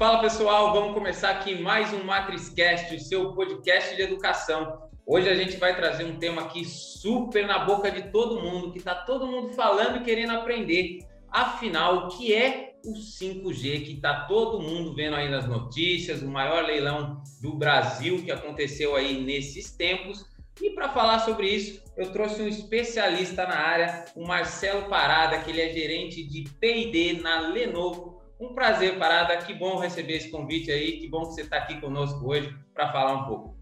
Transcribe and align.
Fala 0.00 0.22
pessoal, 0.22 0.72
vamos 0.72 0.94
começar 0.94 1.28
aqui 1.28 1.60
mais 1.60 1.92
um 1.92 2.04
MatrizCast, 2.04 2.94
o 2.94 2.98
seu 2.98 3.34
podcast 3.34 3.94
de 3.94 4.00
educação. 4.00 4.88
Hoje 5.04 5.28
a 5.28 5.34
gente 5.34 5.58
vai 5.58 5.76
trazer 5.76 6.04
um 6.04 6.18
tema 6.18 6.40
aqui 6.40 6.64
super 6.64 7.46
na 7.46 7.58
boca 7.66 7.90
de 7.90 8.10
todo 8.10 8.40
mundo, 8.40 8.72
que 8.72 8.78
está 8.78 8.94
todo 8.94 9.26
mundo 9.26 9.52
falando 9.52 9.98
e 9.98 10.02
querendo 10.02 10.30
aprender. 10.30 11.00
Afinal, 11.30 12.06
o 12.06 12.08
que 12.08 12.34
é 12.34 12.76
o 12.82 12.94
5G 12.94 13.84
que 13.84 13.92
está 13.92 14.24
todo 14.24 14.62
mundo 14.62 14.94
vendo 14.94 15.16
aí 15.16 15.28
nas 15.28 15.46
notícias, 15.46 16.22
o 16.22 16.28
maior 16.28 16.64
leilão 16.64 17.22
do 17.42 17.52
Brasil 17.52 18.24
que 18.24 18.30
aconteceu 18.30 18.96
aí 18.96 19.20
nesses 19.20 19.70
tempos. 19.76 20.24
E 20.62 20.70
para 20.70 20.88
falar 20.88 21.18
sobre 21.18 21.46
isso, 21.46 21.82
eu 21.94 22.10
trouxe 22.10 22.40
um 22.40 22.48
especialista 22.48 23.46
na 23.46 23.58
área, 23.58 24.06
o 24.16 24.26
Marcelo 24.26 24.88
Parada, 24.88 25.38
que 25.40 25.50
ele 25.50 25.60
é 25.60 25.70
gerente 25.70 26.26
de 26.26 26.44
P&D 26.58 27.20
na 27.20 27.48
Lenovo. 27.48 28.09
Um 28.40 28.54
prazer, 28.54 28.98
Parada, 28.98 29.36
que 29.36 29.52
bom 29.52 29.78
receber 29.78 30.14
esse 30.14 30.30
convite 30.30 30.70
aí, 30.70 30.98
que 30.98 31.06
bom 31.06 31.28
que 31.28 31.34
você 31.34 31.42
está 31.42 31.58
aqui 31.58 31.78
conosco 31.78 32.26
hoje 32.26 32.56
para 32.72 32.90
falar 32.90 33.12
um 33.12 33.26
pouco. 33.26 33.60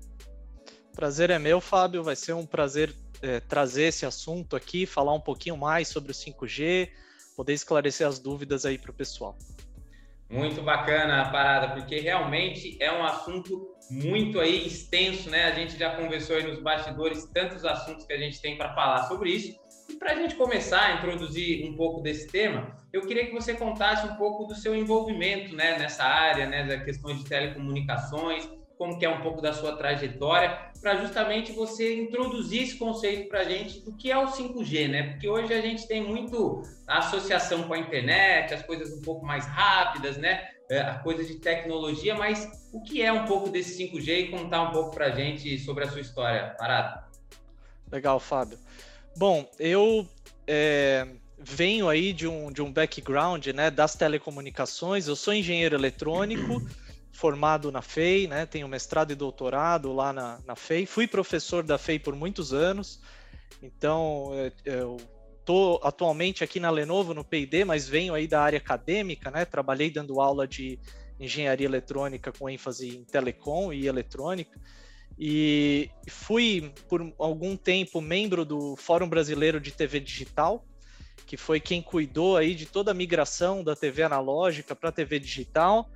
Prazer 0.94 1.30
é 1.30 1.38
meu, 1.38 1.60
Fábio. 1.60 2.04
Vai 2.04 2.14
ser 2.14 2.32
um 2.32 2.46
prazer 2.46 2.94
é, 3.20 3.40
trazer 3.40 3.84
esse 3.84 4.06
assunto 4.06 4.54
aqui, 4.54 4.86
falar 4.86 5.12
um 5.12 5.20
pouquinho 5.20 5.56
mais 5.56 5.88
sobre 5.88 6.12
o 6.12 6.14
5G, 6.14 6.90
poder 7.36 7.54
esclarecer 7.54 8.06
as 8.06 8.20
dúvidas 8.20 8.64
aí 8.64 8.78
para 8.78 8.92
o 8.92 8.94
pessoal. 8.94 9.36
Muito 10.30 10.62
bacana 10.62 11.22
a 11.22 11.30
parada, 11.30 11.74
porque 11.74 11.98
realmente 11.98 12.76
é 12.80 12.92
um 12.92 13.02
assunto 13.02 13.74
muito 13.90 14.38
aí 14.38 14.64
extenso, 14.66 15.28
né? 15.28 15.46
A 15.46 15.54
gente 15.54 15.76
já 15.76 15.96
conversou 15.96 16.36
aí 16.36 16.44
nos 16.44 16.60
bastidores 16.62 17.24
tantos 17.32 17.64
assuntos 17.64 18.04
que 18.06 18.12
a 18.12 18.18
gente 18.18 18.40
tem 18.40 18.56
para 18.56 18.74
falar 18.74 19.08
sobre 19.08 19.30
isso. 19.30 19.58
E 19.88 19.94
para 19.96 20.12
a 20.12 20.14
gente 20.14 20.34
começar 20.34 20.80
a 20.82 20.94
introduzir 20.96 21.66
um 21.66 21.74
pouco 21.74 22.02
desse 22.02 22.26
tema, 22.26 22.76
eu 22.92 23.06
queria 23.06 23.26
que 23.26 23.32
você 23.32 23.54
contasse 23.54 24.06
um 24.06 24.16
pouco 24.16 24.44
do 24.44 24.54
seu 24.54 24.74
envolvimento 24.74 25.56
né, 25.56 25.78
nessa 25.78 26.04
área, 26.04 26.46
né, 26.46 26.66
da 26.66 26.78
questão 26.78 27.14
de 27.14 27.24
telecomunicações, 27.24 28.48
como 28.76 28.98
que 28.98 29.04
é 29.04 29.08
um 29.08 29.20
pouco 29.20 29.40
da 29.40 29.52
sua 29.52 29.76
trajetória, 29.76 30.56
para 30.80 30.96
justamente 30.96 31.52
você 31.52 32.00
introduzir 32.00 32.62
esse 32.62 32.76
conceito 32.76 33.28
para 33.28 33.40
a 33.40 33.44
gente 33.44 33.80
do 33.80 33.92
que 33.96 34.10
é 34.10 34.16
o 34.16 34.28
5G, 34.28 34.88
né? 34.88 35.02
Porque 35.10 35.28
hoje 35.28 35.52
a 35.52 35.60
gente 35.60 35.88
tem 35.88 36.04
muito 36.04 36.62
a 36.86 36.98
associação 36.98 37.64
com 37.64 37.74
a 37.74 37.78
internet, 37.78 38.54
as 38.54 38.62
coisas 38.62 38.96
um 38.96 39.02
pouco 39.02 39.26
mais 39.26 39.44
rápidas, 39.46 40.16
né? 40.16 40.48
É, 40.70 40.80
a 40.80 40.98
coisa 40.98 41.24
de 41.24 41.36
tecnologia, 41.36 42.14
mas 42.14 42.46
o 42.72 42.82
que 42.82 43.02
é 43.02 43.10
um 43.10 43.24
pouco 43.24 43.48
desse 43.48 43.82
5G 43.82 44.08
e 44.08 44.28
contar 44.28 44.62
um 44.62 44.70
pouco 44.70 44.94
para 44.94 45.06
a 45.06 45.10
gente 45.10 45.58
sobre 45.58 45.84
a 45.84 45.88
sua 45.88 46.00
história, 46.00 46.54
Parado? 46.58 47.02
Legal, 47.90 48.20
Fábio. 48.20 48.58
Bom, 49.18 49.50
eu 49.58 50.06
é, 50.46 51.04
venho 51.36 51.88
aí 51.88 52.12
de 52.12 52.28
um, 52.28 52.52
de 52.52 52.62
um 52.62 52.72
background 52.72 53.44
né, 53.48 53.68
das 53.68 53.96
telecomunicações, 53.96 55.08
eu 55.08 55.16
sou 55.16 55.34
engenheiro 55.34 55.74
eletrônico, 55.74 56.62
formado 57.12 57.72
na 57.72 57.82
FEI, 57.82 58.28
né? 58.28 58.46
Tenho 58.46 58.68
mestrado 58.68 59.10
e 59.10 59.16
doutorado 59.16 59.92
lá 59.92 60.12
na, 60.12 60.38
na 60.46 60.54
FEI. 60.54 60.86
Fui 60.86 61.08
professor 61.08 61.64
da 61.64 61.76
FEI 61.76 61.98
por 61.98 62.14
muitos 62.14 62.52
anos. 62.52 63.00
Então, 63.60 64.30
é, 64.34 64.52
eu 64.64 64.98
estou 65.40 65.80
atualmente 65.82 66.44
aqui 66.44 66.60
na 66.60 66.70
Lenovo, 66.70 67.12
no 67.12 67.24
P&D, 67.24 67.64
mas 67.64 67.88
venho 67.88 68.14
aí 68.14 68.28
da 68.28 68.40
área 68.40 68.58
acadêmica, 68.58 69.32
né? 69.32 69.44
Trabalhei 69.44 69.90
dando 69.90 70.20
aula 70.20 70.46
de 70.46 70.78
engenharia 71.18 71.66
eletrônica 71.66 72.30
com 72.30 72.48
ênfase 72.48 72.88
em 72.98 73.02
telecom 73.02 73.72
e 73.72 73.88
eletrônica. 73.88 74.60
E 75.18 75.90
fui, 76.08 76.72
por 76.88 77.12
algum 77.18 77.56
tempo, 77.56 78.00
membro 78.00 78.44
do 78.44 78.76
Fórum 78.76 79.08
Brasileiro 79.08 79.60
de 79.60 79.72
TV 79.72 79.98
Digital, 79.98 80.64
que 81.26 81.36
foi 81.36 81.58
quem 81.58 81.82
cuidou 81.82 82.36
aí 82.36 82.54
de 82.54 82.66
toda 82.66 82.92
a 82.92 82.94
migração 82.94 83.64
da 83.64 83.74
TV 83.74 84.04
analógica 84.04 84.76
para 84.76 84.90
a 84.90 84.92
TV 84.92 85.18
digital. 85.18 85.90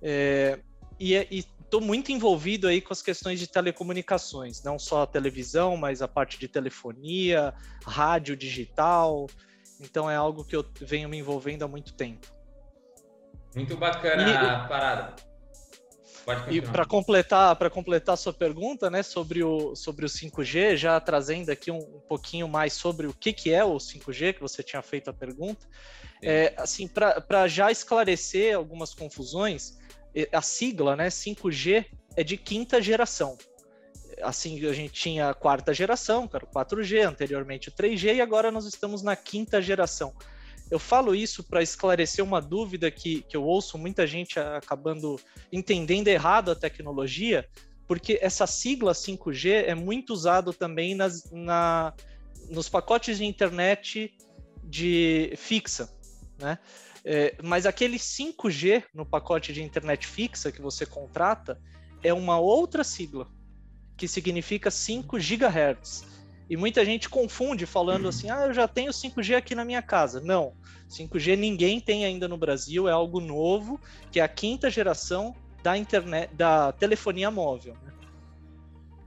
É, 0.00 0.58
e 0.98 1.14
estou 1.14 1.80
muito 1.80 2.10
envolvido 2.10 2.66
aí 2.66 2.80
com 2.80 2.92
as 2.92 3.02
questões 3.02 3.38
de 3.38 3.46
telecomunicações, 3.46 4.62
não 4.62 4.78
só 4.78 5.02
a 5.02 5.06
televisão, 5.06 5.76
mas 5.76 6.00
a 6.00 6.08
parte 6.08 6.38
de 6.38 6.48
telefonia, 6.48 7.52
rádio 7.84 8.34
digital. 8.34 9.26
Então 9.80 10.10
é 10.10 10.16
algo 10.16 10.44
que 10.44 10.56
eu 10.56 10.64
venho 10.80 11.08
me 11.08 11.18
envolvendo 11.18 11.64
há 11.64 11.68
muito 11.68 11.92
tempo. 11.92 12.26
Muito 13.54 13.76
bacana 13.76 14.22
e, 14.22 14.36
a 14.36 14.64
parada. 14.66 15.25
E 16.50 16.60
para 16.60 16.84
completar, 16.84 17.54
para 17.54 17.70
completar 17.70 18.14
a 18.14 18.16
sua 18.16 18.32
pergunta, 18.32 18.90
né, 18.90 19.02
sobre 19.02 19.44
o 19.44 19.76
sobre 19.76 20.04
o 20.04 20.08
5G, 20.08 20.76
já 20.76 20.98
trazendo 20.98 21.50
aqui 21.50 21.70
um, 21.70 21.78
um 21.78 22.00
pouquinho 22.08 22.48
mais 22.48 22.72
sobre 22.72 23.06
o 23.06 23.14
que, 23.14 23.32
que 23.32 23.52
é 23.52 23.64
o 23.64 23.76
5G, 23.76 24.34
que 24.34 24.40
você 24.40 24.62
tinha 24.62 24.82
feito 24.82 25.08
a 25.08 25.12
pergunta, 25.12 25.64
é, 26.20 26.52
assim, 26.56 26.88
para 26.88 27.46
já 27.46 27.70
esclarecer 27.70 28.56
algumas 28.56 28.92
confusões, 28.92 29.78
a 30.32 30.42
sigla, 30.42 30.96
né, 30.96 31.08
5G, 31.08 31.86
é 32.16 32.24
de 32.24 32.36
quinta 32.36 32.80
geração. 32.82 33.36
Assim, 34.22 34.66
a 34.66 34.72
gente 34.72 34.94
tinha 34.94 35.28
a 35.28 35.34
quarta 35.34 35.74
geração, 35.74 36.26
que 36.26 36.34
era 36.34 36.44
o 36.44 36.48
4G, 36.48 37.06
anteriormente 37.06 37.68
o 37.68 37.72
3G, 37.72 38.16
e 38.16 38.20
agora 38.20 38.50
nós 38.50 38.64
estamos 38.64 39.02
na 39.02 39.14
quinta 39.14 39.60
geração. 39.60 40.14
Eu 40.70 40.78
falo 40.78 41.14
isso 41.14 41.44
para 41.44 41.62
esclarecer 41.62 42.24
uma 42.24 42.40
dúvida 42.40 42.90
que, 42.90 43.22
que 43.22 43.36
eu 43.36 43.44
ouço 43.44 43.78
muita 43.78 44.06
gente 44.06 44.38
acabando 44.38 45.18
entendendo 45.52 46.08
errado 46.08 46.50
a 46.50 46.56
tecnologia, 46.56 47.46
porque 47.86 48.18
essa 48.20 48.46
sigla 48.46 48.92
5G 48.92 49.64
é 49.66 49.74
muito 49.74 50.12
usado 50.12 50.52
também 50.52 50.94
nas, 50.94 51.30
na, 51.30 51.94
nos 52.50 52.68
pacotes 52.68 53.18
de 53.18 53.24
internet 53.24 54.12
de 54.64 55.32
fixa, 55.36 55.88
né? 56.38 56.58
É, 57.08 57.36
mas 57.40 57.66
aquele 57.66 57.98
5G 57.98 58.82
no 58.92 59.06
pacote 59.06 59.52
de 59.52 59.62
internet 59.62 60.04
fixa 60.04 60.50
que 60.50 60.60
você 60.60 60.84
contrata 60.84 61.56
é 62.02 62.12
uma 62.12 62.40
outra 62.40 62.82
sigla 62.82 63.28
que 63.96 64.08
significa 64.08 64.70
5 64.70 65.16
GHz. 65.16 66.15
E 66.48 66.56
muita 66.56 66.84
gente 66.84 67.08
confunde 67.08 67.66
falando 67.66 68.08
assim: 68.08 68.30
ah, 68.30 68.46
eu 68.46 68.54
já 68.54 68.68
tenho 68.68 68.92
5G 68.92 69.36
aqui 69.36 69.54
na 69.54 69.64
minha 69.64 69.82
casa. 69.82 70.20
Não, 70.20 70.52
5G 70.88 71.36
ninguém 71.36 71.80
tem 71.80 72.04
ainda 72.04 72.28
no 72.28 72.36
Brasil, 72.36 72.88
é 72.88 72.92
algo 72.92 73.20
novo, 73.20 73.80
que 74.10 74.20
é 74.20 74.22
a 74.22 74.28
quinta 74.28 74.70
geração 74.70 75.34
da 75.62 75.76
internet, 75.76 76.32
da 76.34 76.72
telefonia 76.72 77.30
móvel. 77.30 77.74
Né? 77.82 77.92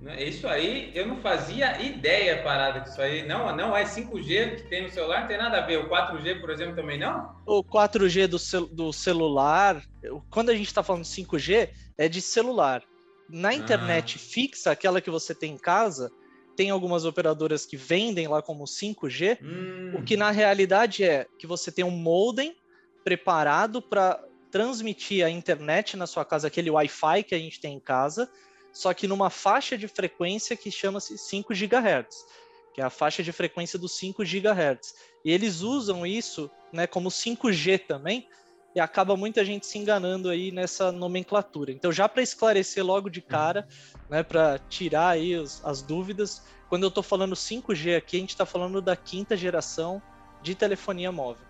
Né? 0.02 0.24
Isso 0.24 0.48
aí, 0.48 0.92
eu 0.96 1.06
não 1.06 1.18
fazia 1.18 1.82
ideia 1.82 2.42
parada 2.42 2.82
que 2.82 2.90
isso 2.90 3.02
aí 3.02 3.28
não, 3.28 3.54
não 3.56 3.76
é 3.76 3.84
5G 3.84 4.56
que 4.56 4.64
tem 4.64 4.84
no 4.84 4.90
celular, 4.90 5.22
não 5.22 5.28
tem 5.28 5.38
nada 5.38 5.58
a 5.58 5.66
ver. 5.66 5.78
O 5.78 5.90
4G, 5.90 6.40
por 6.40 6.50
exemplo, 6.50 6.76
também 6.76 6.98
não? 6.98 7.36
O 7.46 7.64
4G 7.64 8.28
do, 8.28 8.40
cel 8.40 8.66
do 8.68 8.94
celular, 8.94 9.82
quando 10.30 10.50
a 10.50 10.56
gente 10.56 10.68
está 10.68 10.82
falando 10.82 11.04
5G, 11.04 11.70
é 11.98 12.08
de 12.08 12.22
celular. 12.22 12.82
Na 13.30 13.54
internet 13.54 14.16
ah. 14.18 14.20
fixa, 14.20 14.72
aquela 14.72 15.02
que 15.02 15.10
você 15.10 15.36
tem 15.36 15.54
em 15.54 15.58
casa, 15.58 16.10
tem 16.60 16.72
algumas 16.72 17.06
operadoras 17.06 17.66
que 17.66 17.78
vendem 17.78 18.28
lá 18.28 18.42
como 18.42 18.66
5G, 18.66 19.40
hum. 19.42 19.94
o 19.98 20.04
que 20.04 20.18
na 20.18 20.30
realidade 20.30 21.06
é 21.06 21.26
que 21.38 21.48
você 21.48 21.72
tem 21.72 21.86
um 21.86 21.90
modem 21.90 22.54
preparado 23.02 23.82
para 23.82 24.22
transmitir 24.52 25.26
a 25.26 25.30
internet 25.30 25.96
na 25.96 26.06
sua 26.06 26.26
casa, 26.26 26.48
aquele 26.48 26.70
Wi-Fi 26.70 27.24
que 27.24 27.34
a 27.34 27.40
gente 27.40 27.62
tem 27.62 27.76
em 27.76 27.80
casa, 27.80 28.30
só 28.74 28.94
que 28.94 29.08
numa 29.08 29.30
faixa 29.30 29.78
de 29.78 29.88
frequência 29.88 30.54
que 30.58 30.70
chama-se 30.70 31.18
5 31.18 31.54
GHz, 31.54 32.26
que 32.74 32.82
é 32.82 32.84
a 32.84 32.90
faixa 32.90 33.24
de 33.24 33.32
frequência 33.32 33.80
dos 33.80 33.94
5 33.94 34.22
GHz. 34.26 34.96
E 35.24 35.32
eles 35.32 35.62
usam 35.62 36.06
isso 36.06 36.52
né, 36.74 36.86
como 36.86 37.08
5G 37.08 37.88
também, 37.88 38.28
e 38.76 38.80
acaba 38.80 39.16
muita 39.18 39.44
gente 39.44 39.66
se 39.66 39.78
enganando 39.78 40.30
aí 40.30 40.52
nessa 40.52 40.92
nomenclatura. 40.92 41.72
Então, 41.72 41.92
já 41.92 42.08
para 42.08 42.22
esclarecer 42.22 42.86
logo 42.86 43.10
de 43.10 43.22
cara, 43.22 43.68
né, 44.10 44.22
para 44.24 44.60
tirar 44.70 45.10
aí 45.10 45.36
os, 45.36 45.64
as 45.66 45.82
dúvidas, 45.82 46.46
quando 46.68 46.84
eu 46.84 46.90
estou 46.90 47.04
falando 47.04 47.36
5G 47.36 47.98
aqui, 47.98 48.18
a 48.18 48.20
gente 48.20 48.30
está 48.30 48.46
falando 48.46 48.82
da 48.82 48.96
quinta 48.96 49.36
geração 49.36 50.02
de 50.42 50.54
telefonia 50.56 51.12
móvel. 51.12 51.50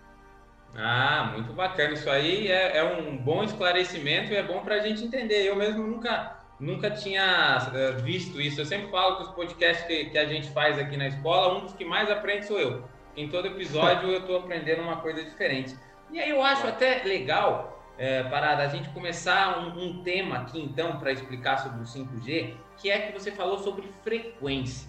Ah, 0.74 1.30
muito 1.32 1.52
bacana. 1.52 1.94
Isso 1.94 2.08
aí 2.08 2.48
é, 2.48 2.78
é 2.78 2.84
um 2.84 3.16
bom 3.16 3.42
esclarecimento 3.42 4.32
e 4.32 4.36
é 4.36 4.42
bom 4.42 4.60
para 4.60 4.76
a 4.76 4.80
gente 4.80 5.04
entender. 5.04 5.42
Eu 5.42 5.56
mesmo 5.56 5.86
nunca 5.86 6.38
nunca 6.60 6.90
tinha 6.90 7.58
eh, 7.74 7.92
visto 8.02 8.40
isso. 8.40 8.60
Eu 8.60 8.66
sempre 8.66 8.90
falo 8.90 9.16
que 9.16 9.22
os 9.22 9.30
podcasts 9.30 9.86
que, 9.86 10.06
que, 10.06 10.18
a 10.18 10.26
gente 10.26 10.50
faz 10.50 10.78
aqui 10.78 10.96
na 10.96 11.08
escola, 11.08 11.56
um 11.56 11.64
dos 11.64 11.72
que 11.72 11.84
mais 11.84 12.10
aprende 12.10 12.46
sou 12.46 12.58
eu. 12.58 12.84
Em 13.16 13.28
todo 13.28 13.46
episódio 13.46 14.10
eu 14.12 14.20
estou 14.20 14.36
aprendendo 14.36 14.82
uma 14.82 14.96
coisa 14.96 15.24
diferente. 15.24 15.74
E 16.12 16.18
aí 16.18 16.30
eu 16.30 16.42
acho 16.42 16.66
até 16.66 17.02
legal, 17.04 17.84
é, 17.96 18.22
Parada, 18.24 18.62
a 18.62 18.68
gente 18.68 18.88
começar 18.90 19.58
um, 19.58 19.84
um 19.84 20.02
tema 20.02 20.38
aqui 20.38 20.60
então 20.60 20.98
para 20.98 21.12
explicar 21.12 21.58
sobre 21.58 21.80
o 21.80 21.84
5G, 21.84 22.54
que 22.76 22.90
é 22.90 22.98
que 22.98 23.12
você 23.12 23.30
falou 23.30 23.58
sobre 23.58 23.86
frequência. 24.02 24.88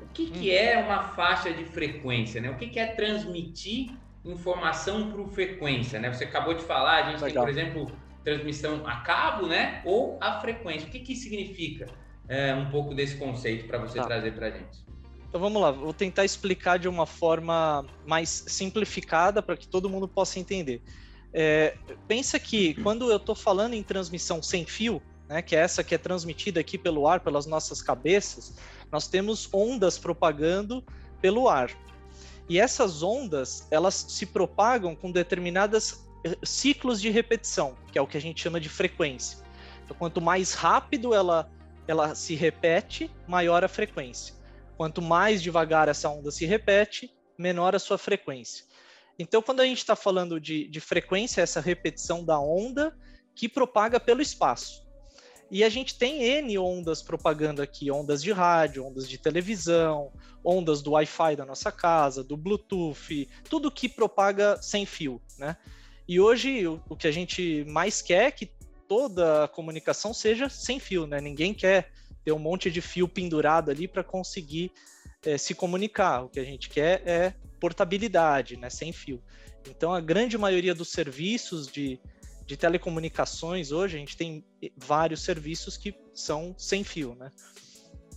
O 0.00 0.06
que, 0.12 0.30
que 0.30 0.50
hum. 0.50 0.54
é 0.54 0.78
uma 0.78 1.04
faixa 1.04 1.52
de 1.52 1.64
frequência? 1.64 2.40
Né? 2.40 2.50
O 2.50 2.56
que, 2.56 2.66
que 2.66 2.78
é 2.78 2.86
transmitir 2.86 3.92
informação 4.24 5.10
por 5.10 5.28
frequência? 5.28 5.98
Né? 5.98 6.12
Você 6.12 6.24
acabou 6.24 6.54
de 6.54 6.62
falar, 6.64 7.04
a 7.04 7.10
gente 7.10 7.22
legal. 7.22 7.44
tem, 7.44 7.54
por 7.54 7.60
exemplo, 7.60 7.92
transmissão 8.24 8.86
a 8.86 8.96
cabo, 8.96 9.46
né? 9.46 9.80
Ou 9.84 10.18
a 10.20 10.40
frequência. 10.40 10.88
O 10.88 10.90
que, 10.90 11.00
que 11.00 11.14
significa 11.14 11.86
é, 12.28 12.54
um 12.54 12.70
pouco 12.70 12.94
desse 12.94 13.16
conceito 13.16 13.66
para 13.66 13.78
você 13.78 13.98
tá. 13.98 14.06
trazer 14.06 14.32
para 14.32 14.46
a 14.48 14.50
gente? 14.50 14.84
Então 15.32 15.40
vamos 15.40 15.62
lá, 15.62 15.70
vou 15.70 15.94
tentar 15.94 16.26
explicar 16.26 16.78
de 16.78 16.86
uma 16.86 17.06
forma 17.06 17.86
mais 18.06 18.44
simplificada 18.48 19.42
para 19.42 19.56
que 19.56 19.66
todo 19.66 19.88
mundo 19.88 20.06
possa 20.06 20.38
entender. 20.38 20.82
É, 21.32 21.74
pensa 22.06 22.38
que 22.38 22.74
quando 22.82 23.10
eu 23.10 23.16
estou 23.16 23.34
falando 23.34 23.72
em 23.72 23.82
transmissão 23.82 24.42
sem 24.42 24.66
fio, 24.66 25.00
né, 25.26 25.40
que 25.40 25.56
é 25.56 25.60
essa 25.60 25.82
que 25.82 25.94
é 25.94 25.98
transmitida 25.98 26.60
aqui 26.60 26.76
pelo 26.76 27.08
ar, 27.08 27.20
pelas 27.20 27.46
nossas 27.46 27.80
cabeças, 27.80 28.58
nós 28.90 29.08
temos 29.08 29.48
ondas 29.54 29.96
propagando 29.96 30.84
pelo 31.18 31.48
ar. 31.48 31.70
E 32.46 32.60
essas 32.60 33.02
ondas, 33.02 33.66
elas 33.70 33.94
se 33.94 34.26
propagam 34.26 34.94
com 34.94 35.10
determinadas 35.10 36.06
eh, 36.26 36.36
ciclos 36.42 37.00
de 37.00 37.08
repetição, 37.08 37.74
que 37.90 37.98
é 37.98 38.02
o 38.02 38.06
que 38.06 38.18
a 38.18 38.20
gente 38.20 38.42
chama 38.42 38.60
de 38.60 38.68
frequência. 38.68 39.38
Então, 39.82 39.96
quanto 39.98 40.20
mais 40.20 40.52
rápido 40.52 41.14
ela, 41.14 41.50
ela 41.88 42.14
se 42.14 42.34
repete, 42.34 43.10
maior 43.26 43.64
a 43.64 43.68
frequência. 43.68 44.41
Quanto 44.82 45.00
mais 45.00 45.40
devagar 45.40 45.86
essa 45.88 46.08
onda 46.08 46.32
se 46.32 46.44
repete, 46.44 47.08
menor 47.38 47.72
a 47.72 47.78
sua 47.78 47.96
frequência. 47.96 48.64
Então, 49.16 49.40
quando 49.40 49.60
a 49.60 49.64
gente 49.64 49.78
está 49.78 49.94
falando 49.94 50.40
de, 50.40 50.66
de 50.66 50.80
frequência, 50.80 51.40
essa 51.40 51.60
repetição 51.60 52.24
da 52.24 52.40
onda 52.40 52.92
que 53.32 53.48
propaga 53.48 54.00
pelo 54.00 54.20
espaço. 54.20 54.84
E 55.48 55.62
a 55.62 55.68
gente 55.68 55.96
tem 55.96 56.24
N 56.24 56.58
ondas 56.58 57.00
propagando 57.00 57.62
aqui, 57.62 57.92
ondas 57.92 58.20
de 58.20 58.32
rádio, 58.32 58.84
ondas 58.84 59.08
de 59.08 59.18
televisão, 59.18 60.12
ondas 60.44 60.82
do 60.82 60.90
Wi-Fi 60.94 61.36
da 61.36 61.46
nossa 61.46 61.70
casa, 61.70 62.24
do 62.24 62.36
Bluetooth, 62.36 63.28
tudo 63.48 63.70
que 63.70 63.88
propaga 63.88 64.60
sem 64.60 64.84
fio, 64.84 65.22
né? 65.38 65.56
E 66.08 66.18
hoje 66.18 66.66
o, 66.66 66.96
que 66.96 67.06
a 67.06 67.12
gente 67.12 67.64
mais 67.68 68.02
quer 68.02 68.24
é 68.24 68.30
que 68.32 68.50
toda 68.88 69.44
a 69.44 69.48
comunicação 69.48 70.12
seja 70.12 70.48
sem 70.48 70.80
fio, 70.80 71.06
né? 71.06 71.20
Ninguém 71.20 71.54
quer 71.54 71.92
ter 72.24 72.32
um 72.32 72.38
monte 72.38 72.70
de 72.70 72.80
fio 72.80 73.08
pendurado 73.08 73.70
ali 73.70 73.88
para 73.88 74.04
conseguir 74.04 74.72
é, 75.24 75.36
se 75.38 75.54
comunicar. 75.54 76.24
O 76.24 76.28
que 76.28 76.40
a 76.40 76.44
gente 76.44 76.68
quer 76.68 77.02
é 77.06 77.34
portabilidade, 77.60 78.56
né? 78.56 78.70
Sem 78.70 78.92
fio. 78.92 79.22
Então 79.68 79.92
a 79.92 80.00
grande 80.00 80.36
maioria 80.36 80.74
dos 80.74 80.90
serviços 80.90 81.66
de 81.66 82.00
de 82.46 82.56
telecomunicações 82.56 83.70
hoje 83.70 83.96
a 83.96 83.98
gente 83.98 84.16
tem 84.16 84.44
vários 84.76 85.22
serviços 85.22 85.76
que 85.76 85.94
são 86.12 86.54
sem 86.58 86.84
fio, 86.84 87.14
né? 87.14 87.30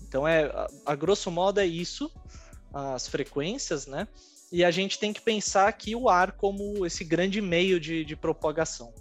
Então 0.07 0.27
é 0.27 0.45
a, 0.45 0.67
a 0.87 0.95
grosso 0.95 1.31
modo 1.31 1.59
é 1.59 1.65
isso, 1.65 2.11
as 2.73 3.07
frequências, 3.07 3.87
né? 3.87 4.07
E 4.51 4.63
a 4.63 4.71
gente 4.71 4.99
tem 4.99 5.11
que 5.11 5.21
pensar 5.21 5.67
aqui 5.67 5.95
o 5.95 6.09
ar 6.09 6.33
como 6.33 6.85
esse 6.85 7.03
grande 7.03 7.41
meio 7.41 7.79
de, 7.79 8.05
de 8.05 8.15
propagação. 8.15 8.93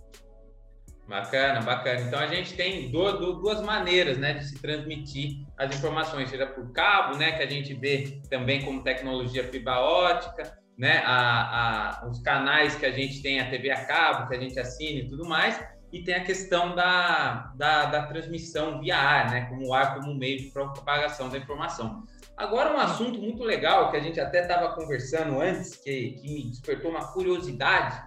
Bacana, 1.07 1.61
bacana. 1.61 2.01
Então 2.01 2.19
a 2.19 2.27
gente 2.27 2.55
tem 2.55 2.91
duas, 2.91 3.61
maneiras, 3.63 4.17
né, 4.17 4.35
de 4.35 4.49
se 4.49 4.61
transmitir 4.61 5.47
as 5.59 5.75
informações, 5.75 6.31
seja 6.31 6.47
por 6.47 6.73
cabo, 6.73 7.17
né, 7.17 7.33
que 7.33 7.43
a 7.43 7.47
gente 7.47 7.75
vê 7.75 8.21
também 8.31 8.65
como 8.65 8.83
tecnologia 8.83 9.45
fibra 9.45 9.81
ótica, 9.81 10.57
né, 10.79 11.03
a, 11.05 12.01
a, 12.01 12.09
os 12.09 12.21
canais 12.21 12.75
que 12.75 12.87
a 12.87 12.91
gente 12.91 13.23
tem, 13.23 13.39
a 13.39 13.51
TV 13.51 13.71
a 13.71 13.85
cabo, 13.85 14.29
que 14.29 14.35
a 14.35 14.41
gente 14.41 14.59
assina 14.59 15.01
e 15.01 15.09
tudo 15.09 15.27
mais, 15.27 15.63
e 15.93 16.03
tem 16.03 16.15
a 16.15 16.25
questão 16.25 16.75
da, 16.75 17.53
da, 17.55 17.85
da 17.85 18.07
transmissão 18.07 18.81
via 18.81 18.97
ar, 18.97 19.31
né, 19.31 19.43
como 19.43 19.69
o 19.69 19.75
ar 19.75 19.95
como 19.95 20.15
meio 20.15 20.39
de 20.39 20.51
propagação 20.51 21.29
da 21.29 21.39
informação. 21.39 22.03
Agora, 22.37 22.75
um 22.75 22.81
assunto 22.81 23.21
muito 23.21 23.45
legal 23.45 23.91
que 23.91 23.97
a 23.97 24.01
gente 24.01 24.19
até 24.19 24.43
estava 24.43 24.75
conversando 24.75 25.41
antes, 25.41 25.77
que, 25.77 26.13
que 26.13 26.35
me 26.35 26.51
despertou 26.51 26.91
uma 26.91 27.13
curiosidade, 27.13 28.03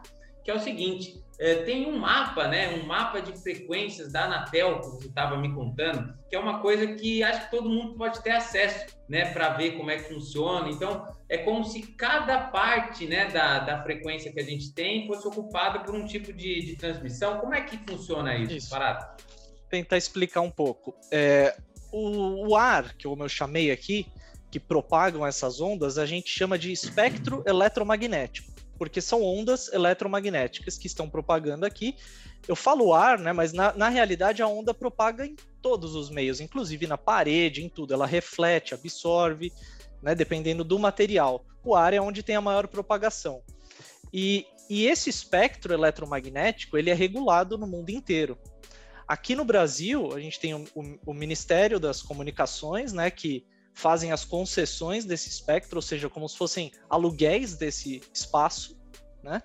que 0.48 0.52
é 0.52 0.56
o 0.56 0.60
seguinte: 0.62 1.22
é, 1.38 1.56
tem 1.64 1.86
um 1.86 2.00
mapa, 2.00 2.48
né? 2.48 2.70
Um 2.70 2.86
mapa 2.86 3.22
de 3.22 3.38
frequências 3.38 4.14
da 4.14 4.24
Anatel, 4.24 4.80
que 4.80 4.88
você 4.88 5.08
estava 5.08 5.36
me 5.36 5.54
contando, 5.54 6.18
que 6.30 6.38
é 6.38 6.40
uma 6.40 6.62
coisa 6.62 6.88
que 6.88 7.22
acho 7.22 7.46
que 7.46 7.52
todo 7.52 7.70
mundo 7.70 7.98
pode 7.98 8.24
ter 8.24 8.32
acesso, 8.32 8.86
né? 9.10 9.34
Para 9.34 9.50
ver 9.50 9.72
como 9.72 9.92
é 9.92 9.98
que 9.98 10.14
funciona. 10.14 10.70
Então, 10.70 11.06
é 11.28 11.40
como 11.40 11.66
se 11.66 11.82
cada 11.82 12.48
parte, 12.48 13.06
né, 13.06 13.26
da, 13.26 13.60
da 13.60 13.84
frequência 13.84 14.32
que 14.32 14.40
a 14.40 14.44
gente 14.44 14.74
tem 14.74 15.06
fosse 15.06 15.28
ocupada 15.28 15.80
por 15.80 15.94
um 15.94 16.06
tipo 16.06 16.32
de, 16.32 16.62
de 16.62 16.78
transmissão. 16.78 17.40
Como 17.40 17.54
é 17.54 17.60
que 17.60 17.78
funciona 17.86 18.34
isso, 18.38 18.54
isso. 18.54 18.70
Parado? 18.70 19.06
Tentar 19.70 19.98
explicar 19.98 20.40
um 20.40 20.52
pouco. 20.52 20.96
É, 21.12 21.58
o, 21.92 22.52
o 22.52 22.56
ar, 22.56 22.94
que 22.94 23.06
eu 23.06 23.28
chamei 23.28 23.70
aqui, 23.70 24.08
que 24.50 24.62
propagam 24.62 25.28
essas 25.28 25.60
ondas, 25.60 25.98
a 25.98 26.06
gente 26.06 26.30
chama 26.30 26.58
de 26.58 26.72
espectro 26.72 27.44
eletromagnético 27.46 28.56
porque 28.78 29.02
são 29.02 29.24
ondas 29.24 29.72
eletromagnéticas 29.74 30.78
que 30.78 30.88
estão 30.88 31.10
propagando 31.10 31.66
aqui. 31.66 31.96
Eu 32.48 32.56
falo 32.56 32.94
ar, 32.94 33.20
né, 33.20 33.34
mas 33.34 33.52
na, 33.52 33.74
na 33.74 33.90
realidade 33.90 34.42
a 34.42 34.48
onda 34.48 34.74
propaga 34.74 35.26
em 35.26 35.36
todos 35.62 35.96
os 35.96 36.10
meios, 36.10 36.40
inclusive 36.40 36.88
na 36.88 36.98
parede, 36.98 37.64
em 37.64 37.70
tudo. 37.70 37.94
Ela 37.94 38.06
reflete, 38.06 38.74
absorve, 38.74 39.52
né, 40.02 40.14
dependendo 40.14 40.64
do 40.64 40.78
material. 40.78 41.46
O 41.64 41.76
ar 41.76 41.94
é 41.94 42.00
onde 42.00 42.24
tem 42.24 42.36
a 42.36 42.42
maior 42.42 42.68
propagação. 42.68 43.42
E, 44.14 44.46
e 44.70 44.86
esse 44.86 45.10
espectro 45.10 45.74
eletromagnético 45.74 46.78
ele 46.78 46.90
é 46.90 46.94
regulado 46.94 47.58
no 47.58 47.68
mundo 47.68 47.90
inteiro. 47.90 48.38
Aqui 49.08 49.36
no 49.36 49.46
Brasil, 49.46 50.14
a 50.14 50.20
gente 50.20 50.40
tem 50.40 50.54
o, 50.54 50.66
o, 50.76 51.00
o 51.08 51.14
Ministério 51.14 51.80
das 51.80 52.02
Comunicações, 52.02 52.94
né, 52.94 53.10
que 53.10 53.46
fazem 53.78 54.12
as 54.12 54.26
concessões 54.26 55.06
desse 55.06 55.30
espectro, 55.30 55.78
ou 55.78 55.84
seja, 55.84 56.10
como 56.10 56.28
se 56.28 56.36
fossem 56.36 56.72
aluguéis 56.90 57.56
desse 57.56 58.02
espaço, 58.12 58.76
né? 59.22 59.44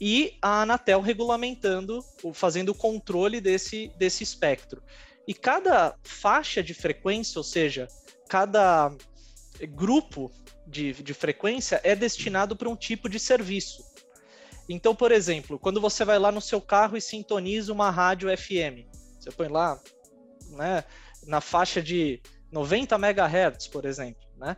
E 0.00 0.38
a 0.40 0.62
Anatel 0.62 1.02
regulamentando, 1.02 2.02
fazendo 2.32 2.70
o 2.70 2.74
controle 2.74 3.42
desse, 3.42 3.92
desse 3.98 4.24
espectro. 4.24 4.82
E 5.28 5.34
cada 5.34 5.94
faixa 6.02 6.62
de 6.62 6.72
frequência, 6.72 7.38
ou 7.38 7.44
seja, 7.44 7.86
cada 8.26 8.90
grupo 9.68 10.32
de, 10.66 10.94
de 10.94 11.12
frequência 11.12 11.78
é 11.84 11.94
destinado 11.94 12.56
para 12.56 12.70
um 12.70 12.74
tipo 12.74 13.06
de 13.06 13.20
serviço. 13.20 13.84
Então, 14.66 14.94
por 14.94 15.12
exemplo, 15.12 15.58
quando 15.58 15.78
você 15.78 16.06
vai 16.06 16.18
lá 16.18 16.32
no 16.32 16.40
seu 16.40 16.60
carro 16.60 16.96
e 16.96 17.02
sintoniza 17.02 17.70
uma 17.70 17.90
rádio 17.90 18.34
FM, 18.34 18.88
você 19.20 19.30
põe 19.30 19.48
lá 19.48 19.78
né, 20.48 20.84
na 21.26 21.42
faixa 21.42 21.82
de 21.82 22.18
90 22.52 22.94
MHz, 22.96 23.66
por 23.68 23.86
exemplo, 23.86 24.22
né? 24.36 24.56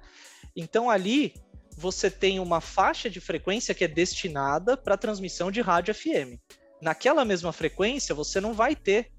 Então 0.56 0.90
ali 0.90 1.32
você 1.76 2.10
tem 2.10 2.38
uma 2.40 2.60
faixa 2.60 3.08
de 3.08 3.20
frequência 3.20 3.74
que 3.74 3.84
é 3.84 3.88
destinada 3.88 4.76
para 4.76 4.96
transmissão 4.96 5.50
de 5.50 5.60
rádio 5.60 5.94
FM. 5.94 6.38
Naquela 6.82 7.24
mesma 7.24 7.52
frequência, 7.52 8.14
você 8.14 8.40
não 8.40 8.52
vai 8.52 8.76
ter 8.76 9.10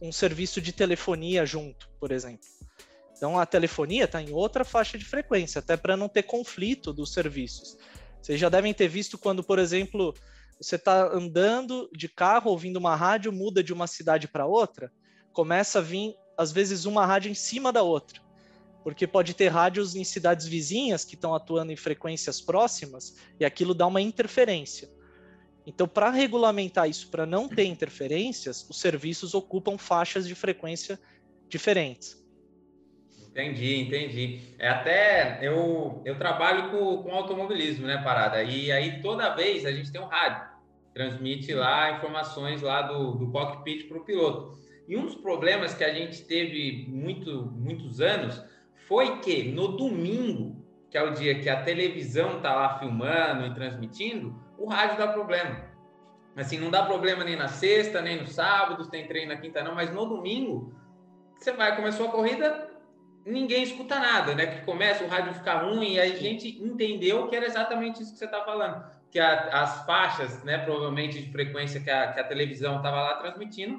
um 0.00 0.12
serviço 0.12 0.60
de 0.60 0.72
telefonia 0.72 1.46
junto, 1.46 1.88
por 1.98 2.12
exemplo. 2.12 2.46
Então 3.16 3.38
a 3.38 3.46
telefonia 3.46 4.04
está 4.04 4.20
em 4.20 4.32
outra 4.32 4.64
faixa 4.64 4.98
de 4.98 5.04
frequência, 5.04 5.60
até 5.60 5.76
para 5.76 5.96
não 5.96 6.08
ter 6.08 6.24
conflito 6.24 6.92
dos 6.92 7.12
serviços. 7.12 7.76
Vocês 8.20 8.38
já 8.38 8.48
devem 8.48 8.74
ter 8.74 8.88
visto 8.88 9.16
quando, 9.18 9.42
por 9.42 9.58
exemplo, 9.58 10.14
você 10.60 10.76
está 10.76 11.06
andando 11.12 11.88
de 11.92 12.08
carro 12.08 12.50
ouvindo 12.50 12.76
uma 12.76 12.96
rádio, 12.96 13.32
muda 13.32 13.62
de 13.62 13.72
uma 13.72 13.86
cidade 13.86 14.28
para 14.28 14.46
outra, 14.46 14.92
começa 15.32 15.78
a 15.78 15.82
vir 15.82 16.14
às 16.36 16.50
vezes 16.50 16.84
uma 16.84 17.06
rádio 17.06 17.30
em 17.30 17.34
cima 17.34 17.72
da 17.72 17.82
outra 17.82 18.23
porque 18.84 19.06
pode 19.06 19.32
ter 19.32 19.48
rádios 19.48 19.96
em 19.96 20.04
cidades 20.04 20.46
vizinhas 20.46 21.06
que 21.06 21.14
estão 21.14 21.34
atuando 21.34 21.72
em 21.72 21.76
frequências 21.76 22.38
próximas 22.42 23.16
e 23.40 23.44
aquilo 23.44 23.72
dá 23.72 23.86
uma 23.86 24.02
interferência. 24.02 24.90
Então, 25.66 25.88
para 25.88 26.10
regulamentar 26.10 26.86
isso, 26.86 27.10
para 27.10 27.24
não 27.24 27.48
ter 27.48 27.64
interferências, 27.64 28.68
os 28.68 28.78
serviços 28.78 29.32
ocupam 29.32 29.78
faixas 29.78 30.28
de 30.28 30.34
frequência 30.34 31.00
diferentes. 31.48 32.22
Entendi, 33.30 33.80
entendi. 33.80 34.40
É 34.58 34.68
até 34.68 35.38
eu, 35.40 36.02
eu 36.04 36.18
trabalho 36.18 36.70
com, 36.70 37.02
com 37.02 37.10
automobilismo, 37.10 37.86
né, 37.86 38.02
Parada? 38.04 38.42
E 38.42 38.70
aí 38.70 39.00
toda 39.00 39.34
vez 39.34 39.64
a 39.64 39.72
gente 39.72 39.90
tem 39.90 40.00
um 40.00 40.06
rádio, 40.06 40.46
transmite 40.92 41.52
lá 41.54 41.92
informações 41.92 42.60
lá 42.60 42.82
do, 42.82 43.12
do 43.12 43.32
cockpit 43.32 43.88
para 43.88 43.96
o 43.96 44.04
piloto. 44.04 44.62
E 44.86 44.94
um 44.94 45.06
dos 45.06 45.14
problemas 45.14 45.74
que 45.74 45.82
a 45.82 45.94
gente 45.94 46.22
teve 46.24 46.86
muito, 46.86 47.50
muitos 47.50 48.02
anos 48.02 48.40
foi 48.86 49.18
que 49.18 49.44
no 49.44 49.68
domingo, 49.68 50.64
que 50.90 50.98
é 50.98 51.02
o 51.02 51.12
dia 51.12 51.38
que 51.40 51.48
a 51.48 51.62
televisão 51.62 52.40
tá 52.40 52.54
lá 52.54 52.78
filmando 52.78 53.46
e 53.46 53.54
transmitindo, 53.54 54.34
o 54.58 54.66
rádio 54.66 54.98
dá 54.98 55.08
problema. 55.08 55.72
Assim, 56.36 56.58
não 56.58 56.70
dá 56.70 56.84
problema 56.84 57.24
nem 57.24 57.36
na 57.36 57.48
sexta, 57.48 58.02
nem 58.02 58.20
no 58.20 58.26
sábado, 58.26 58.88
tem 58.88 59.06
treino 59.06 59.32
na 59.32 59.40
quinta 59.40 59.62
não, 59.62 59.74
mas 59.74 59.92
no 59.92 60.04
domingo, 60.04 60.74
você 61.38 61.52
vai, 61.52 61.76
começou 61.76 62.08
a 62.08 62.10
corrida, 62.10 62.70
ninguém 63.24 63.62
escuta 63.62 63.98
nada, 63.98 64.34
né? 64.34 64.46
Que 64.46 64.64
começa 64.64 65.04
o 65.04 65.08
rádio 65.08 65.34
ficar 65.34 65.62
ruim 65.62 65.94
e 65.94 66.00
aí 66.00 66.12
a 66.12 66.16
gente 66.16 66.48
entendeu 66.62 67.28
que 67.28 67.36
era 67.36 67.46
exatamente 67.46 68.02
isso 68.02 68.12
que 68.12 68.18
você 68.18 68.24
está 68.24 68.44
falando, 68.44 68.84
que 69.10 69.20
a, 69.20 69.62
as 69.62 69.86
faixas, 69.86 70.42
né, 70.42 70.58
provavelmente 70.58 71.22
de 71.22 71.30
frequência 71.30 71.80
que 71.80 71.90
a, 71.90 72.12
que 72.12 72.20
a 72.20 72.24
televisão 72.24 72.78
estava 72.78 73.00
lá 73.00 73.14
transmitindo, 73.14 73.78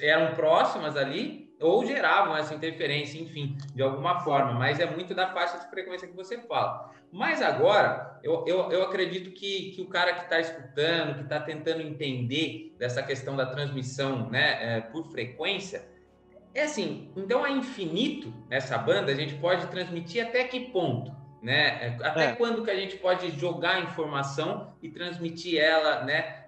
eram 0.00 0.34
próximas 0.34 0.96
ali 0.96 1.43
ou 1.60 1.84
geravam 1.86 2.36
essa 2.36 2.54
interferência, 2.54 3.20
enfim, 3.20 3.56
de 3.74 3.82
alguma 3.82 4.20
forma, 4.20 4.52
mas 4.52 4.80
é 4.80 4.86
muito 4.86 5.14
da 5.14 5.32
faixa 5.32 5.58
de 5.58 5.70
frequência 5.70 6.08
que 6.08 6.14
você 6.14 6.38
fala. 6.38 6.92
Mas 7.12 7.40
agora, 7.40 8.18
eu, 8.22 8.44
eu, 8.46 8.72
eu 8.72 8.82
acredito 8.82 9.30
que, 9.30 9.70
que 9.70 9.82
o 9.82 9.86
cara 9.86 10.14
que 10.14 10.24
está 10.24 10.40
escutando, 10.40 11.14
que 11.14 11.22
está 11.22 11.40
tentando 11.40 11.80
entender 11.80 12.74
dessa 12.78 13.02
questão 13.02 13.36
da 13.36 13.46
transmissão 13.46 14.28
né, 14.30 14.76
é, 14.76 14.80
por 14.80 15.06
frequência, 15.06 15.88
é 16.52 16.62
assim, 16.62 17.10
então 17.16 17.46
é 17.46 17.50
infinito 17.50 18.32
nessa 18.48 18.76
banda, 18.78 19.10
a 19.10 19.14
gente 19.14 19.34
pode 19.34 19.66
transmitir 19.68 20.24
até 20.26 20.44
que 20.44 20.60
ponto? 20.70 21.14
Né? 21.42 21.86
É, 21.86 21.96
até 22.02 22.24
é. 22.26 22.32
quando 22.32 22.64
que 22.64 22.70
a 22.70 22.76
gente 22.76 22.96
pode 22.96 23.30
jogar 23.38 23.82
informação 23.82 24.74
e 24.82 24.88
transmitir 24.88 25.60
ela, 25.60 26.04
né? 26.04 26.44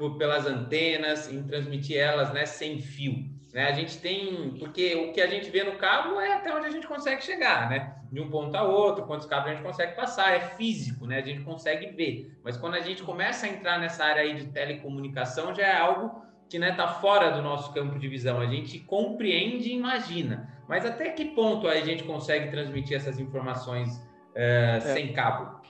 por, 0.00 0.16
pelas 0.16 0.46
antenas, 0.46 1.30
em 1.30 1.42
transmitir 1.42 1.98
elas 1.98 2.32
né, 2.32 2.46
sem 2.46 2.80
fio. 2.80 3.28
Né? 3.52 3.66
A 3.66 3.72
gente 3.72 3.98
tem, 3.98 4.54
porque 4.58 4.94
o 4.94 5.12
que 5.12 5.20
a 5.20 5.26
gente 5.26 5.50
vê 5.50 5.64
no 5.64 5.72
cabo 5.72 6.20
é 6.20 6.34
até 6.34 6.54
onde 6.54 6.66
a 6.66 6.70
gente 6.70 6.86
consegue 6.86 7.22
chegar, 7.22 7.68
né? 7.68 7.96
De 8.10 8.20
um 8.20 8.30
ponto 8.30 8.54
a 8.56 8.62
outro, 8.62 9.04
quantos 9.04 9.26
cabos 9.26 9.50
a 9.50 9.54
gente 9.54 9.64
consegue 9.64 9.94
passar, 9.96 10.32
é 10.34 10.40
físico, 10.40 11.06
né? 11.06 11.18
A 11.18 11.22
gente 11.22 11.42
consegue 11.42 11.86
ver. 11.86 12.32
Mas 12.44 12.56
quando 12.56 12.74
a 12.74 12.80
gente 12.80 13.02
começa 13.02 13.46
a 13.46 13.48
entrar 13.48 13.78
nessa 13.78 14.04
área 14.04 14.22
aí 14.22 14.34
de 14.34 14.46
telecomunicação, 14.46 15.54
já 15.54 15.64
é 15.64 15.76
algo 15.76 16.22
que 16.48 16.56
está 16.56 16.68
né, 16.68 16.74
tá 16.74 16.88
fora 16.88 17.30
do 17.30 17.42
nosso 17.42 17.72
campo 17.72 17.98
de 17.98 18.08
visão. 18.08 18.40
A 18.40 18.46
gente 18.46 18.78
compreende 18.80 19.68
e 19.68 19.74
imagina. 19.74 20.48
Mas 20.68 20.84
até 20.84 21.10
que 21.10 21.24
ponto 21.26 21.66
a 21.66 21.80
gente 21.80 22.04
consegue 22.04 22.50
transmitir 22.50 22.96
essas 22.96 23.18
informações 23.18 24.00
é, 24.34 24.76
é. 24.76 24.80
sem 24.80 25.12
cabo? 25.12 25.60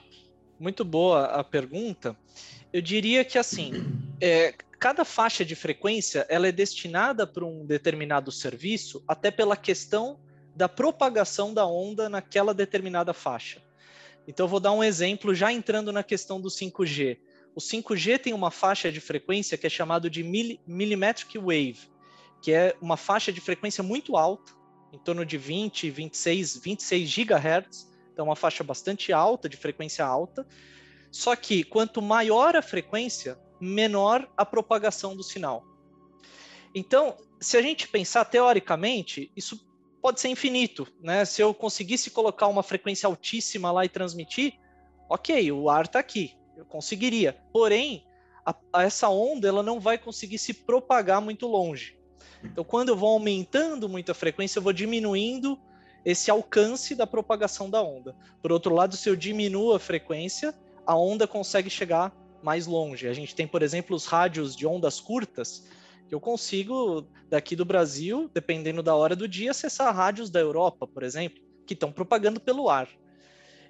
Muito 0.59 0.85
boa 0.85 1.25
a 1.25 1.43
pergunta. 1.43 2.15
Eu 2.73 2.81
diria 2.81 3.25
que 3.25 3.37
assim, 3.37 3.71
é, 4.19 4.53
cada 4.79 5.03
faixa 5.03 5.43
de 5.43 5.55
frequência 5.55 6.25
ela 6.29 6.47
é 6.47 6.51
destinada 6.51 7.27
para 7.27 7.45
um 7.45 7.65
determinado 7.65 8.31
serviço, 8.31 9.03
até 9.07 9.29
pela 9.29 9.57
questão 9.57 10.19
da 10.55 10.69
propagação 10.69 11.53
da 11.53 11.65
onda 11.65 12.09
naquela 12.09 12.53
determinada 12.53 13.13
faixa. 13.13 13.61
Então, 14.27 14.47
vou 14.47 14.59
dar 14.59 14.71
um 14.71 14.83
exemplo 14.83 15.33
já 15.33 15.51
entrando 15.51 15.91
na 15.91 16.03
questão 16.03 16.39
do 16.39 16.49
5G. 16.49 17.17
O 17.55 17.59
5G 17.59 18.19
tem 18.19 18.33
uma 18.33 18.51
faixa 18.51 18.91
de 18.91 19.01
frequência 19.01 19.57
que 19.57 19.67
é 19.67 19.69
chamado 19.69 20.09
de 20.09 20.23
millimetric 20.23 21.37
wave, 21.37 21.89
que 22.41 22.51
é 22.51 22.75
uma 22.81 22.95
faixa 22.95 23.31
de 23.31 23.41
frequência 23.41 23.83
muito 23.83 24.15
alta, 24.15 24.53
em 24.93 24.97
torno 24.99 25.25
de 25.25 25.37
20, 25.37 25.89
26, 25.89 26.57
26 26.57 27.09
gigahertz, 27.09 27.91
então 28.13 28.25
uma 28.25 28.35
faixa 28.35 28.63
bastante 28.63 29.11
alta, 29.11 29.49
de 29.49 29.57
frequência 29.57 30.05
alta, 30.05 30.45
só 31.11 31.35
que 31.35 31.63
quanto 31.63 32.01
maior 32.01 32.55
a 32.55 32.61
frequência, 32.61 33.37
menor 33.59 34.27
a 34.35 34.45
propagação 34.45 35.15
do 35.15 35.23
sinal. 35.23 35.63
Então, 36.73 37.17
se 37.39 37.57
a 37.57 37.61
gente 37.61 37.87
pensar 37.87 38.25
teoricamente, 38.25 39.31
isso 39.35 39.59
pode 40.01 40.19
ser 40.19 40.29
infinito, 40.29 40.87
né? 41.01 41.25
Se 41.25 41.41
eu 41.41 41.53
conseguisse 41.53 42.09
colocar 42.09 42.47
uma 42.47 42.63
frequência 42.63 43.05
altíssima 43.07 43.71
lá 43.71 43.85
e 43.85 43.89
transmitir, 43.89 44.53
ok, 45.09 45.51
o 45.51 45.69
ar 45.69 45.85
está 45.85 45.99
aqui, 45.99 46.35
eu 46.57 46.65
conseguiria. 46.65 47.37
Porém, 47.51 48.05
a, 48.45 48.55
a 48.73 48.83
essa 48.83 49.09
onda 49.09 49.47
ela 49.47 49.61
não 49.61 49.79
vai 49.79 49.97
conseguir 49.97 50.37
se 50.37 50.53
propagar 50.53 51.21
muito 51.21 51.45
longe. 51.45 51.99
Então, 52.43 52.63
quando 52.63 52.89
eu 52.89 52.95
vou 52.95 53.09
aumentando 53.09 53.87
muito 53.87 54.11
a 54.11 54.15
frequência, 54.15 54.57
eu 54.57 54.63
vou 54.63 54.73
diminuindo 54.73 55.59
esse 56.03 56.31
alcance 56.31 56.95
da 56.95 57.05
propagação 57.05 57.69
da 57.69 57.83
onda. 57.83 58.15
Por 58.41 58.51
outro 58.51 58.73
lado, 58.73 58.95
se 58.95 59.07
eu 59.07 59.15
diminuo 59.15 59.73
a 59.73 59.79
frequência, 59.79 60.55
a 60.85 60.95
onda 60.95 61.27
consegue 61.27 61.69
chegar 61.69 62.15
mais 62.43 62.65
longe. 62.65 63.07
A 63.07 63.13
gente 63.13 63.35
tem, 63.35 63.47
por 63.47 63.61
exemplo, 63.61 63.95
os 63.95 64.05
rádios 64.05 64.55
de 64.55 64.65
ondas 64.65 64.99
curtas, 64.99 65.67
que 66.07 66.15
eu 66.15 66.19
consigo, 66.19 67.07
daqui 67.29 67.55
do 67.55 67.63
Brasil, 67.63 68.29
dependendo 68.33 68.83
da 68.83 68.95
hora 68.95 69.15
do 69.15 69.27
dia, 69.27 69.51
acessar 69.51 69.95
rádios 69.95 70.29
da 70.29 70.39
Europa, 70.39 70.87
por 70.87 71.03
exemplo, 71.03 71.41
que 71.65 71.73
estão 71.73 71.91
propagando 71.91 72.39
pelo 72.39 72.69
ar. 72.69 72.89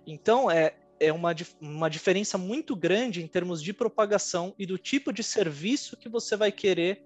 Então, 0.08 0.50
é, 0.50 0.74
é 1.00 1.14
uma, 1.14 1.36
uma 1.60 1.90
diferença 1.90 2.38
muito 2.38 2.76
grande 2.76 3.22
em 3.22 3.28
termos 3.28 3.62
de 3.62 3.74
propagação 3.74 4.56
e 4.58 4.66
do 4.66 4.78
tipo 4.78 5.14
de 5.14 5.24
serviço 5.24 5.98
que 5.98 6.10
você 6.10 6.36
vai 6.36 6.52
querer 6.52 7.04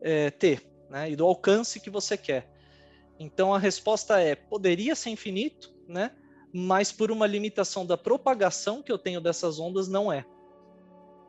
é, 0.00 0.30
ter, 0.30 0.66
né? 0.88 1.10
E 1.10 1.16
do 1.16 1.26
alcance 1.26 1.80
que 1.80 1.90
você 1.90 2.16
quer. 2.16 2.50
Então, 3.18 3.52
a 3.52 3.58
resposta 3.58 4.18
é: 4.20 4.34
poderia 4.34 4.94
ser 4.94 5.10
infinito, 5.10 5.74
né? 5.86 6.10
Mas 6.52 6.90
por 6.90 7.10
uma 7.10 7.26
limitação 7.26 7.86
da 7.86 7.96
propagação 7.96 8.82
que 8.82 8.90
eu 8.90 8.98
tenho 8.98 9.20
dessas 9.20 9.58
ondas, 9.58 9.88
não 9.88 10.12
é. 10.12 10.24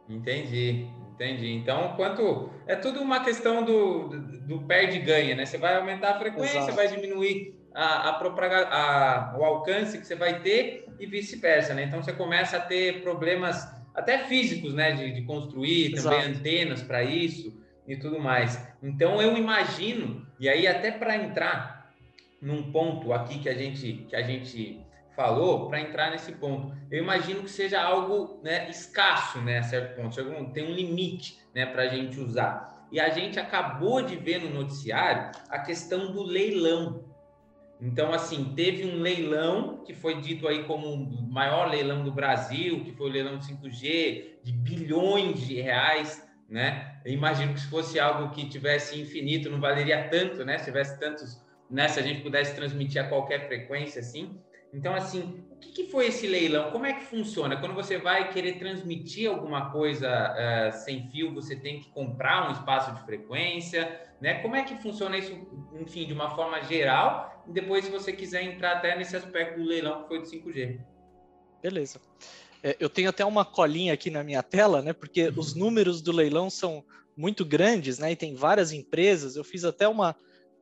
Entendi, 0.09 0.87
entendi. 1.13 1.51
Então, 1.53 1.93
quanto. 1.95 2.49
É 2.67 2.75
tudo 2.75 3.01
uma 3.01 3.23
questão 3.23 3.63
do, 3.63 4.09
do, 4.09 4.61
perde-ganha, 4.63 5.35
né? 5.35 5.45
Você 5.45 5.57
vai 5.57 5.75
aumentar 5.77 6.11
a 6.11 6.19
frequência, 6.19 6.57
Exato. 6.57 6.73
vai 6.73 6.87
diminuir 6.87 7.55
a, 7.73 8.09
a, 8.09 8.13
propaga, 8.13 8.67
a, 8.67 9.37
o 9.37 9.43
alcance 9.43 9.97
que 9.97 10.05
você 10.05 10.15
vai 10.15 10.41
ter 10.41 10.85
e 10.99 11.05
vice-versa, 11.05 11.73
né? 11.73 11.83
Então, 11.83 12.01
você 12.01 12.13
começa 12.13 12.57
a 12.57 12.61
ter 12.61 13.01
problemas 13.01 13.67
até 13.93 14.25
físicos, 14.25 14.73
né? 14.73 14.91
De, 14.93 15.13
de 15.13 15.21
construir 15.23 15.93
Exato. 15.93 16.15
também 16.15 16.35
antenas 16.35 16.81
para 16.81 17.03
isso 17.03 17.57
e 17.87 17.95
tudo 17.95 18.19
mais. 18.19 18.61
Então, 18.81 19.21
eu 19.21 19.37
imagino, 19.37 20.25
e 20.39 20.49
aí 20.49 20.67
até 20.67 20.91
para 20.91 21.15
entrar 21.15 21.91
num 22.41 22.71
ponto 22.71 23.13
aqui 23.13 23.39
que 23.39 23.47
a 23.47 23.53
gente, 23.53 24.05
que 24.09 24.15
a 24.15 24.23
gente 24.23 24.80
falou 25.15 25.67
para 25.67 25.81
entrar 25.81 26.11
nesse 26.11 26.31
ponto. 26.33 26.75
Eu 26.89 27.03
imagino 27.03 27.43
que 27.43 27.49
seja 27.49 27.81
algo 27.81 28.39
né, 28.43 28.69
escasso, 28.69 29.41
né, 29.41 29.59
a 29.59 29.63
certo 29.63 29.95
ponto. 29.95 30.51
Tem 30.51 30.63
um 30.63 30.73
limite 30.73 31.39
né, 31.53 31.65
para 31.65 31.83
a 31.83 31.87
gente 31.87 32.19
usar. 32.19 32.87
E 32.91 32.99
a 32.99 33.09
gente 33.09 33.39
acabou 33.39 34.01
de 34.01 34.17
ver 34.17 34.41
no 34.41 34.49
noticiário 34.49 35.31
a 35.49 35.59
questão 35.59 36.11
do 36.11 36.23
leilão. 36.23 37.05
Então, 37.79 38.13
assim, 38.13 38.53
teve 38.55 38.85
um 38.85 38.99
leilão 39.01 39.83
que 39.83 39.93
foi 39.93 40.21
dito 40.21 40.47
aí 40.47 40.65
como 40.65 40.87
o 40.87 41.31
maior 41.31 41.69
leilão 41.69 42.03
do 42.03 42.11
Brasil, 42.11 42.83
que 42.83 42.91
foi 42.91 43.09
o 43.09 43.11
leilão 43.11 43.39
5G, 43.39 44.41
de 44.43 44.51
bilhões 44.51 45.39
de 45.47 45.59
reais, 45.59 46.23
né? 46.47 46.99
Eu 47.03 47.13
imagino 47.13 47.53
que 47.53 47.61
se 47.61 47.67
fosse 47.67 47.99
algo 47.99 48.29
que 48.35 48.47
tivesse 48.47 48.99
infinito, 49.01 49.49
não 49.49 49.59
valeria 49.59 50.09
tanto, 50.09 50.45
né? 50.45 50.59
Se 50.59 50.65
tivesse 50.65 50.99
tantos, 50.99 51.41
né? 51.69 51.87
Se 51.87 51.99
a 51.99 52.03
gente 52.03 52.21
pudesse 52.21 52.53
transmitir 52.53 53.01
a 53.01 53.07
qualquer 53.07 53.47
frequência, 53.47 54.01
assim. 54.01 54.37
Então, 54.73 54.95
assim, 54.95 55.43
o 55.51 55.57
que, 55.57 55.71
que, 55.71 55.91
foi 55.91 56.07
esse 56.07 56.25
leilão? 56.25 56.71
Como 56.71 56.85
é 56.85 56.93
que 56.93 57.05
funciona? 57.05 57.57
Quando 57.57 57.73
você 57.73 57.97
vai 57.97 58.31
querer 58.31 58.57
transmitir 58.57 59.29
alguma 59.29 59.69
coisa 59.69 60.09
uh, 60.09 60.71
sem 60.85 61.09
fio, 61.09 61.33
você 61.33 61.55
tem 61.55 61.81
que 61.81 61.89
comprar 61.89 62.47
um 62.47 62.53
espaço 62.53 62.93
de 62.93 63.03
frequência, 63.03 64.01
né? 64.21 64.41
Como 64.41 64.55
é 64.55 64.63
que 64.63 64.75
funciona 64.81 65.17
isso, 65.17 65.33
enfim, 65.79 66.05
de 66.05 66.13
uma 66.13 66.33
forma 66.35 66.61
geral? 66.63 67.43
E 67.47 67.51
depois, 67.51 67.83
se 67.83 67.91
você 67.91 68.13
quiser 68.13 68.43
entrar 68.43 68.77
até 68.77 68.97
nesse 68.97 69.15
aspecto 69.15 69.59
do 69.59 69.65
leilão 69.65 70.03
que 70.03 70.07
foi 70.07 70.19
do 70.19 70.25
5G. 70.25 70.79
Beleza. 71.61 71.99
É, 72.63 72.77
eu 72.79 72.89
tenho 72.89 73.09
até 73.09 73.25
uma 73.25 73.43
colinha 73.43 73.93
aqui 73.93 74.09
na 74.09 74.23
minha 74.23 74.41
tela, 74.41 74.81
né? 74.81 74.93
Porque 74.93 75.27
uhum. 75.27 75.33
os 75.37 75.53
números 75.53 76.01
do 76.01 76.13
leilão 76.13 76.49
são 76.49 76.83
muito 77.15 77.43
grandes, 77.43 77.99
né? 77.99 78.11
E 78.11 78.15
tem 78.15 78.35
várias 78.35 78.71
empresas. 78.71 79.35
Eu 79.35 79.43
fiz 79.43 79.65
até 79.65 79.87
uma, 79.87 80.15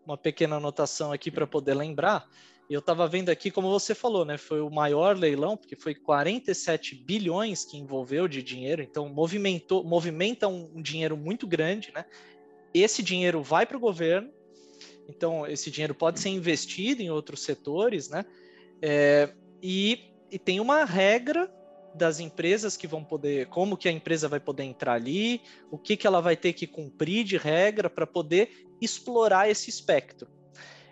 uma 0.05 0.17
pequena 0.17 0.55
anotação 0.55 1.11
aqui 1.11 1.29
para 1.29 1.45
poder 1.45 1.75
lembrar. 1.75 2.27
Eu 2.69 2.79
estava 2.79 3.07
vendo 3.07 3.29
aqui, 3.29 3.49
como 3.49 3.67
você 3.67 3.95
falou, 3.95 4.23
né? 4.23 4.37
Foi 4.37 4.61
o 4.61 4.69
maior 4.69 5.17
leilão, 5.17 5.57
porque 5.57 5.75
foi 5.75 5.95
47 5.95 6.93
bilhões 6.93 7.65
que 7.65 7.75
envolveu 7.75 8.27
de 8.27 8.43
dinheiro, 8.43 8.83
então 8.83 9.09
movimentou, 9.09 9.83
movimenta 9.83 10.47
um, 10.47 10.69
um 10.75 10.81
dinheiro 10.81 11.17
muito 11.17 11.47
grande, 11.47 11.91
né? 11.91 12.05
Esse 12.71 13.01
dinheiro 13.01 13.41
vai 13.41 13.65
para 13.65 13.75
o 13.75 13.79
governo, 13.79 14.29
então 15.07 15.47
esse 15.47 15.71
dinheiro 15.71 15.95
pode 15.95 16.19
ser 16.19 16.29
investido 16.29 17.01
em 17.01 17.09
outros 17.09 17.41
setores, 17.41 18.07
né? 18.07 18.23
É, 18.79 19.33
e, 19.63 20.13
e 20.29 20.37
tem 20.37 20.59
uma 20.59 20.85
regra 20.85 21.51
das 21.95 22.19
empresas 22.19 22.77
que 22.77 22.85
vão 22.85 23.03
poder, 23.03 23.47
como 23.47 23.75
que 23.75 23.89
a 23.89 23.91
empresa 23.91 24.27
vai 24.27 24.39
poder 24.39 24.65
entrar 24.65 24.93
ali, 24.93 25.41
o 25.71 25.77
que, 25.79 25.97
que 25.97 26.05
ela 26.05 26.21
vai 26.21 26.37
ter 26.37 26.53
que 26.53 26.67
cumprir 26.67 27.23
de 27.23 27.35
regra 27.35 27.89
para 27.89 28.05
poder 28.05 28.67
explorar 28.79 29.49
esse 29.49 29.71
espectro 29.71 30.29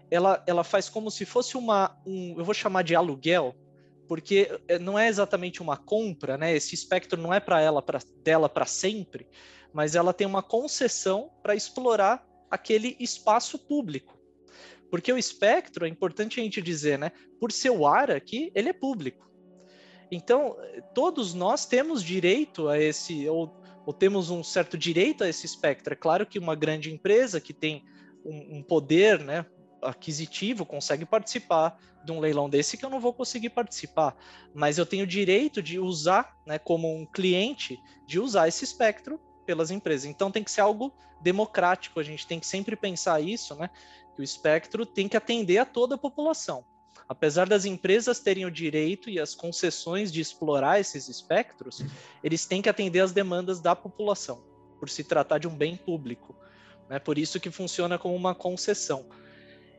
ela, 0.09 0.43
ela 0.47 0.63
faz 0.63 0.89
como 0.89 1.11
se 1.11 1.25
fosse 1.25 1.57
uma, 1.57 1.97
um, 2.05 2.35
eu 2.37 2.45
vou 2.45 2.53
chamar 2.53 2.83
de 2.83 2.95
aluguel, 2.95 3.55
porque 4.07 4.49
é, 4.67 4.79
não 4.79 4.97
é 4.97 5.07
exatamente 5.07 5.61
uma 5.61 5.75
compra, 5.75 6.37
né? 6.37 6.55
Esse 6.55 6.73
espectro 6.73 7.21
não 7.21 7.33
é 7.33 7.39
para 7.39 7.61
ela, 7.61 7.81
para 7.81 7.99
dela 8.23 8.47
para 8.47 8.65
sempre, 8.65 9.27
mas 9.73 9.95
ela 9.95 10.13
tem 10.13 10.25
uma 10.25 10.41
concessão 10.41 11.29
para 11.43 11.55
explorar 11.55 12.25
aquele 12.49 12.95
espaço 12.99 13.59
público. 13.59 14.17
Porque 14.89 15.11
o 15.11 15.17
espectro, 15.17 15.85
é 15.85 15.89
importante 15.89 16.39
a 16.39 16.43
gente 16.43 16.61
dizer, 16.61 16.97
né? 16.97 17.11
Por 17.39 17.51
ser 17.51 17.71
o 17.71 17.85
ar 17.85 18.09
aqui, 18.09 18.51
ele 18.55 18.69
é 18.69 18.73
público. 18.73 19.29
Então, 20.09 20.55
todos 20.93 21.33
nós 21.33 21.65
temos 21.65 22.01
direito 22.01 22.69
a 22.69 22.79
esse, 22.79 23.27
ou, 23.27 23.53
ou 23.85 23.91
temos 23.91 24.29
um 24.29 24.41
certo 24.41 24.77
direito 24.77 25.25
a 25.25 25.29
esse 25.29 25.45
espectro. 25.45 25.91
É 25.91 25.97
claro 25.97 26.25
que 26.25 26.39
uma 26.39 26.55
grande 26.55 26.93
empresa 26.93 27.41
que 27.41 27.53
tem 27.53 27.83
um, 28.23 28.59
um 28.59 28.63
poder, 28.63 29.19
né, 29.19 29.45
aquisitivo 29.87 30.65
consegue 30.65 31.05
participar 31.05 31.79
de 32.03 32.11
um 32.11 32.19
leilão 32.19 32.49
desse 32.49 32.77
que 32.77 32.85
eu 32.85 32.89
não 32.89 32.99
vou 32.99 33.13
conseguir 33.13 33.49
participar, 33.49 34.15
mas 34.53 34.77
eu 34.77 34.85
tenho 34.85 35.05
direito 35.05 35.61
de 35.61 35.79
usar, 35.79 36.37
né, 36.45 36.57
como 36.57 36.93
um 36.93 37.05
cliente, 37.05 37.81
de 38.05 38.19
usar 38.19 38.47
esse 38.47 38.63
espectro 38.63 39.19
pelas 39.45 39.71
empresas. 39.71 40.05
Então 40.05 40.31
tem 40.31 40.43
que 40.43 40.51
ser 40.51 40.61
algo 40.61 40.93
democrático, 41.21 41.99
a 41.99 42.03
gente 42.03 42.27
tem 42.27 42.39
que 42.39 42.47
sempre 42.47 42.75
pensar 42.75 43.21
isso, 43.21 43.55
né, 43.55 43.69
que 44.15 44.21
o 44.21 44.23
espectro 44.23 44.85
tem 44.85 45.07
que 45.07 45.17
atender 45.17 45.57
a 45.57 45.65
toda 45.65 45.95
a 45.95 45.97
população. 45.97 46.63
Apesar 47.09 47.47
das 47.47 47.63
empresas 47.63 48.19
terem 48.19 48.45
o 48.45 48.51
direito 48.51 49.09
e 49.09 49.19
as 49.19 49.33
concessões 49.33 50.11
de 50.11 50.19
explorar 50.19 50.79
esses 50.79 51.07
espectros, 51.07 51.81
eles 52.21 52.45
têm 52.45 52.61
que 52.61 52.67
atender 52.67 52.99
às 52.99 53.13
demandas 53.13 53.61
da 53.61 53.75
população, 53.75 54.43
por 54.77 54.89
se 54.89 55.03
tratar 55.03 55.37
de 55.37 55.47
um 55.47 55.55
bem 55.55 55.77
público. 55.77 56.35
Né? 56.89 56.99
Por 56.99 57.17
isso 57.17 57.39
que 57.39 57.49
funciona 57.49 57.97
como 57.97 58.15
uma 58.15 58.35
concessão. 58.35 59.05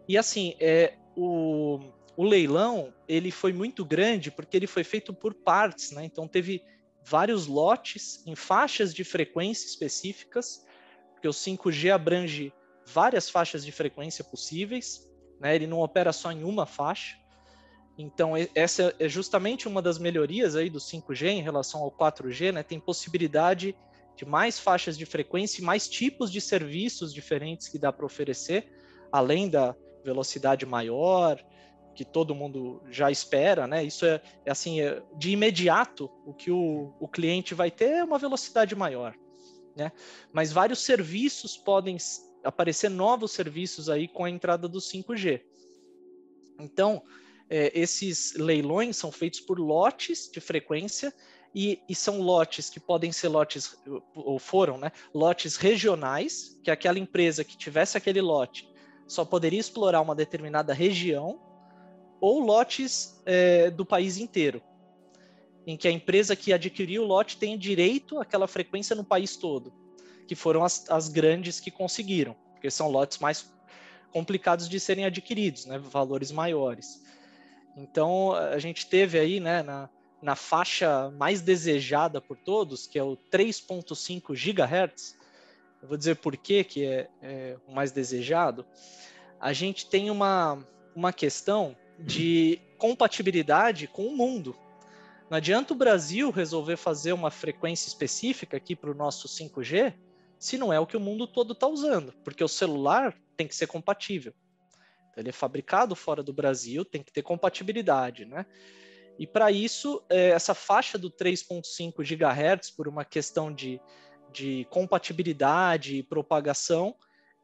E 0.08 0.16
assim, 0.16 0.56
é, 0.58 0.94
o, 1.14 1.78
o 2.16 2.24
leilão 2.24 2.92
ele 3.06 3.30
foi 3.30 3.52
muito 3.52 3.84
grande 3.84 4.30
porque 4.30 4.56
ele 4.56 4.66
foi 4.66 4.82
feito 4.82 5.12
por 5.12 5.34
partes, 5.34 5.92
né? 5.92 6.04
Então 6.04 6.26
teve 6.26 6.64
vários 7.04 7.46
lotes 7.46 8.26
em 8.26 8.34
faixas 8.34 8.94
de 8.94 9.04
frequência 9.04 9.66
específicas, 9.66 10.66
porque 11.12 11.28
o 11.28 11.32
5G 11.32 11.90
abrange 11.90 12.52
várias 12.86 13.28
faixas 13.28 13.64
de 13.64 13.72
frequência 13.72 14.24
possíveis, 14.24 15.08
né? 15.40 15.54
ele 15.54 15.66
não 15.66 15.80
opera 15.80 16.12
só 16.12 16.32
em 16.32 16.42
uma 16.42 16.66
faixa. 16.66 17.16
Então, 17.96 18.34
essa 18.54 18.94
é 18.98 19.08
justamente 19.08 19.66
uma 19.66 19.82
das 19.82 19.98
melhorias 19.98 20.54
aí 20.54 20.70
do 20.70 20.78
5G 20.78 21.26
em 21.28 21.42
relação 21.42 21.82
ao 21.82 21.90
4G, 21.90 22.52
né? 22.52 22.62
Tem 22.62 22.78
possibilidade 22.78 23.76
de 24.16 24.24
mais 24.24 24.58
faixas 24.58 24.96
de 24.96 25.04
frequência 25.04 25.60
e 25.60 25.64
mais 25.64 25.88
tipos 25.88 26.30
de 26.30 26.40
serviços 26.40 27.12
diferentes 27.12 27.68
que 27.68 27.78
dá 27.78 27.92
para 27.92 28.06
oferecer, 28.06 28.72
além 29.10 29.48
da 29.48 29.74
velocidade 30.08 30.64
maior, 30.64 31.38
que 31.94 32.04
todo 32.04 32.34
mundo 32.34 32.80
já 32.88 33.10
espera, 33.10 33.66
né? 33.66 33.84
Isso 33.84 34.06
é, 34.06 34.22
é 34.44 34.50
assim, 34.50 34.80
é, 34.80 35.02
de 35.16 35.30
imediato, 35.30 36.10
o 36.24 36.32
que 36.32 36.50
o, 36.50 36.94
o 36.98 37.08
cliente 37.08 37.54
vai 37.54 37.70
ter 37.70 37.90
é 37.90 38.04
uma 38.04 38.18
velocidade 38.18 38.74
maior, 38.74 39.14
né? 39.76 39.92
Mas 40.32 40.52
vários 40.52 40.78
serviços 40.78 41.56
podem 41.56 41.96
aparecer 42.44 42.88
novos 42.88 43.32
serviços 43.32 43.90
aí 43.90 44.06
com 44.06 44.24
a 44.24 44.30
entrada 44.30 44.68
do 44.68 44.78
5G. 44.78 45.42
Então, 46.60 47.02
é, 47.50 47.72
esses 47.74 48.34
leilões 48.34 48.96
são 48.96 49.10
feitos 49.10 49.40
por 49.40 49.58
lotes 49.58 50.30
de 50.32 50.40
frequência 50.40 51.12
e, 51.54 51.80
e, 51.88 51.94
são 51.94 52.20
lotes 52.20 52.70
que 52.70 52.78
podem 52.78 53.10
ser 53.10 53.28
lotes, 53.28 53.76
ou 54.14 54.38
foram, 54.38 54.78
né? 54.78 54.92
Lotes 55.12 55.56
regionais, 55.56 56.60
que 56.62 56.70
aquela 56.70 56.98
empresa 56.98 57.42
que 57.42 57.56
tivesse 57.56 57.96
aquele 57.96 58.20
lote 58.20 58.68
só 59.08 59.24
poderia 59.24 59.58
explorar 59.58 60.02
uma 60.02 60.14
determinada 60.14 60.72
região 60.72 61.40
ou 62.20 62.40
lotes 62.40 63.20
é, 63.24 63.70
do 63.70 63.84
país 63.84 64.18
inteiro, 64.18 64.62
em 65.66 65.76
que 65.76 65.88
a 65.88 65.90
empresa 65.90 66.36
que 66.36 66.52
adquiriu 66.52 67.02
o 67.02 67.06
lote 67.06 67.38
tem 67.38 67.56
direito 67.58 68.20
àquela 68.20 68.46
frequência 68.46 68.94
no 68.94 69.04
país 69.04 69.36
todo, 69.36 69.72
que 70.26 70.34
foram 70.34 70.62
as, 70.62 70.88
as 70.90 71.08
grandes 71.08 71.58
que 71.58 71.70
conseguiram, 71.70 72.36
porque 72.52 72.70
são 72.70 72.90
lotes 72.90 73.18
mais 73.18 73.50
complicados 74.12 74.68
de 74.68 74.78
serem 74.78 75.04
adquiridos, 75.04 75.64
né, 75.64 75.78
valores 75.78 76.30
maiores. 76.30 77.02
Então, 77.76 78.32
a 78.32 78.58
gente 78.58 78.86
teve 78.86 79.18
aí, 79.18 79.40
né, 79.40 79.62
na, 79.62 79.88
na 80.20 80.34
faixa 80.34 81.10
mais 81.12 81.40
desejada 81.40 82.20
por 82.20 82.36
todos, 82.36 82.86
que 82.86 82.98
é 82.98 83.02
o 83.02 83.16
3.5 83.30 84.34
GHz, 84.34 85.16
eu 85.80 85.88
vou 85.88 85.96
dizer 85.96 86.16
por 86.16 86.36
quê 86.36 86.64
que 86.64 86.84
é, 86.84 87.08
é 87.22 87.56
o 87.66 87.72
mais 87.72 87.92
desejado, 87.92 88.66
a 89.40 89.52
gente 89.52 89.88
tem 89.88 90.10
uma, 90.10 90.64
uma 90.94 91.12
questão 91.12 91.76
de 91.98 92.60
compatibilidade 92.76 93.86
com 93.86 94.06
o 94.06 94.16
mundo. 94.16 94.56
Não 95.30 95.36
adianta 95.36 95.74
o 95.74 95.76
Brasil 95.76 96.30
resolver 96.30 96.76
fazer 96.76 97.12
uma 97.12 97.30
frequência 97.30 97.88
específica 97.88 98.56
aqui 98.56 98.74
para 98.74 98.90
o 98.90 98.94
nosso 98.94 99.28
5G 99.28 99.94
se 100.38 100.56
não 100.56 100.72
é 100.72 100.78
o 100.78 100.86
que 100.86 100.96
o 100.96 101.00
mundo 101.00 101.26
todo 101.26 101.52
está 101.52 101.66
usando, 101.66 102.14
porque 102.24 102.42
o 102.42 102.48
celular 102.48 103.14
tem 103.36 103.46
que 103.46 103.56
ser 103.56 103.66
compatível. 103.66 104.32
Então, 105.10 105.20
ele 105.20 105.30
é 105.30 105.32
fabricado 105.32 105.96
fora 105.96 106.22
do 106.22 106.32
Brasil, 106.32 106.84
tem 106.84 107.02
que 107.02 107.12
ter 107.12 107.22
compatibilidade, 107.22 108.24
né? 108.24 108.46
E 109.18 109.26
para 109.26 109.50
isso, 109.50 110.00
é, 110.08 110.28
essa 110.28 110.54
faixa 110.54 110.96
do 110.96 111.10
3.5 111.10 112.04
GHz, 112.04 112.70
por 112.70 112.86
uma 112.86 113.04
questão 113.04 113.52
de, 113.52 113.80
de 114.32 114.66
compatibilidade 114.70 115.96
e 115.96 116.02
propagação, 116.02 116.94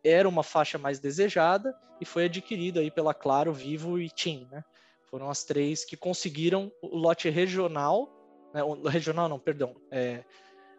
era 0.03 0.29
uma 0.29 0.43
faixa 0.43 0.77
mais 0.79 0.99
desejada 0.99 1.75
e 2.01 2.05
foi 2.05 2.27
adquirida 2.27 2.81
aí 2.81 2.91
pela 2.91 3.15
Claro, 3.15 3.53
Vivo 3.53 3.99
e 3.99 4.09
TIM, 4.09 4.47
né? 4.51 4.63
Foram 5.07 5.31
as 5.31 5.45
três 5.45 5.85
que 5.85 5.97
conseguiram 5.97 6.71
o 6.83 6.97
lote 6.97 7.29
regional, 7.31 8.11
né? 8.53 8.61
regional 8.91 9.29
não, 9.29 9.39
perdão, 9.39 9.77
é, 9.91 10.25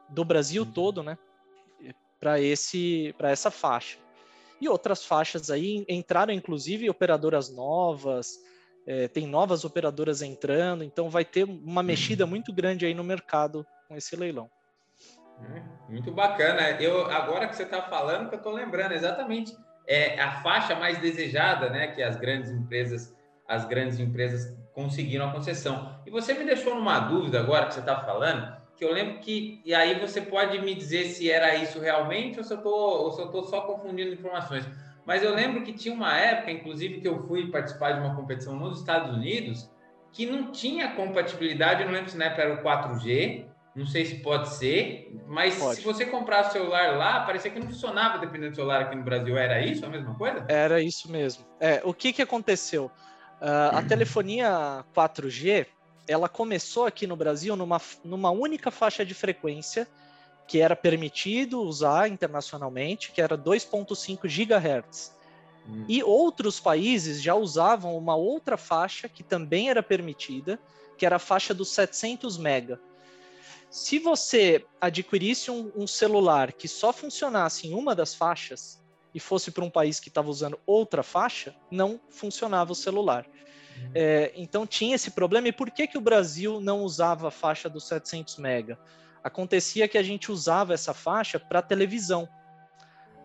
do 0.09 0.23
Brasil 0.23 0.63
uhum. 0.63 0.71
todo, 0.71 1.01
né? 1.01 1.17
Para 2.19 2.39
esse, 2.39 3.13
para 3.17 3.31
essa 3.31 3.49
faixa. 3.49 3.97
E 4.59 4.69
outras 4.69 5.03
faixas 5.03 5.49
aí 5.49 5.85
entraram, 5.87 6.33
inclusive, 6.33 6.89
operadoras 6.89 7.49
novas, 7.49 8.39
é, 8.85 9.07
tem 9.07 9.25
novas 9.25 9.65
operadoras 9.65 10.21
entrando, 10.21 10.83
então 10.83 11.09
vai 11.09 11.25
ter 11.25 11.43
uma 11.43 11.81
mexida 11.81 12.23
uhum. 12.23 12.29
muito 12.29 12.53
grande 12.53 12.85
aí 12.85 12.93
no 12.93 13.03
mercado 13.03 13.65
com 13.87 13.95
esse 13.95 14.15
leilão. 14.15 14.49
Hum, 15.39 15.61
muito 15.89 16.11
bacana. 16.11 16.61
Eu 16.81 17.09
agora 17.11 17.47
que 17.47 17.55
você 17.55 17.63
está 17.63 17.81
falando, 17.81 18.29
que 18.29 18.35
eu 18.35 18.39
estou 18.39 18.53
lembrando 18.53 18.93
exatamente 18.93 19.55
é 19.87 20.19
a 20.19 20.41
faixa 20.41 20.75
mais 20.75 20.97
desejada, 20.97 21.69
né? 21.69 21.87
Que 21.87 22.01
as 22.01 22.15
grandes 22.17 22.51
empresas, 22.51 23.15
as 23.47 23.65
grandes 23.65 23.99
empresas 23.99 24.55
conseguiram 24.73 25.29
a 25.29 25.31
concessão. 25.31 25.95
E 26.05 26.09
você 26.09 26.33
me 26.33 26.43
deixou 26.43 26.75
numa 26.75 26.99
dúvida 26.99 27.39
agora 27.39 27.67
que 27.67 27.73
você 27.73 27.79
está 27.79 27.99
falando, 28.01 28.55
que 28.75 28.83
eu 28.83 28.91
lembro 28.91 29.19
que 29.19 29.61
e 29.63 29.73
aí 29.73 29.99
você 29.99 30.21
pode 30.21 30.59
me 30.59 30.75
dizer 30.75 31.05
se 31.05 31.29
era 31.29 31.55
isso 31.55 31.79
realmente 31.79 32.39
ou 32.39 32.43
se 32.43 32.53
eu 32.53 32.57
tô, 32.57 32.69
ou 32.69 33.11
se 33.11 33.21
eu 33.21 33.27
tô 33.29 33.43
só 33.43 33.61
confundindo 33.61 34.13
informações. 34.13 34.67
Mas 35.05 35.23
eu 35.23 35.33
lembro 35.33 35.61
que 35.61 35.71
tinha 35.71 35.93
uma 35.93 36.17
época, 36.17 36.51
inclusive, 36.51 36.99
que 36.99 37.07
eu 37.07 37.27
fui 37.27 37.51
participar 37.51 37.91
de 37.91 37.99
uma 37.99 38.15
competição 38.15 38.55
nos 38.55 38.79
Estados 38.79 39.15
Unidos 39.15 39.69
que 40.11 40.25
não 40.25 40.51
tinha 40.51 40.95
compatibilidade. 40.95 41.81
Eu 41.81 41.87
não 41.87 41.93
lembro 41.93 42.09
se 42.09 42.17
na 42.17 42.25
época 42.25 42.41
era 42.41 42.53
o 42.55 42.63
4G 42.63 43.45
não 43.75 43.85
sei 43.85 44.05
se 44.05 44.15
pode 44.15 44.55
ser, 44.55 45.13
mas 45.27 45.57
pode. 45.57 45.75
se 45.77 45.83
você 45.83 46.05
comprar 46.05 46.45
celular 46.45 46.95
lá, 46.97 47.25
parecia 47.25 47.51
que 47.51 47.59
não 47.59 47.67
funcionava 47.67 48.19
dependendo 48.19 48.51
do 48.51 48.55
celular 48.55 48.83
aqui 48.83 48.95
no 48.95 49.03
Brasil. 49.03 49.37
Era 49.37 49.63
isso 49.65 49.85
a 49.85 49.89
mesma 49.89 50.15
coisa? 50.15 50.45
Era 50.47 50.81
isso 50.81 51.11
mesmo. 51.11 51.45
É, 51.59 51.81
o 51.83 51.93
que, 51.93 52.13
que 52.13 52.21
aconteceu? 52.21 52.85
Uh, 53.41 53.75
a 53.75 53.83
telefonia 53.83 54.85
4G, 54.95 55.65
ela 56.07 56.29
começou 56.29 56.85
aqui 56.85 57.05
no 57.05 57.17
Brasil 57.17 57.53
numa, 57.57 57.81
numa 58.03 58.31
única 58.31 58.71
faixa 58.71 59.05
de 59.05 59.13
frequência 59.13 59.85
que 60.47 60.61
era 60.61 60.75
permitido 60.75 61.61
usar 61.61 62.09
internacionalmente, 62.09 63.11
que 63.11 63.21
era 63.21 63.37
2.5 63.37 64.21
GHz. 64.25 65.13
Hum. 65.67 65.85
E 65.89 66.01
outros 66.01 66.61
países 66.61 67.21
já 67.21 67.35
usavam 67.35 67.97
uma 67.97 68.15
outra 68.15 68.55
faixa 68.55 69.09
que 69.09 69.23
também 69.23 69.69
era 69.69 69.83
permitida, 69.83 70.57
que 70.97 71.05
era 71.05 71.17
a 71.17 71.19
faixa 71.19 71.53
dos 71.53 71.73
700 71.73 72.37
MB. 72.37 72.79
Se 73.75 73.99
você 73.99 74.65
adquirisse 74.79 75.51
um, 75.51 75.69
um 75.75 75.85
celular 75.85 76.53
que 76.53 76.65
só 76.65 76.93
funcionasse 76.93 77.67
em 77.67 77.73
uma 77.73 77.93
das 77.93 78.15
faixas 78.15 78.81
e 79.13 79.19
fosse 79.19 79.51
para 79.51 79.65
um 79.65 79.69
país 79.69 79.99
que 79.99 80.07
estava 80.07 80.29
usando 80.29 80.57
outra 80.65 81.03
faixa, 81.03 81.53
não 81.69 81.99
funcionava 82.09 82.71
o 82.71 82.75
celular. 82.75 83.27
Uhum. 83.27 83.91
É, 83.93 84.31
então 84.33 84.65
tinha 84.65 84.95
esse 84.95 85.11
problema. 85.11 85.49
E 85.49 85.51
por 85.51 85.69
que, 85.69 85.87
que 85.87 85.97
o 85.97 86.01
Brasil 86.01 86.61
não 86.61 86.83
usava 86.83 87.27
a 87.27 87.31
faixa 87.31 87.67
dos 87.67 87.85
700 87.89 88.37
mega? 88.37 88.79
Acontecia 89.21 89.89
que 89.89 89.97
a 89.97 90.03
gente 90.03 90.31
usava 90.31 90.73
essa 90.73 90.93
faixa 90.93 91.37
para 91.37 91.61
televisão. 91.61 92.29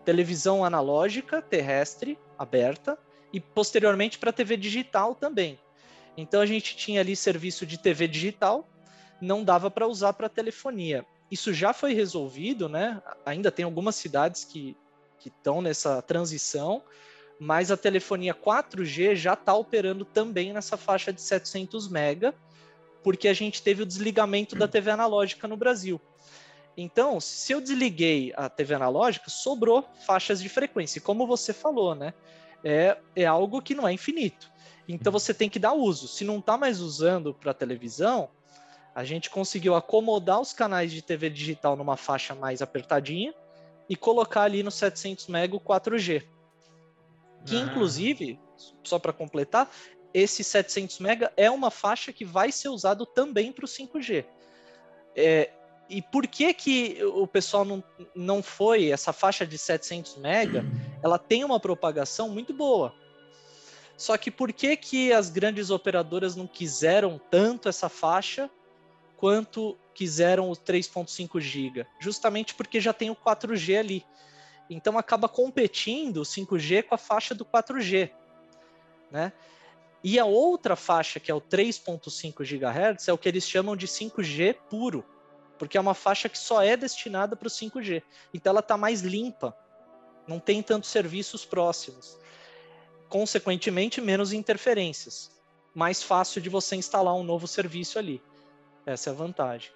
Televisão 0.03 0.65
analógica, 0.65 1.41
terrestre, 1.41 2.19
aberta, 2.37 2.99
e 3.31 3.39
posteriormente 3.39 4.19
para 4.19 4.33
TV 4.33 4.57
digital 4.57 5.15
também. 5.15 5.57
Então 6.17 6.41
a 6.41 6.45
gente 6.45 6.75
tinha 6.75 6.99
ali 6.99 7.15
serviço 7.15 7.65
de 7.65 7.77
TV 7.77 8.05
digital 8.05 8.67
não 9.21 9.43
dava 9.43 9.69
para 9.69 9.87
usar 9.87 10.13
para 10.13 10.27
telefonia. 10.27 11.05
Isso 11.29 11.53
já 11.53 11.71
foi 11.71 11.93
resolvido, 11.93 12.67
né? 12.67 13.01
Ainda 13.25 13.51
tem 13.51 13.63
algumas 13.63 13.95
cidades 13.95 14.43
que 14.43 14.75
estão 15.23 15.61
nessa 15.61 16.01
transição, 16.01 16.83
mas 17.39 17.71
a 17.71 17.77
telefonia 17.77 18.33
4G 18.33 19.15
já 19.15 19.33
está 19.33 19.53
operando 19.53 20.03
também 20.03 20.51
nessa 20.51 20.75
faixa 20.75 21.13
de 21.13 21.21
700 21.21 21.87
mega, 21.87 22.33
porque 23.03 23.27
a 23.27 23.33
gente 23.33 23.61
teve 23.61 23.83
o 23.83 23.85
desligamento 23.85 24.55
da 24.55 24.67
TV 24.67 24.91
analógica 24.91 25.47
no 25.47 25.55
Brasil. 25.55 26.01
Então, 26.75 27.19
se 27.19 27.51
eu 27.51 27.61
desliguei 27.61 28.33
a 28.35 28.49
TV 28.49 28.75
analógica, 28.75 29.29
sobrou 29.29 29.85
faixas 30.05 30.41
de 30.41 30.49
frequência. 30.49 31.01
Como 31.01 31.27
você 31.27 31.53
falou, 31.53 31.95
né? 31.95 32.13
É, 32.63 32.97
é 33.15 33.25
algo 33.25 33.61
que 33.61 33.75
não 33.75 33.87
é 33.87 33.93
infinito. 33.93 34.51
Então 34.87 35.11
você 35.11 35.33
tem 35.33 35.49
que 35.49 35.59
dar 35.59 35.73
uso. 35.73 36.07
Se 36.07 36.23
não 36.23 36.39
está 36.39 36.57
mais 36.57 36.79
usando 36.79 37.33
para 37.33 37.53
televisão, 37.53 38.29
a 38.93 39.03
gente 39.03 39.29
conseguiu 39.29 39.75
acomodar 39.75 40.39
os 40.39 40.53
canais 40.53 40.91
de 40.91 41.01
TV 41.01 41.29
digital 41.29 41.75
numa 41.75 41.95
faixa 41.95 42.35
mais 42.35 42.61
apertadinha 42.61 43.33
e 43.89 43.95
colocar 43.95 44.43
ali 44.43 44.63
no 44.63 44.71
700 44.71 45.27
MB 45.27 45.55
o 45.55 45.59
4G. 45.59 46.23
Que, 47.45 47.57
ah. 47.57 47.61
inclusive, 47.61 48.39
só 48.83 48.99
para 48.99 49.13
completar, 49.13 49.69
esse 50.13 50.43
700 50.43 50.99
MB 50.99 51.29
é 51.37 51.49
uma 51.49 51.71
faixa 51.71 52.11
que 52.11 52.25
vai 52.25 52.51
ser 52.51 52.69
usado 52.69 53.05
também 53.05 53.51
para 53.51 53.65
o 53.65 53.67
5G. 53.67 54.25
É, 55.15 55.49
e 55.89 56.01
por 56.01 56.27
que 56.27 56.53
que 56.53 57.03
o 57.03 57.27
pessoal 57.27 57.65
não, 57.65 57.83
não 58.15 58.43
foi, 58.43 58.89
essa 58.89 59.11
faixa 59.11 59.45
de 59.45 59.57
700 59.57 60.17
MB, 60.17 60.63
ela 61.01 61.17
tem 61.17 61.43
uma 61.43 61.59
propagação 61.59 62.29
muito 62.29 62.53
boa. 62.53 62.93
Só 63.97 64.17
que 64.17 64.31
por 64.31 64.51
que 64.51 64.75
que 64.75 65.13
as 65.13 65.29
grandes 65.29 65.69
operadoras 65.69 66.35
não 66.35 66.47
quiseram 66.47 67.19
tanto 67.29 67.69
essa 67.69 67.87
faixa 67.87 68.49
quanto 69.21 69.77
quiseram 69.93 70.49
o 70.49 70.53
3.5 70.53 71.39
GB, 71.39 71.85
justamente 71.99 72.55
porque 72.55 72.81
já 72.81 72.91
tem 72.91 73.11
o 73.11 73.15
4G 73.15 73.77
ali. 73.77 74.05
Então 74.67 74.97
acaba 74.97 75.29
competindo 75.29 76.17
o 76.17 76.25
5G 76.25 76.81
com 76.81 76.95
a 76.95 76.97
faixa 76.97 77.35
do 77.35 77.45
4G, 77.45 78.09
né? 79.11 79.31
E 80.03 80.17
a 80.17 80.25
outra 80.25 80.75
faixa, 80.75 81.19
que 81.19 81.29
é 81.29 81.35
o 81.35 81.39
3.5 81.39 82.43
GHz, 82.43 83.07
é 83.07 83.13
o 83.13 83.17
que 83.17 83.29
eles 83.29 83.47
chamam 83.47 83.77
de 83.77 83.85
5G 83.85 84.55
puro, 84.67 85.05
porque 85.59 85.77
é 85.77 85.81
uma 85.81 85.93
faixa 85.93 86.27
que 86.27 86.39
só 86.39 86.63
é 86.63 86.75
destinada 86.75 87.35
para 87.35 87.47
o 87.47 87.51
5G. 87.51 88.01
Então 88.33 88.49
ela 88.49 88.61
está 88.61 88.75
mais 88.75 89.01
limpa, 89.01 89.55
não 90.27 90.39
tem 90.39 90.63
tantos 90.63 90.89
serviços 90.89 91.45
próximos. 91.45 92.17
Consequentemente, 93.07 94.01
menos 94.01 94.33
interferências. 94.33 95.29
Mais 95.75 96.01
fácil 96.01 96.41
de 96.41 96.49
você 96.49 96.75
instalar 96.75 97.13
um 97.13 97.23
novo 97.23 97.47
serviço 97.47 97.99
ali. 97.99 98.19
Essa 98.85 99.09
é 99.09 99.13
a 99.13 99.15
vantagem. 99.15 99.71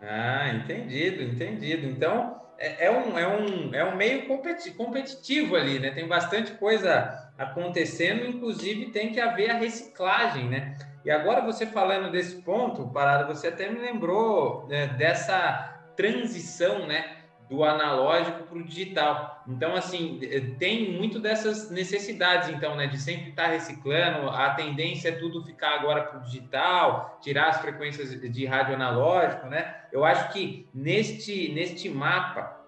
Ah, 0.00 0.48
entendido, 0.48 1.22
entendido. 1.22 1.86
Então, 1.86 2.40
é, 2.58 2.86
é 2.86 2.90
um, 2.90 3.18
é, 3.18 3.28
um, 3.28 3.74
é 3.74 3.84
um 3.84 3.96
meio 3.96 4.26
competitivo 4.26 5.56
ali, 5.56 5.78
né? 5.78 5.90
Tem 5.90 6.06
bastante 6.06 6.52
coisa 6.52 7.30
acontecendo, 7.38 8.26
inclusive 8.26 8.90
tem 8.90 9.12
que 9.12 9.20
haver 9.20 9.50
a 9.50 9.58
reciclagem, 9.58 10.48
né? 10.48 10.76
E 11.04 11.10
agora 11.10 11.40
você 11.40 11.66
falando 11.66 12.10
desse 12.10 12.42
ponto, 12.42 12.88
Parada, 12.88 13.32
você 13.32 13.48
até 13.48 13.68
me 13.68 13.80
lembrou 13.80 14.66
né, 14.68 14.86
dessa 14.88 15.90
transição, 15.96 16.86
né? 16.86 17.21
Do 17.52 17.62
analógico 17.62 18.44
para 18.44 18.56
o 18.56 18.64
digital. 18.64 19.44
Então, 19.46 19.76
assim, 19.76 20.18
tem 20.58 20.90
muito 20.92 21.20
dessas 21.20 21.70
necessidades, 21.70 22.48
então, 22.48 22.74
né, 22.74 22.86
de 22.86 22.98
sempre 22.98 23.28
estar 23.28 23.48
reciclando. 23.48 24.30
A 24.30 24.54
tendência 24.54 25.10
é 25.10 25.12
tudo 25.12 25.44
ficar 25.44 25.74
agora 25.74 26.02
para 26.04 26.20
o 26.20 26.22
digital, 26.22 27.18
tirar 27.20 27.50
as 27.50 27.60
frequências 27.60 28.18
de 28.18 28.46
rádio 28.46 28.74
analógico, 28.74 29.48
né? 29.48 29.82
Eu 29.92 30.02
acho 30.02 30.32
que 30.32 30.66
neste, 30.72 31.52
neste 31.52 31.90
mapa, 31.90 32.58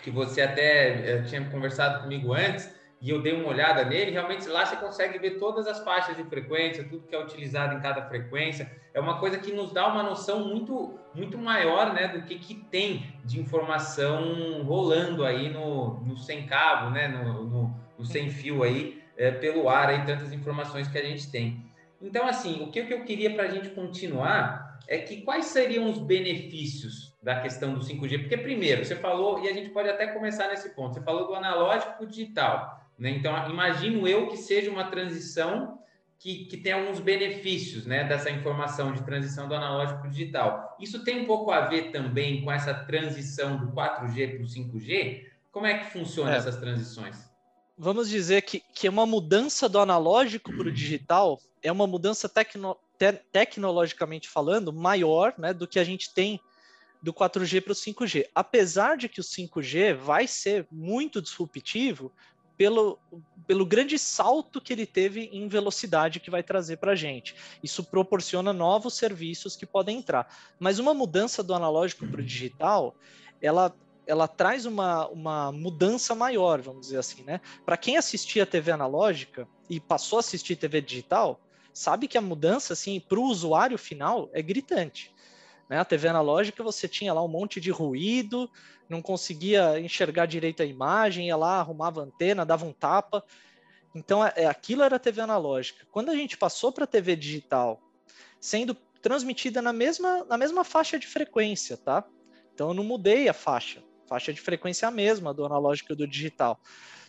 que 0.00 0.10
você 0.10 0.40
até 0.40 1.16
eh, 1.16 1.22
tinha 1.24 1.44
conversado 1.50 2.02
comigo 2.02 2.32
antes, 2.32 2.74
e 3.02 3.10
eu 3.10 3.20
dei 3.20 3.34
uma 3.34 3.48
olhada 3.48 3.84
nele, 3.84 4.12
realmente 4.12 4.48
lá 4.48 4.64
você 4.64 4.76
consegue 4.76 5.18
ver 5.18 5.32
todas 5.32 5.66
as 5.66 5.84
faixas 5.84 6.16
de 6.16 6.24
frequência, 6.24 6.84
tudo 6.84 7.06
que 7.06 7.14
é 7.14 7.22
utilizado 7.22 7.74
em 7.74 7.80
cada 7.80 8.08
frequência. 8.08 8.70
É 8.94 9.00
uma 9.00 9.18
coisa 9.18 9.38
que 9.38 9.52
nos 9.52 9.72
dá 9.72 9.88
uma 9.88 10.04
noção 10.04 10.46
muito, 10.46 10.96
muito 11.12 11.36
maior 11.36 11.92
né, 11.92 12.06
do 12.06 12.22
que, 12.22 12.38
que 12.38 12.54
tem 12.54 13.12
de 13.24 13.40
informação 13.40 14.62
rolando 14.62 15.24
aí 15.24 15.50
no, 15.50 16.00
no 16.00 16.16
sem 16.16 16.46
cabo, 16.46 16.90
né, 16.90 17.08
no, 17.08 17.42
no, 17.44 17.74
no 17.98 18.04
sem 18.06 18.30
fio 18.30 18.62
aí, 18.62 19.02
é, 19.16 19.32
pelo 19.32 19.68
ar, 19.68 19.88
aí, 19.88 20.06
tantas 20.06 20.32
informações 20.32 20.86
que 20.86 20.96
a 20.96 21.02
gente 21.02 21.28
tem. 21.28 21.60
Então, 22.00 22.24
assim, 22.24 22.62
o 22.62 22.70
que, 22.70 22.84
que 22.84 22.94
eu 22.94 23.04
queria 23.04 23.34
para 23.34 23.44
a 23.44 23.48
gente 23.48 23.70
continuar 23.70 24.78
é 24.86 24.98
que 24.98 25.22
quais 25.22 25.46
seriam 25.46 25.90
os 25.90 25.98
benefícios 25.98 27.16
da 27.20 27.40
questão 27.40 27.74
do 27.74 27.80
5G? 27.80 28.20
Porque, 28.20 28.36
primeiro, 28.36 28.84
você 28.84 28.94
falou, 28.94 29.42
e 29.42 29.48
a 29.48 29.52
gente 29.52 29.70
pode 29.70 29.88
até 29.88 30.06
começar 30.06 30.48
nesse 30.48 30.72
ponto, 30.74 30.94
você 30.94 31.02
falou 31.02 31.26
do 31.26 31.34
analógico 31.34 31.94
para 31.94 32.04
o 32.04 32.08
digital. 32.08 32.80
Né? 32.96 33.10
Então, 33.10 33.50
imagino 33.50 34.06
eu 34.06 34.28
que 34.28 34.36
seja 34.36 34.70
uma 34.70 34.84
transição 34.84 35.80
que, 36.24 36.46
que 36.46 36.56
tem 36.56 36.72
alguns 36.72 37.00
benefícios 37.00 37.84
né, 37.84 38.02
dessa 38.02 38.30
informação 38.30 38.94
de 38.94 39.02
transição 39.02 39.46
do 39.46 39.54
analógico 39.54 40.00
para 40.00 40.08
o 40.08 40.10
digital. 40.10 40.74
Isso 40.80 41.04
tem 41.04 41.20
um 41.20 41.26
pouco 41.26 41.50
a 41.50 41.66
ver 41.66 41.92
também 41.92 42.42
com 42.42 42.50
essa 42.50 42.72
transição 42.72 43.58
do 43.58 43.66
4G 43.72 44.36
para 44.36 44.42
o 44.42 44.48
5G? 44.48 45.26
Como 45.52 45.66
é 45.66 45.76
que 45.76 45.92
funcionam 45.92 46.32
é. 46.32 46.38
essas 46.38 46.56
transições? 46.56 47.30
Vamos 47.76 48.08
dizer 48.08 48.40
que, 48.40 48.62
que 48.72 48.88
uma 48.88 49.04
mudança 49.04 49.68
do 49.68 49.78
analógico 49.78 50.50
para 50.50 50.68
o 50.68 50.72
digital 50.72 51.38
é 51.62 51.70
uma 51.70 51.86
mudança 51.86 52.26
tecno, 52.26 52.74
te, 52.98 53.12
tecnologicamente 53.30 54.26
falando 54.26 54.72
maior 54.72 55.34
né, 55.36 55.52
do 55.52 55.68
que 55.68 55.78
a 55.78 55.84
gente 55.84 56.14
tem 56.14 56.40
do 57.02 57.12
4G 57.12 57.60
para 57.60 57.72
o 57.72 57.76
5G. 57.76 58.28
Apesar 58.34 58.96
de 58.96 59.10
que 59.10 59.20
o 59.20 59.24
5G 59.24 59.94
vai 59.94 60.26
ser 60.26 60.66
muito 60.72 61.20
disruptivo, 61.20 62.10
pelo, 62.56 62.98
pelo 63.46 63.66
grande 63.66 63.98
salto 63.98 64.60
que 64.60 64.72
ele 64.72 64.86
teve 64.86 65.28
em 65.32 65.48
velocidade 65.48 66.20
que 66.20 66.30
vai 66.30 66.42
trazer 66.42 66.78
para 66.78 66.92
a 66.92 66.96
gente. 66.96 67.34
Isso 67.62 67.84
proporciona 67.84 68.52
novos 68.52 68.94
serviços 68.94 69.56
que 69.56 69.66
podem 69.66 69.98
entrar. 69.98 70.28
Mas 70.58 70.78
uma 70.78 70.94
mudança 70.94 71.42
do 71.42 71.54
analógico 71.54 72.06
para 72.06 72.20
o 72.20 72.24
digital, 72.24 72.94
ela, 73.40 73.74
ela 74.06 74.28
traz 74.28 74.66
uma, 74.66 75.06
uma 75.08 75.52
mudança 75.52 76.14
maior, 76.14 76.60
vamos 76.60 76.86
dizer 76.86 76.98
assim, 76.98 77.22
né? 77.22 77.40
Para 77.64 77.76
quem 77.76 77.96
assistia 77.96 78.46
TV 78.46 78.72
analógica 78.72 79.48
e 79.68 79.80
passou 79.80 80.18
a 80.18 80.20
assistir 80.20 80.56
TV 80.56 80.80
digital, 80.80 81.40
sabe 81.72 82.08
que 82.08 82.16
a 82.16 82.22
mudança, 82.22 82.72
assim, 82.72 83.00
para 83.00 83.18
o 83.18 83.24
usuário 83.24 83.76
final 83.76 84.30
é 84.32 84.40
gritante. 84.40 85.13
Né? 85.68 85.78
A 85.78 85.84
TV 85.84 86.08
analógica 86.08 86.62
você 86.62 86.88
tinha 86.88 87.12
lá 87.12 87.22
um 87.22 87.28
monte 87.28 87.60
de 87.60 87.70
ruído, 87.70 88.50
não 88.88 89.00
conseguia 89.00 89.80
enxergar 89.80 90.26
direito 90.26 90.62
a 90.62 90.66
imagem, 90.66 91.28
ia 91.28 91.36
lá, 91.36 91.58
arrumava 91.58 92.02
antena, 92.02 92.44
dava 92.44 92.66
um 92.66 92.72
tapa. 92.72 93.24
Então, 93.94 94.24
é, 94.24 94.32
é 94.36 94.46
aquilo 94.46 94.82
era 94.82 94.98
TV 94.98 95.20
analógica. 95.20 95.86
Quando 95.90 96.10
a 96.10 96.14
gente 96.14 96.36
passou 96.36 96.72
para 96.72 96.86
TV 96.86 97.16
digital, 97.16 97.80
sendo 98.40 98.74
transmitida 99.00 99.62
na 99.62 99.72
mesma, 99.72 100.24
na 100.24 100.36
mesma 100.36 100.64
faixa 100.64 100.98
de 100.98 101.06
frequência, 101.06 101.76
tá? 101.76 102.04
Então, 102.52 102.68
eu 102.68 102.74
não 102.74 102.84
mudei 102.84 103.28
a 103.28 103.34
faixa. 103.34 103.82
Faixa 104.06 104.32
de 104.32 104.40
frequência 104.40 104.86
é 104.86 104.88
a 104.88 104.92
mesma 104.92 105.32
do 105.32 105.44
analógico 105.44 105.92
e 105.92 105.96
do 105.96 106.06
digital. 106.06 106.60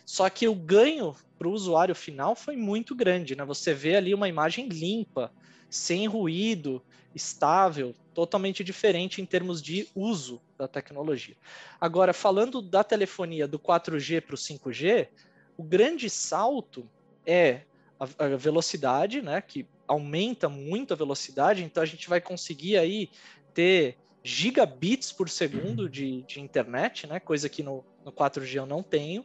Só 0.04 0.28
que 0.30 0.46
o 0.46 0.54
ganho 0.54 1.14
para 1.38 1.48
o 1.48 1.52
usuário 1.52 1.94
final 1.94 2.34
foi 2.34 2.56
muito 2.56 2.94
grande, 2.94 3.34
né? 3.34 3.44
Você 3.44 3.74
vê 3.74 3.96
ali 3.96 4.14
uma 4.14 4.28
imagem 4.28 4.68
limpa, 4.68 5.32
sem 5.68 6.06
ruído, 6.06 6.82
estável, 7.14 7.94
totalmente 8.14 8.62
diferente 8.62 9.20
em 9.20 9.26
termos 9.26 9.62
de 9.62 9.88
uso 9.94 10.40
da 10.56 10.68
tecnologia. 10.68 11.36
Agora, 11.80 12.12
falando 12.12 12.60
da 12.60 12.84
telefonia 12.84 13.48
do 13.48 13.58
4G 13.58 14.20
para 14.20 14.34
o 14.34 14.38
5G, 14.38 15.08
o 15.56 15.62
grande 15.62 16.10
salto 16.10 16.88
é 17.24 17.62
a, 17.98 18.36
velocidade, 18.36 19.22
né, 19.22 19.40
que 19.40 19.66
aumenta 19.88 20.48
muito 20.48 20.92
a 20.92 20.96
velocidade, 20.96 21.64
então 21.64 21.82
a 21.82 21.86
gente 21.86 22.08
vai 22.08 22.20
conseguir 22.20 22.76
aí 22.76 23.08
ter 23.54 23.96
gigabits 24.22 25.12
por 25.12 25.28
segundo 25.28 25.88
de, 25.88 26.22
de 26.22 26.40
internet, 26.40 27.06
né, 27.06 27.20
coisa 27.20 27.48
que 27.48 27.62
no, 27.62 27.84
no 28.04 28.12
4G 28.12 28.56
eu 28.56 28.66
não 28.66 28.82
tenho. 28.82 29.24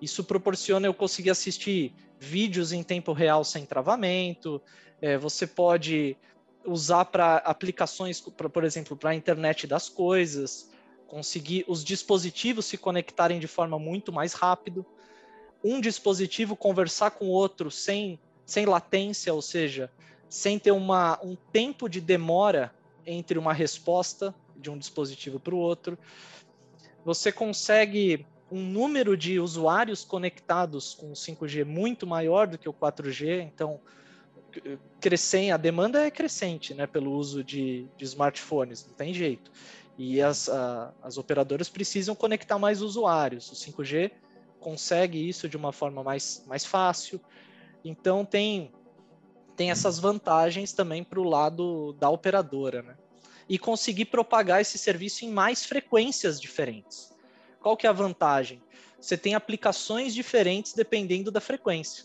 Isso 0.00 0.22
proporciona 0.22 0.86
eu 0.86 0.94
conseguir 0.94 1.30
assistir 1.30 1.92
vídeos 2.18 2.72
em 2.72 2.82
tempo 2.82 3.12
real 3.12 3.44
sem 3.44 3.64
travamento. 3.64 4.60
É, 5.00 5.16
você 5.16 5.46
pode 5.46 6.16
usar 6.64 7.04
para 7.06 7.36
aplicações, 7.38 8.20
pra, 8.20 8.48
por 8.48 8.64
exemplo, 8.64 8.96
para 8.96 9.10
a 9.10 9.14
internet 9.14 9.66
das 9.66 9.88
coisas, 9.88 10.70
conseguir 11.06 11.64
os 11.66 11.82
dispositivos 11.82 12.66
se 12.66 12.76
conectarem 12.76 13.38
de 13.38 13.46
forma 13.46 13.78
muito 13.78 14.12
mais 14.12 14.34
rápido, 14.34 14.84
um 15.64 15.80
dispositivo 15.80 16.54
conversar 16.54 17.12
com 17.12 17.26
o 17.26 17.30
outro 17.30 17.70
sem, 17.70 18.18
sem 18.44 18.66
latência, 18.66 19.32
ou 19.32 19.42
seja, 19.42 19.90
sem 20.28 20.58
ter 20.58 20.70
uma, 20.70 21.18
um 21.22 21.36
tempo 21.52 21.88
de 21.88 22.00
demora 22.00 22.72
entre 23.06 23.38
uma 23.38 23.52
resposta 23.52 24.34
de 24.54 24.70
um 24.70 24.76
dispositivo 24.76 25.40
para 25.40 25.54
o 25.54 25.58
outro. 25.58 25.98
Você 27.04 27.32
consegue 27.32 28.26
um 28.50 28.60
número 28.60 29.16
de 29.16 29.38
usuários 29.38 30.04
conectados 30.04 30.94
com 30.94 31.10
o 31.10 31.14
5G 31.14 31.64
muito 31.64 32.06
maior 32.06 32.46
do 32.46 32.58
que 32.58 32.68
o 32.68 32.72
4G, 32.72 33.42
então 33.42 33.80
crescem, 35.00 35.52
a 35.52 35.56
demanda 35.56 36.06
é 36.06 36.10
crescente, 36.10 36.74
né, 36.74 36.86
pelo 36.86 37.12
uso 37.12 37.44
de, 37.44 37.86
de 37.96 38.04
smartphones, 38.04 38.86
não 38.86 38.94
tem 38.94 39.12
jeito. 39.12 39.50
E 39.96 40.22
as, 40.22 40.48
a, 40.48 40.92
as 41.02 41.18
operadoras 41.18 41.68
precisam 41.68 42.14
conectar 42.14 42.58
mais 42.58 42.80
usuários. 42.80 43.50
O 43.50 43.54
5G 43.54 44.12
consegue 44.60 45.28
isso 45.28 45.48
de 45.48 45.56
uma 45.56 45.72
forma 45.72 46.02
mais, 46.02 46.44
mais 46.46 46.64
fácil. 46.64 47.20
Então 47.84 48.24
tem, 48.24 48.72
tem 49.56 49.70
essas 49.70 49.98
vantagens 49.98 50.72
também 50.72 51.02
para 51.02 51.20
o 51.20 51.24
lado 51.24 51.92
da 51.94 52.08
operadora, 52.08 52.82
né? 52.82 52.96
E 53.48 53.58
conseguir 53.58 54.04
propagar 54.04 54.60
esse 54.60 54.78
serviço 54.78 55.24
em 55.24 55.30
mais 55.30 55.64
frequências 55.64 56.40
diferentes. 56.40 57.16
Qual 57.60 57.76
que 57.76 57.86
é 57.86 57.90
a 57.90 57.92
vantagem? 57.92 58.62
Você 59.00 59.16
tem 59.16 59.34
aplicações 59.34 60.14
diferentes 60.14 60.72
dependendo 60.72 61.30
da 61.30 61.40
frequência. 61.40 62.04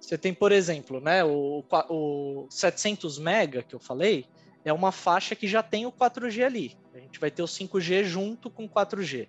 Você 0.00 0.18
tem, 0.18 0.34
por 0.34 0.52
exemplo, 0.52 1.00
né, 1.00 1.24
o, 1.24 1.64
o 1.88 2.46
700 2.50 3.18
mega 3.18 3.62
que 3.62 3.74
eu 3.74 3.80
falei, 3.80 4.26
é 4.64 4.72
uma 4.72 4.92
faixa 4.92 5.34
que 5.34 5.46
já 5.46 5.62
tem 5.62 5.86
o 5.86 5.92
4G 5.92 6.44
ali. 6.44 6.76
A 6.94 6.98
gente 6.98 7.18
vai 7.18 7.30
ter 7.30 7.42
o 7.42 7.46
5G 7.46 8.04
junto 8.04 8.50
com 8.50 8.64
o 8.64 8.68
4G. 8.68 9.28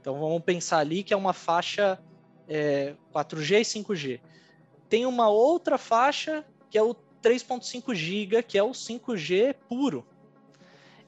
Então 0.00 0.18
vamos 0.18 0.42
pensar 0.42 0.78
ali 0.78 1.02
que 1.02 1.12
é 1.12 1.16
uma 1.16 1.32
faixa 1.32 1.98
é, 2.48 2.94
4G 3.12 3.60
e 3.60 3.82
5G. 3.82 4.20
Tem 4.88 5.04
uma 5.04 5.28
outra 5.28 5.78
faixa 5.78 6.44
que 6.70 6.78
é 6.78 6.82
o 6.82 6.94
3.5 7.22 7.94
GB, 7.94 8.42
que 8.42 8.56
é 8.56 8.62
o 8.62 8.70
5G 8.70 9.54
puro. 9.68 10.06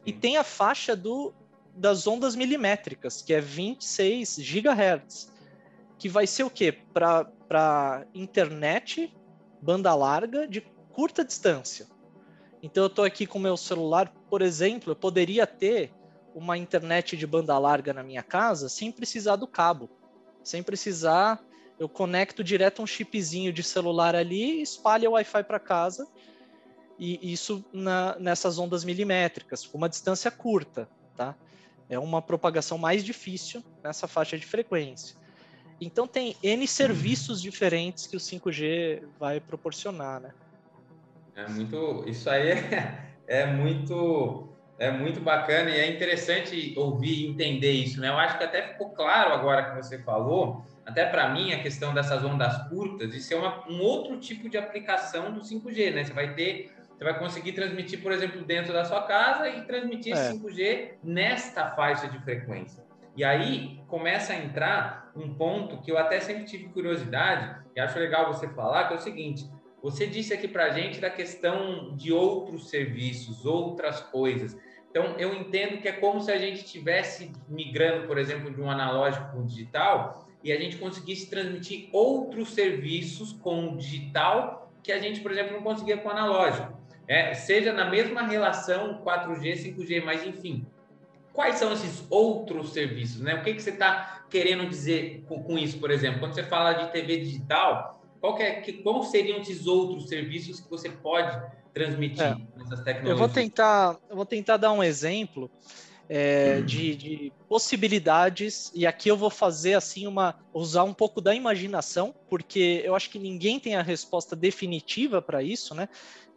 E 0.05 0.13
tem 0.13 0.37
a 0.37 0.45
faixa 0.45 0.97
do, 0.97 1.33
das 1.81 2.07
ondas 2.07 2.37
milimétricas, 2.37 3.23
que 3.23 3.33
é 3.33 3.41
26 3.41 4.37
GHz, 4.39 5.33
que 5.99 6.11
vai 6.11 6.27
ser 6.27 6.45
o 6.45 6.51
quê? 6.51 6.73
Para 6.93 8.07
internet 8.15 9.17
banda 9.63 9.95
larga 9.95 10.47
de 10.47 10.61
curta 10.93 11.25
distância. 11.25 11.87
Então 12.63 12.85
eu 12.85 12.89
estou 12.89 13.03
aqui 13.03 13.27
com 13.27 13.39
meu 13.39 13.57
celular, 13.57 14.13
por 14.29 14.43
exemplo, 14.43 14.93
eu 14.93 14.97
poderia 14.97 15.47
ter 15.47 15.91
uma 16.35 16.59
internet 16.59 17.17
de 17.17 17.27
banda 17.27 17.59
larga 17.59 17.95
na 17.95 18.03
minha 18.03 18.23
casa 18.23 18.69
sem 18.69 18.93
precisar 18.93 19.37
do 19.37 19.47
cabo, 19.47 19.89
sem 20.45 20.63
precisar, 20.63 21.43
eu 21.79 21.89
conecto 21.89 22.45
direto 22.45 22.83
um 22.83 22.87
chipzinho 22.87 23.55
de 23.55 23.63
celular 23.63 24.15
ali, 24.15 24.61
espalha 24.61 25.09
o 25.09 25.15
Wi-Fi 25.15 25.45
para 25.45 25.59
casa 25.59 26.07
e 26.99 27.33
isso 27.33 27.65
na, 27.73 28.19
nessas 28.19 28.59
ondas 28.59 28.85
milimétricas, 28.85 29.67
uma 29.73 29.89
distância 29.89 30.31
curta, 30.31 30.87
tá? 31.17 31.35
É 31.91 31.99
uma 31.99 32.23
propagação 32.23 32.79
mais 32.79 33.05
difícil 33.05 33.63
nessa 33.85 34.09
faixa 34.09 34.39
de 34.39 34.47
frequência. 34.47 35.17
Então 35.81 36.07
tem 36.07 36.37
N 36.43 36.67
serviços 36.67 37.43
diferentes 37.43 38.07
que 38.07 38.17
o 38.17 38.21
5G 38.21 39.03
vai 39.19 39.41
proporcionar, 39.41 40.21
né? 40.21 40.33
É 41.35 41.49
muito, 41.49 42.05
isso 42.07 42.31
aí 42.31 42.51
é, 42.51 43.05
é 43.27 43.47
muito 43.47 44.49
é 44.81 44.91
muito 44.91 45.21
bacana 45.21 45.69
e 45.69 45.79
é 45.79 45.95
interessante 45.95 46.73
ouvir 46.75 47.13
e 47.13 47.27
entender 47.27 47.71
isso, 47.71 48.01
né? 48.01 48.09
Eu 48.09 48.17
acho 48.17 48.39
que 48.39 48.45
até 48.45 48.69
ficou 48.69 48.89
claro 48.91 49.35
agora 49.35 49.71
que 49.71 49.77
você 49.77 49.99
falou, 49.99 50.65
até 50.87 51.05
para 51.05 51.29
mim, 51.29 51.53
a 51.53 51.63
questão 51.63 51.93
dessas 51.93 52.25
ondas 52.25 52.67
curtas, 52.69 53.15
isso 53.15 53.35
é 53.35 53.37
uma, 53.37 53.69
um 53.69 53.79
outro 53.83 54.19
tipo 54.19 54.49
de 54.49 54.57
aplicação 54.57 55.33
do 55.35 55.41
5G, 55.41 55.95
né? 55.95 56.05
Você 56.05 56.15
vai 56.15 56.35
ter, 56.35 56.73
você 57.01 57.05
vai 57.05 57.19
conseguir 57.19 57.53
transmitir, 57.53 58.03
por 58.03 58.13
exemplo, 58.13 58.45
dentro 58.45 58.75
da 58.75 58.85
sua 58.85 59.01
casa 59.05 59.49
e 59.49 59.65
transmitir 59.65 60.15
é. 60.15 60.33
5G 60.33 60.97
nesta 61.03 61.71
faixa 61.71 62.07
de 62.07 62.19
frequência. 62.19 62.85
E 63.17 63.25
aí 63.25 63.81
começa 63.89 64.35
a 64.35 64.37
entrar 64.37 65.11
um 65.17 65.33
ponto 65.33 65.81
que 65.81 65.91
eu 65.91 65.97
até 65.97 66.21
sempre 66.21 66.45
tive 66.45 66.69
curiosidade, 66.69 67.59
e 67.75 67.81
acho 67.81 67.99
legal 67.99 68.31
você 68.31 68.47
falar, 68.49 68.87
que 68.87 68.93
é 68.93 68.97
o 68.99 69.01
seguinte: 69.01 69.51
você 69.83 70.07
disse 70.07 70.35
aqui 70.35 70.47
para 70.47 70.65
a 70.65 70.71
gente 70.73 71.01
da 71.01 71.09
questão 71.09 71.97
de 71.97 72.13
outros 72.13 72.69
serviços, 72.69 73.47
outras 73.47 74.03
coisas. 74.03 74.55
Então, 74.91 75.15
eu 75.17 75.33
entendo 75.33 75.81
que 75.81 75.89
é 75.89 75.93
como 75.93 76.21
se 76.21 76.31
a 76.31 76.37
gente 76.37 76.67
estivesse 76.67 77.33
migrando, 77.49 78.07
por 78.07 78.19
exemplo, 78.19 78.53
de 78.53 78.61
um 78.61 78.71
analógico 78.71 79.25
para 79.31 79.41
um 79.41 79.47
digital 79.47 80.29
e 80.45 80.53
a 80.53 80.61
gente 80.61 80.77
conseguisse 80.77 81.31
transmitir 81.31 81.89
outros 81.95 82.51
serviços 82.51 83.33
com 83.33 83.71
o 83.71 83.77
digital 83.79 84.71
que 84.83 84.93
a 84.93 84.99
gente, 84.99 85.21
por 85.21 85.31
exemplo, 85.31 85.55
não 85.55 85.63
conseguia 85.63 85.97
com 85.97 86.09
o 86.09 86.11
analógico. 86.11 86.80
É, 87.11 87.35
seja 87.35 87.73
na 87.73 87.91
mesma 87.91 88.23
relação 88.23 89.03
4G, 89.05 89.75
5G, 89.75 90.05
mas 90.05 90.25
enfim. 90.25 90.65
Quais 91.33 91.57
são 91.57 91.73
esses 91.73 92.05
outros 92.09 92.73
serviços? 92.73 93.21
Né? 93.21 93.35
O 93.35 93.43
que, 93.43 93.53
que 93.53 93.61
você 93.61 93.71
está 93.71 94.25
querendo 94.31 94.69
dizer 94.69 95.25
com, 95.27 95.43
com, 95.43 95.59
isso, 95.59 95.79
por 95.79 95.91
exemplo? 95.91 96.21
Quando 96.21 96.35
você 96.35 96.45
fala 96.45 96.73
de 96.73 96.93
TV 96.93 97.17
digital, 97.17 98.01
qual 98.21 98.37
que 98.37 98.45
é, 98.45 98.61
que, 98.61 98.75
quais 98.75 99.09
seriam 99.09 99.41
esses 99.41 99.67
outros 99.67 100.09
serviços 100.09 100.61
que 100.61 100.71
você 100.71 100.89
pode 100.89 101.37
transmitir 101.75 102.23
é. 102.23 102.37
nessas 102.57 102.81
tecnologias? 102.85 103.11
Eu 103.11 103.17
vou 103.17 103.29
tentar, 103.29 103.97
eu 104.09 104.15
vou 104.15 104.27
tentar 104.27 104.57
dar 104.57 104.73
um 104.73 104.83
exemplo 104.83 105.51
é, 106.09 106.57
uhum. 106.59 106.67
de, 106.67 106.95
de, 106.97 107.33
possibilidades 107.49 108.73
e 108.75 108.85
aqui 108.85 109.09
eu 109.09 109.17
vou 109.17 109.31
fazer 109.31 109.75
assim 109.75 110.09
uma 110.09 110.35
usar 110.53 110.83
um 110.83 110.93
pouco 110.93 111.21
da 111.21 111.33
imaginação 111.35 112.13
porque 112.29 112.83
eu 112.85 112.97
acho 112.97 113.11
que 113.11 113.19
ninguém 113.19 113.61
tem 113.61 113.77
a 113.77 113.83
resposta 113.83 114.35
definitiva 114.35 115.23
para 115.23 115.41
isso, 115.41 115.73
né? 115.73 115.89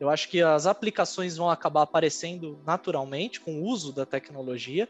Eu 0.04 0.10
acho 0.10 0.30
que 0.30 0.42
as 0.42 0.68
aplicações 0.68 1.38
vão 1.38 1.50
acabar 1.50 1.84
aparecendo 1.84 2.60
naturalmente 2.66 3.40
com 3.40 3.62
o 3.62 3.64
uso 3.64 3.92
da 3.92 4.06
tecnologia, 4.06 4.88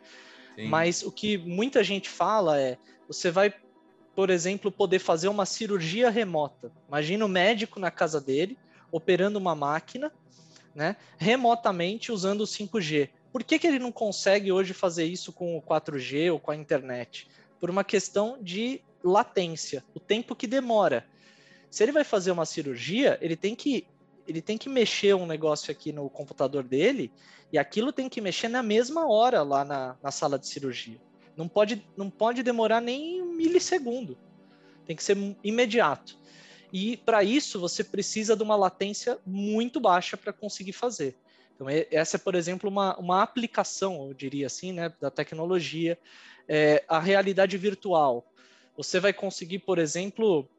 Sim. 0.55 0.67
mas 0.67 1.03
o 1.03 1.11
que 1.11 1.37
muita 1.37 1.83
gente 1.83 2.09
fala 2.09 2.59
é 2.59 2.77
você 3.07 3.29
vai 3.29 3.53
por 4.15 4.29
exemplo, 4.29 4.71
poder 4.71 4.99
fazer 4.99 5.27
uma 5.27 5.45
cirurgia 5.45 6.09
remota. 6.09 6.71
Imagina 6.87 7.25
o 7.25 7.29
médico 7.29 7.79
na 7.79 7.89
casa 7.89 8.21
dele, 8.21 8.57
operando 8.91 9.39
uma 9.39 9.55
máquina, 9.55 10.11
né, 10.73 10.95
remotamente 11.17 12.11
usando 12.11 12.41
o 12.41 12.47
5G. 12.47 13.09
Por 13.31 13.43
que, 13.43 13.57
que 13.57 13.65
ele 13.65 13.79
não 13.79 13.91
consegue 13.91 14.51
hoje 14.51 14.73
fazer 14.73 15.05
isso 15.05 15.33
com 15.33 15.57
o 15.57 15.61
4G 15.61 16.31
ou 16.31 16.39
com 16.39 16.51
a 16.51 16.55
internet? 16.55 17.27
Por 17.59 17.69
uma 17.69 17.83
questão 17.83 18.37
de 18.41 18.81
latência, 19.03 19.83
o 19.95 19.99
tempo 19.99 20.35
que 20.35 20.45
demora. 20.45 21.05
Se 21.71 21.81
ele 21.81 21.91
vai 21.91 22.03
fazer 22.03 22.31
uma 22.31 22.45
cirurgia, 22.45 23.17
ele 23.19 23.35
tem 23.35 23.55
que 23.55 23.87
ele 24.27 24.41
tem 24.41 24.57
que 24.57 24.69
mexer 24.69 25.15
um 25.15 25.25
negócio 25.25 25.71
aqui 25.71 25.91
no 25.91 26.09
computador 26.09 26.63
dele 26.63 27.11
e 27.51 27.57
aquilo 27.57 27.91
tem 27.91 28.09
que 28.09 28.21
mexer 28.21 28.47
na 28.47 28.63
mesma 28.63 29.07
hora 29.07 29.43
lá 29.43 29.63
na, 29.63 29.97
na 30.01 30.11
sala 30.11 30.39
de 30.39 30.47
cirurgia. 30.47 30.99
Não 31.35 31.47
pode, 31.47 31.85
não 31.97 32.09
pode 32.09 32.43
demorar 32.43 32.81
nem 32.81 33.21
um 33.21 33.33
milissegundo. 33.33 34.17
Tem 34.85 34.95
que 34.95 35.03
ser 35.03 35.17
imediato. 35.43 36.17
E 36.71 36.97
para 36.97 37.23
isso 37.23 37.59
você 37.59 37.83
precisa 37.83 38.35
de 38.35 38.43
uma 38.43 38.55
latência 38.55 39.19
muito 39.25 39.79
baixa 39.79 40.17
para 40.17 40.33
conseguir 40.33 40.73
fazer. 40.73 41.15
Então, 41.55 41.67
essa 41.91 42.17
é, 42.17 42.19
por 42.19 42.33
exemplo, 42.35 42.69
uma, 42.69 42.97
uma 42.97 43.21
aplicação, 43.21 44.07
eu 44.07 44.13
diria 44.13 44.47
assim, 44.47 44.71
né, 44.71 44.91
da 44.99 45.11
tecnologia. 45.11 45.97
É, 46.47 46.83
a 46.87 46.99
realidade 46.99 47.57
virtual. 47.57 48.25
Você 48.75 48.99
vai 48.99 49.13
conseguir, 49.13 49.59
por 49.59 49.77
exemplo, 49.77 50.49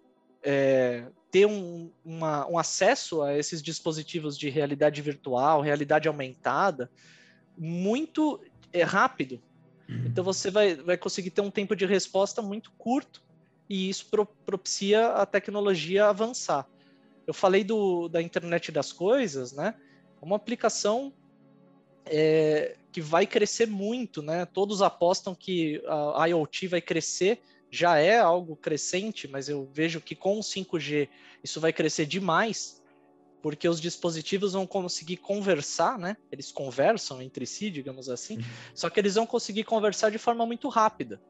é, 0.42 1.04
ter 1.34 1.46
um, 1.46 1.90
uma, 2.04 2.46
um 2.48 2.56
acesso 2.56 3.20
a 3.20 3.36
esses 3.36 3.60
dispositivos 3.60 4.38
de 4.38 4.48
realidade 4.48 5.02
virtual, 5.02 5.62
realidade 5.62 6.06
aumentada, 6.06 6.88
muito 7.58 8.40
é, 8.72 8.84
rápido. 8.84 9.42
Uhum. 9.88 10.04
Então, 10.06 10.22
você 10.22 10.48
vai, 10.48 10.76
vai 10.76 10.96
conseguir 10.96 11.30
ter 11.30 11.40
um 11.40 11.50
tempo 11.50 11.74
de 11.74 11.84
resposta 11.86 12.40
muito 12.40 12.70
curto 12.78 13.20
e 13.68 13.88
isso 13.88 14.06
pro, 14.08 14.24
propicia 14.24 15.08
a 15.08 15.26
tecnologia 15.26 16.06
avançar. 16.06 16.68
Eu 17.26 17.34
falei 17.34 17.64
do, 17.64 18.06
da 18.06 18.22
internet 18.22 18.70
das 18.70 18.92
coisas, 18.92 19.52
né? 19.52 19.74
Uma 20.22 20.36
aplicação 20.36 21.12
é, 22.06 22.76
que 22.92 23.00
vai 23.00 23.26
crescer 23.26 23.66
muito, 23.66 24.22
né? 24.22 24.46
Todos 24.46 24.82
apostam 24.82 25.34
que 25.34 25.82
a 26.14 26.26
IoT 26.26 26.68
vai 26.68 26.80
crescer, 26.80 27.42
já 27.74 27.98
é 27.98 28.18
algo 28.18 28.56
crescente, 28.56 29.26
mas 29.26 29.48
eu 29.48 29.68
vejo 29.72 30.00
que 30.00 30.14
com 30.14 30.38
o 30.38 30.42
5G 30.42 31.08
isso 31.42 31.60
vai 31.60 31.72
crescer 31.72 32.06
demais, 32.06 32.82
porque 33.42 33.68
os 33.68 33.80
dispositivos 33.80 34.52
vão 34.52 34.66
conseguir 34.66 35.18
conversar, 35.18 35.98
né? 35.98 36.16
Eles 36.32 36.50
conversam 36.50 37.20
entre 37.20 37.46
si, 37.46 37.70
digamos 37.70 38.08
assim, 38.08 38.38
uhum. 38.38 38.44
só 38.74 38.88
que 38.88 38.98
eles 38.98 39.14
vão 39.14 39.26
conseguir 39.26 39.64
conversar 39.64 40.10
de 40.10 40.18
forma 40.18 40.46
muito 40.46 40.68
rápida 40.68 41.20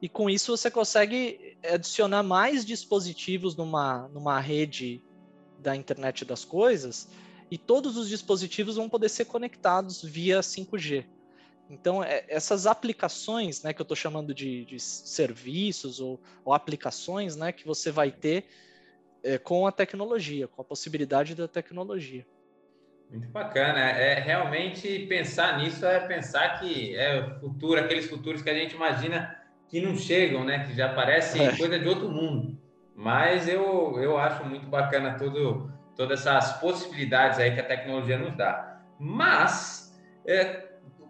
e 0.00 0.08
com 0.08 0.28
isso 0.28 0.56
você 0.56 0.70
consegue 0.70 1.56
adicionar 1.64 2.22
mais 2.22 2.64
dispositivos 2.64 3.56
numa, 3.56 4.08
numa 4.08 4.38
rede 4.38 5.02
da 5.58 5.74
internet 5.74 6.24
das 6.24 6.44
coisas 6.44 7.08
e 7.50 7.56
todos 7.56 7.96
os 7.96 8.08
dispositivos 8.08 8.76
vão 8.76 8.88
poder 8.88 9.08
ser 9.08 9.24
conectados 9.24 10.02
via 10.02 10.40
5G. 10.40 11.06
Então, 11.68 12.02
é, 12.02 12.24
essas 12.28 12.66
aplicações, 12.66 13.62
né, 13.62 13.72
que 13.72 13.80
eu 13.80 13.84
estou 13.84 13.96
chamando 13.96 14.32
de, 14.32 14.64
de 14.64 14.78
serviços 14.78 16.00
ou, 16.00 16.20
ou, 16.44 16.52
aplicações, 16.52 17.36
né, 17.36 17.52
que 17.52 17.66
você 17.66 17.90
vai 17.90 18.10
ter 18.10 18.44
é, 19.22 19.36
com 19.38 19.66
a 19.66 19.72
tecnologia, 19.72 20.46
com 20.46 20.62
a 20.62 20.64
possibilidade 20.64 21.34
da 21.34 21.48
tecnologia. 21.48 22.24
Muito 23.10 23.28
bacana. 23.28 23.78
É, 23.80 24.20
realmente 24.20 25.06
pensar 25.06 25.58
nisso 25.58 25.84
é 25.86 26.00
pensar 26.00 26.60
que 26.60 26.96
é 26.96 27.38
futuro, 27.40 27.80
aqueles 27.80 28.08
futuros 28.08 28.42
que 28.42 28.50
a 28.50 28.54
gente 28.54 28.74
imagina 28.74 29.36
que 29.68 29.80
não 29.80 29.96
chegam, 29.96 30.44
né? 30.44 30.66
Que 30.66 30.74
já 30.74 30.92
parece 30.92 31.40
é. 31.40 31.56
coisa 31.56 31.78
de 31.78 31.88
outro 31.88 32.08
mundo. 32.08 32.58
Mas 32.94 33.46
eu, 33.48 34.00
eu 34.00 34.16
acho 34.16 34.44
muito 34.44 34.66
bacana 34.66 35.16
tudo, 35.18 35.72
todas 35.94 36.26
essas 36.26 36.58
possibilidades 36.60 37.38
aí 37.38 37.52
que 37.52 37.60
a 37.60 37.66
tecnologia 37.66 38.18
nos 38.18 38.36
dá. 38.36 38.80
Mas 38.98 39.94
é, 40.26 40.65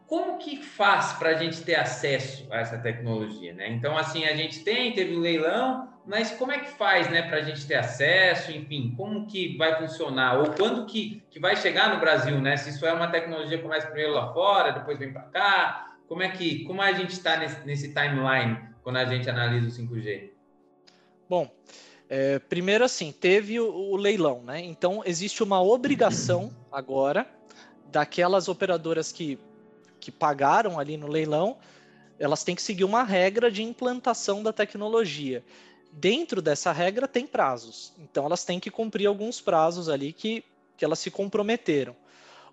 como 0.07 0.39
que 0.39 0.57
faz 0.63 1.15
para 1.15 1.31
a 1.31 1.35
gente 1.35 1.63
ter 1.63 1.75
acesso 1.75 2.47
a 2.51 2.59
essa 2.59 2.79
tecnologia, 2.79 3.53
né? 3.53 3.69
Então, 3.71 3.99
assim, 3.99 4.25
a 4.25 4.37
gente 4.37 4.63
tem, 4.63 4.93
teve 4.93 5.17
um 5.17 5.21
leilão, 5.21 5.89
mas 6.07 6.31
como 6.31 6.53
é 6.53 6.61
que 6.61 6.71
faz, 6.71 7.11
né, 7.11 7.23
para 7.23 7.39
a 7.39 7.43
gente 7.43 7.67
ter 7.67 7.75
acesso, 7.75 8.53
enfim, 8.53 8.95
como 8.97 9.27
que 9.27 9.57
vai 9.57 9.77
funcionar? 9.77 10.39
Ou 10.39 10.53
quando 10.53 10.87
que, 10.87 11.23
que 11.31 11.41
vai 11.41 11.57
chegar 11.57 11.93
no 11.93 12.01
Brasil, 12.01 12.41
né? 12.41 12.57
Se 12.57 12.71
isso 12.71 12.87
é 12.87 12.93
uma 12.93 13.09
tecnologia 13.09 13.57
que 13.57 13.63
começa 13.63 13.87
primeiro 13.87 14.13
lá 14.13 14.33
fora, 14.33 14.73
depois 14.73 14.99
vem 14.99 15.13
para 15.13 15.23
cá, 15.23 15.97
como 16.09 16.23
é 16.23 16.29
que 16.29 16.65
como 16.65 16.81
a 16.81 16.93
gente 16.93 17.11
está 17.11 17.37
nesse, 17.37 17.67
nesse, 17.67 17.89
timeline 17.93 18.59
quando 18.83 18.97
a 18.97 19.05
gente 19.05 19.29
analisa 19.29 19.67
o 19.67 19.87
5G? 19.87 20.31
Bom, 21.29 21.51
é, 22.09 22.39
primeiro 22.39 22.85
assim, 22.85 23.11
teve 23.11 23.59
o, 23.59 23.69
o, 23.69 23.97
leilão, 23.97 24.43
né? 24.43 24.61
Então 24.61 25.03
existe 25.05 25.43
uma 25.43 25.61
obrigação 25.61 26.55
agora 26.71 27.27
daquelas 27.91 28.49
operadoras 28.49 29.11
que, 29.11 29.39
que 30.01 30.11
pagaram 30.11 30.79
ali 30.79 30.97
no 30.97 31.07
leilão, 31.07 31.57
elas 32.19 32.45
têm 32.45 32.55
que 32.55 32.63
seguir 32.63 32.85
uma 32.85 33.03
regra 33.03 33.51
de 33.51 33.63
implantação 33.63 34.43
da 34.43 34.53
tecnologia. 34.53 35.45
Dentro 35.93 36.43
dessa 36.43 36.73
regra 36.73 37.09
tem 37.09 37.27
prazos, 37.27 37.93
então 37.99 38.27
elas 38.27 38.45
têm 38.45 38.61
que 38.61 38.71
cumprir 38.71 39.07
alguns 39.07 39.41
prazos 39.41 39.89
ali 39.89 40.13
que, 40.13 40.45
que 40.77 40.85
elas 40.85 40.99
se 40.99 41.11
comprometeram. 41.11 41.97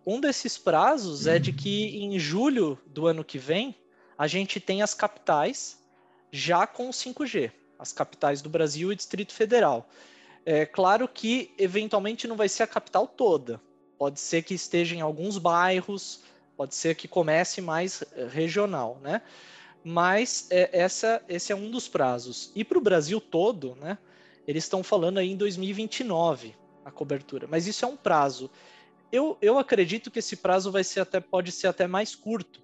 Um 0.05 0.19
desses 0.19 0.57
prazos 0.57 1.27
é 1.27 1.39
de 1.39 1.53
que 1.53 1.97
em 1.97 2.19
julho 2.19 2.77
do 2.85 3.07
ano 3.07 3.23
que 3.23 3.37
vem 3.37 3.75
a 4.17 4.27
gente 4.27 4.59
tem 4.59 4.81
as 4.81 4.93
capitais 4.93 5.79
já 6.31 6.67
com 6.67 6.89
5G, 6.89 7.51
as 7.79 7.93
capitais 7.93 8.41
do 8.41 8.49
Brasil 8.49 8.91
e 8.91 8.95
Distrito 8.95 9.33
Federal. 9.33 9.89
É 10.45 10.65
claro 10.65 11.07
que 11.07 11.53
eventualmente 11.57 12.27
não 12.27 12.35
vai 12.35 12.49
ser 12.49 12.63
a 12.63 12.67
capital 12.67 13.07
toda. 13.07 13.61
Pode 13.97 14.19
ser 14.19 14.43
que 14.43 14.53
esteja 14.53 14.95
em 14.95 15.01
alguns 15.01 15.37
bairros, 15.37 16.21
pode 16.55 16.75
ser 16.75 16.95
que 16.95 17.07
comece 17.07 17.61
mais 17.61 18.03
eh, 18.15 18.27
regional, 18.29 18.99
né? 19.01 19.21
Mas 19.83 20.47
é, 20.49 20.69
essa, 20.71 21.21
esse 21.27 21.51
é 21.51 21.55
um 21.55 21.69
dos 21.69 21.87
prazos. 21.87 22.51
E 22.55 22.63
para 22.63 22.77
o 22.77 22.81
Brasil 22.81 23.19
todo, 23.19 23.75
né? 23.75 23.97
Eles 24.47 24.63
estão 24.63 24.83
falando 24.83 25.17
aí 25.17 25.31
em 25.31 25.37
2029 25.37 26.55
a 26.85 26.91
cobertura. 26.91 27.47
Mas 27.49 27.67
isso 27.67 27.85
é 27.85 27.87
um 27.87 27.97
prazo 27.97 28.49
eu, 29.13 29.37
eu 29.43 29.59
acredito 29.59 30.09
que 30.09 30.17
esse 30.17 30.35
prazo 30.35 30.71
vai 30.71 30.83
ser 30.83 31.01
até, 31.01 31.19
pode 31.19 31.51
ser 31.51 31.67
até 31.67 31.85
mais 31.85 32.15
curto, 32.15 32.63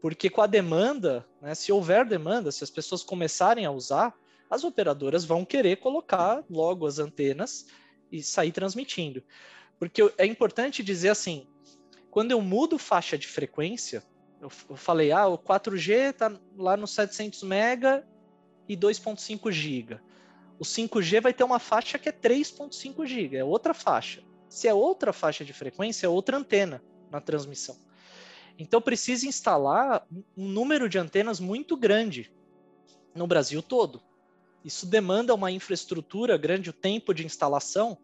porque 0.00 0.28
com 0.28 0.42
a 0.42 0.46
demanda, 0.48 1.24
né, 1.40 1.54
se 1.54 1.70
houver 1.70 2.04
demanda, 2.04 2.50
se 2.50 2.64
as 2.64 2.70
pessoas 2.70 3.04
começarem 3.04 3.64
a 3.64 3.70
usar, 3.70 4.12
as 4.50 4.64
operadoras 4.64 5.24
vão 5.24 5.44
querer 5.44 5.76
colocar 5.76 6.42
logo 6.50 6.84
as 6.84 6.98
antenas 6.98 7.68
e 8.10 8.20
sair 8.24 8.50
transmitindo. 8.50 9.22
Porque 9.78 10.02
é 10.18 10.26
importante 10.26 10.82
dizer 10.82 11.10
assim, 11.10 11.46
quando 12.12 12.30
eu 12.30 12.42
mudo 12.42 12.78
faixa 12.78 13.16
de 13.16 13.26
frequência, 13.26 14.04
eu, 14.38 14.52
eu 14.68 14.76
falei, 14.76 15.12
ah, 15.12 15.26
o 15.28 15.38
4G 15.38 16.10
está 16.10 16.38
lá 16.58 16.76
no 16.76 16.86
700 16.86 17.42
mega 17.42 18.06
e 18.68 18.76
2.5 18.76 19.50
giga. 19.50 20.02
O 20.58 20.62
5G 20.62 21.22
vai 21.22 21.32
ter 21.32 21.42
uma 21.42 21.58
faixa 21.58 21.98
que 21.98 22.10
é 22.10 22.12
3.5 22.12 23.06
giga, 23.06 23.38
é 23.38 23.42
outra 23.42 23.72
faixa. 23.72 24.22
Se 24.46 24.68
é 24.68 24.74
outra 24.74 25.10
faixa 25.10 25.42
de 25.42 25.54
frequência, 25.54 26.04
é 26.04 26.08
outra 26.08 26.36
antena 26.36 26.82
na 27.10 27.18
transmissão. 27.18 27.78
Então 28.58 28.78
precisa 28.78 29.26
instalar 29.26 30.06
um 30.36 30.46
número 30.46 30.90
de 30.90 30.98
antenas 30.98 31.40
muito 31.40 31.78
grande 31.78 32.30
no 33.14 33.26
Brasil 33.26 33.62
todo. 33.62 34.02
Isso 34.62 34.84
demanda 34.84 35.34
uma 35.34 35.50
infraestrutura 35.50 36.36
grande, 36.36 36.68
o 36.68 36.74
tempo 36.74 37.14
de 37.14 37.24
instalação 37.24 37.96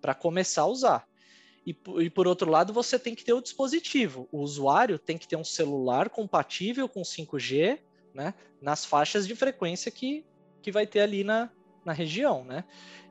para 0.00 0.14
começar 0.14 0.62
a 0.62 0.66
usar. 0.66 1.09
E, 1.70 1.76
e, 2.02 2.10
por 2.10 2.26
outro 2.26 2.50
lado, 2.50 2.72
você 2.72 2.98
tem 2.98 3.14
que 3.14 3.24
ter 3.24 3.32
o 3.32 3.40
dispositivo. 3.40 4.28
O 4.32 4.40
usuário 4.40 4.98
tem 4.98 5.16
que 5.16 5.28
ter 5.28 5.36
um 5.36 5.44
celular 5.44 6.10
compatível 6.10 6.88
com 6.88 7.02
5G, 7.02 7.78
né, 8.12 8.34
nas 8.60 8.84
faixas 8.84 9.24
de 9.24 9.36
frequência 9.36 9.88
que, 9.88 10.26
que 10.60 10.72
vai 10.72 10.84
ter 10.84 11.00
ali 11.00 11.22
na, 11.22 11.48
na 11.84 11.92
região, 11.92 12.44
né? 12.44 12.64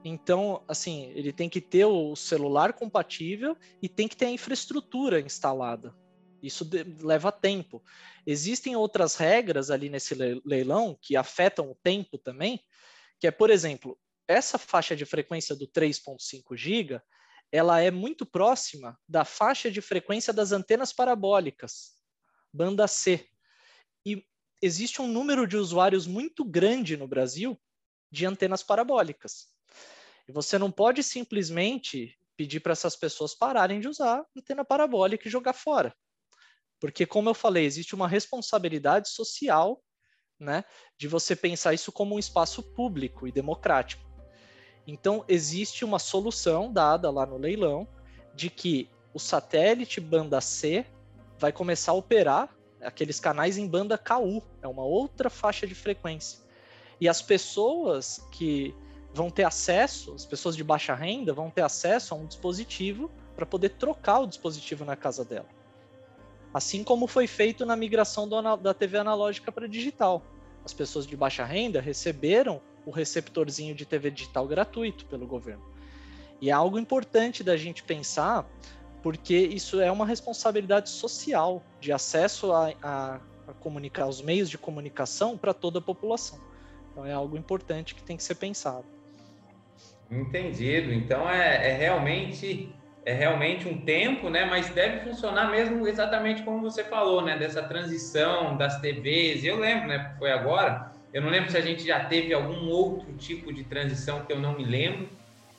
Então, 0.03 0.61
assim, 0.67 1.09
ele 1.15 1.31
tem 1.31 1.47
que 1.49 1.61
ter 1.61 1.85
o 1.85 2.17
celular 2.17 2.73
compatível 2.73 3.55
e 3.81 3.87
tem 3.87 4.09
que 4.09 4.17
ter 4.17 4.25
a 4.25 4.31
infraestrutura 4.31 5.21
instalada. 5.21 5.95
Isso 6.43 6.65
de, 6.65 6.83
leva 6.83 7.31
tempo. 7.31 7.81
Existem 8.27 8.75
outras 8.75 9.15
regras 9.15 9.71
ali 9.71 9.89
nesse 9.89 10.15
leilão 10.45 10.97
que 11.01 11.15
afetam 11.15 11.71
o 11.71 11.77
tempo 11.81 12.17
também, 12.17 12.59
que 13.19 13.27
é, 13.27 13.31
por 13.31 13.49
exemplo, 13.49 13.97
essa 14.27 14.57
faixa 14.57 14.97
de 14.97 15.05
frequência 15.05 15.55
do 15.55 15.65
3.5 15.65 16.57
GB, 16.57 17.01
ela 17.51 17.79
é 17.79 17.89
muito 17.89 18.25
próxima 18.25 18.97
da 19.07 19.25
faixa 19.25 19.71
de 19.71 19.81
frequência 19.81 20.31
das 20.31 20.51
antenas 20.51 20.93
parabólicas, 20.93 21.93
banda 22.53 22.87
C. 22.87 23.27
E 24.05 24.23
existe 24.61 25.01
um 25.01 25.07
número 25.07 25.47
de 25.47 25.57
usuários 25.57 26.05
muito 26.05 26.43
grande 26.43 26.95
no 26.95 27.07
Brasil 27.07 27.59
de 28.11 28.25
antenas 28.25 28.63
parabólicas. 28.63 29.47
E 30.27 30.31
você 30.31 30.57
não 30.57 30.71
pode 30.71 31.01
simplesmente 31.03 32.17
pedir 32.37 32.59
para 32.59 32.71
essas 32.71 32.95
pessoas 32.95 33.35
pararem 33.35 33.79
de 33.79 33.87
usar 33.87 34.25
antena 34.37 34.63
parabólica 34.63 35.27
e 35.27 35.31
jogar 35.31 35.53
fora. 35.53 35.93
Porque, 36.79 37.05
como 37.05 37.29
eu 37.29 37.33
falei, 37.33 37.65
existe 37.65 37.93
uma 37.93 38.07
responsabilidade 38.07 39.09
social 39.09 39.83
né, 40.39 40.63
de 40.97 41.07
você 41.07 41.35
pensar 41.35 41.73
isso 41.73 41.91
como 41.91 42.15
um 42.15 42.19
espaço 42.19 42.63
público 42.73 43.27
e 43.27 43.31
democrático. 43.31 44.08
Então, 44.89 45.23
existe 45.27 45.85
uma 45.85 45.99
solução 45.99 46.73
dada 46.73 47.11
lá 47.11 47.25
no 47.25 47.37
leilão 47.37 47.87
de 48.33 48.49
que 48.49 48.89
o 49.13 49.19
satélite 49.19 50.01
banda 50.01 50.41
C 50.41 50.85
vai 51.37 51.51
começar 51.51 51.91
a 51.91 51.95
operar 51.95 52.49
aqueles 52.81 53.19
canais 53.19 53.57
em 53.57 53.67
banda 53.67 53.97
KU, 53.97 54.41
é 54.61 54.67
uma 54.67 54.83
outra 54.83 55.29
faixa 55.29 55.67
de 55.67 55.75
frequência. 55.75 56.39
E 56.99 57.07
as 57.07 57.21
pessoas 57.21 58.25
que 58.31 58.73
vão 59.13 59.29
ter 59.29 59.43
acesso, 59.43 60.13
as 60.13 60.25
pessoas 60.25 60.55
de 60.55 60.63
baixa 60.63 60.95
renda 60.95 61.33
vão 61.33 61.51
ter 61.51 61.61
acesso 61.61 62.13
a 62.13 62.17
um 62.17 62.25
dispositivo 62.25 63.11
para 63.35 63.45
poder 63.45 63.69
trocar 63.69 64.19
o 64.19 64.27
dispositivo 64.27 64.85
na 64.85 64.95
casa 64.95 65.23
dela. 65.23 65.47
Assim 66.51 66.83
como 66.83 67.05
foi 67.05 67.27
feito 67.27 67.63
na 67.65 67.75
migração 67.75 68.27
do, 68.27 68.57
da 68.57 68.73
TV 68.73 68.97
analógica 68.97 69.51
para 69.51 69.67
digital. 69.67 70.23
As 70.65 70.73
pessoas 70.73 71.05
de 71.05 71.15
baixa 71.15 71.45
renda 71.45 71.79
receberam 71.79 72.59
o 72.85 72.91
receptorzinho 72.91 73.75
de 73.75 73.85
TV 73.85 74.11
digital 74.11 74.47
gratuito 74.47 75.05
pelo 75.05 75.27
governo. 75.27 75.63
E 76.41 76.49
é 76.49 76.53
algo 76.53 76.79
importante 76.79 77.43
da 77.43 77.57
gente 77.57 77.83
pensar, 77.83 78.45
porque 79.03 79.35
isso 79.35 79.81
é 79.81 79.91
uma 79.91 80.05
responsabilidade 80.05 80.89
social 80.89 81.61
de 81.79 81.91
acesso 81.91 82.51
a, 82.51 82.73
a, 82.81 83.19
a 83.47 83.53
comunicar 83.59 84.07
os 84.07 84.21
meios 84.21 84.49
de 84.49 84.57
comunicação 84.57 85.37
para 85.37 85.53
toda 85.53 85.79
a 85.79 85.81
população. 85.81 86.39
Então 86.91 87.05
é 87.05 87.11
algo 87.11 87.37
importante 87.37 87.93
que 87.93 88.03
tem 88.03 88.17
que 88.17 88.23
ser 88.23 88.35
pensado. 88.35 88.85
Entendido. 90.09 90.91
Então 90.91 91.29
é, 91.29 91.71
é 91.71 91.77
realmente 91.77 92.73
é 93.05 93.13
realmente 93.13 93.67
um 93.67 93.79
tempo, 93.81 94.29
né? 94.29 94.45
Mas 94.45 94.69
deve 94.69 94.99
funcionar 94.99 95.49
mesmo 95.49 95.87
exatamente 95.87 96.43
como 96.43 96.61
você 96.61 96.83
falou, 96.83 97.23
né? 97.23 97.37
Dessa 97.37 97.63
transição 97.63 98.57
das 98.57 98.79
TVs. 98.81 99.43
Eu 99.43 99.57
lembro, 99.57 99.87
né? 99.87 100.15
Foi 100.19 100.31
agora. 100.31 100.88
Eu 101.13 101.21
não 101.21 101.29
lembro 101.29 101.49
se 101.49 101.57
a 101.57 101.61
gente 101.61 101.85
já 101.85 102.05
teve 102.05 102.33
algum 102.33 102.67
outro 102.69 103.11
tipo 103.13 103.53
de 103.53 103.63
transição 103.63 104.25
que 104.25 104.31
eu 104.31 104.39
não 104.39 104.57
me 104.57 104.63
lembro, 104.63 105.09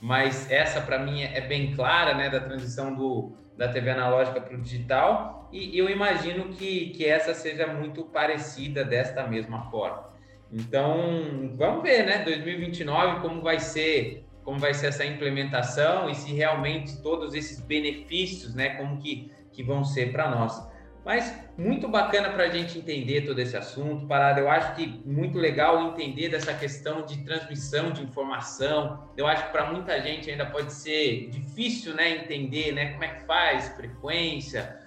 mas 0.00 0.50
essa 0.50 0.80
para 0.80 0.98
mim 0.98 1.22
é 1.22 1.40
bem 1.40 1.74
clara, 1.74 2.14
né? 2.14 2.30
Da 2.30 2.40
transição 2.40 2.94
do, 2.94 3.32
da 3.56 3.68
TV 3.68 3.90
analógica 3.90 4.40
para 4.40 4.56
o 4.56 4.60
digital. 4.60 5.48
E 5.52 5.76
eu 5.76 5.90
imagino 5.90 6.50
que, 6.50 6.90
que 6.90 7.04
essa 7.04 7.34
seja 7.34 7.66
muito 7.66 8.04
parecida 8.04 8.84
desta 8.84 9.26
mesma 9.26 9.70
forma. 9.70 10.08
Então, 10.52 11.52
vamos 11.56 11.82
ver, 11.82 12.06
né? 12.06 12.24
2029 12.24 13.20
como 13.20 13.42
vai 13.42 13.58
ser 13.60 14.24
como 14.42 14.58
vai 14.58 14.74
ser 14.74 14.88
essa 14.88 15.04
implementação 15.04 16.08
e 16.10 16.14
se 16.14 16.32
realmente 16.32 17.00
todos 17.02 17.34
esses 17.34 17.60
benefícios, 17.60 18.54
né, 18.54 18.70
como 18.70 18.98
que, 18.98 19.30
que 19.52 19.62
vão 19.62 19.84
ser 19.84 20.12
para 20.12 20.28
nós. 20.30 20.60
Mas 21.04 21.34
muito 21.56 21.88
bacana 21.88 22.30
para 22.30 22.44
a 22.44 22.48
gente 22.48 22.78
entender 22.78 23.22
todo 23.22 23.38
esse 23.38 23.56
assunto, 23.56 24.06
Parada. 24.06 24.40
Eu 24.40 24.50
acho 24.50 24.74
que 24.74 25.02
muito 25.04 25.38
legal 25.38 25.88
entender 25.88 26.28
dessa 26.28 26.52
questão 26.52 27.06
de 27.06 27.24
transmissão 27.24 27.90
de 27.90 28.02
informação. 28.02 29.10
Eu 29.16 29.26
acho 29.26 29.46
que 29.46 29.52
para 29.52 29.72
muita 29.72 30.00
gente 30.00 30.30
ainda 30.30 30.46
pode 30.46 30.72
ser 30.72 31.28
difícil, 31.30 31.94
né, 31.94 32.10
entender, 32.16 32.72
né, 32.72 32.92
como 32.92 33.04
é 33.04 33.08
que 33.08 33.24
faz 33.24 33.68
frequência, 33.70 34.78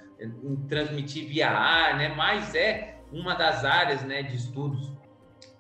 transmitir 0.70 1.28
via 1.28 1.50
ar, 1.50 1.98
né, 1.98 2.10
mas 2.10 2.54
é 2.54 3.00
uma 3.12 3.34
das 3.34 3.66
áreas, 3.66 4.04
né, 4.04 4.24
de 4.24 4.36
estudos 4.36 4.94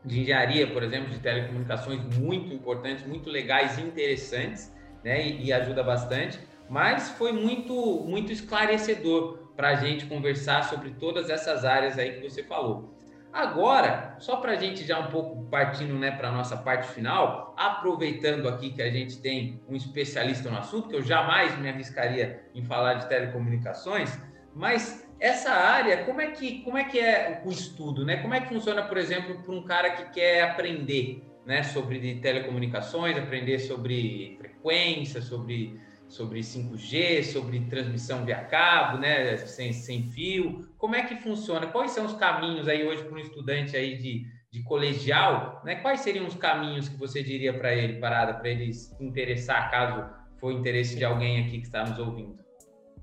de 0.05 0.21
engenharia, 0.21 0.67
por 0.67 0.83
exemplo, 0.83 1.09
de 1.09 1.19
telecomunicações 1.19 2.03
muito 2.17 2.53
importantes, 2.53 3.05
muito 3.05 3.29
legais 3.29 3.77
e 3.77 3.81
interessantes, 3.81 4.73
né? 5.03 5.25
E, 5.25 5.45
e 5.45 5.53
ajuda 5.53 5.81
bastante. 5.81 6.39
Mas 6.69 7.11
foi 7.11 7.31
muito, 7.31 8.03
muito 8.05 8.31
esclarecedor 8.31 9.42
para 9.55 9.69
a 9.69 9.75
gente 9.75 10.05
conversar 10.05 10.63
sobre 10.63 10.91
todas 10.91 11.29
essas 11.29 11.63
áreas 11.63 11.97
aí 11.97 12.13
que 12.13 12.29
você 12.29 12.43
falou. 12.43 12.93
Agora, 13.31 14.15
só 14.19 14.35
para 14.35 14.51
a 14.51 14.55
gente 14.55 14.85
já 14.85 14.99
um 14.99 15.07
pouco 15.07 15.43
partindo 15.45 15.95
né, 15.95 16.11
para 16.11 16.29
a 16.29 16.31
nossa 16.31 16.55
parte 16.55 16.87
final, 16.87 17.55
aproveitando 17.57 18.47
aqui 18.47 18.71
que 18.71 18.81
a 18.81 18.91
gente 18.91 19.19
tem 19.19 19.59
um 19.67 19.75
especialista 19.75 20.51
no 20.51 20.57
assunto, 20.57 20.87
que 20.89 20.95
eu 20.95 21.01
jamais 21.01 21.57
me 21.59 21.67
arriscaria 21.67 22.43
em 22.53 22.63
falar 22.63 22.95
de 22.95 23.09
telecomunicações, 23.09 24.15
mas 24.53 25.03
essa 25.19 25.51
área, 25.51 26.05
como 26.05 26.21
é 26.21 26.31
que, 26.31 26.61
como 26.61 26.77
é, 26.77 26.83
que 26.83 26.99
é 26.99 27.41
o 27.43 27.49
estudo, 27.49 28.05
né? 28.05 28.17
Como 28.17 28.35
é 28.35 28.41
que 28.41 28.49
funciona, 28.49 28.83
por 28.83 28.97
exemplo, 28.97 29.41
para 29.41 29.55
um 29.55 29.63
cara 29.63 29.89
que 29.91 30.11
quer 30.11 30.43
aprender, 30.43 31.23
né, 31.43 31.63
sobre 31.63 32.19
telecomunicações, 32.19 33.17
aprender 33.17 33.59
sobre 33.59 34.37
frequência, 34.37 35.21
sobre 35.21 35.79
sobre 36.13 36.41
5G, 36.41 37.23
sobre 37.23 37.60
transmissão 37.62 38.23
via 38.23 38.43
cabo, 38.43 38.99
né, 38.99 39.36
sem, 39.38 39.73
sem 39.73 40.12
fio. 40.12 40.69
Como 40.78 40.95
é 40.95 41.02
que 41.02 41.15
funciona? 41.15 41.65
Quais 41.65 41.89
são 41.89 42.06
os 42.06 42.13
caminhos 42.13 42.67
aí 42.67 42.86
hoje 42.86 43.04
para 43.04 43.15
um 43.15 43.17
estudante 43.17 43.76
aí 43.76 43.97
de, 43.97 44.28
de 44.52 44.62
colegial, 44.62 45.60
né? 45.65 45.76
Quais 45.78 46.02
seriam 46.02 46.28
os 46.28 46.36
caminhos 46.36 46.88
que 46.88 46.95
você 46.97 47.23
diria 47.23 47.52
para 47.52 47.73
ele, 47.73 47.99
parada, 47.99 48.36
para 48.36 48.47
ele 48.47 48.71
se 48.71 48.93
interessar, 49.04 49.71
caso 49.71 50.08
for 50.39 50.52
interesse 50.52 50.95
de 50.95 51.04
alguém 51.04 51.39
aqui 51.39 51.58
que 51.58 51.65
está 51.65 51.84
nos 51.84 51.97
ouvindo? 51.97 52.38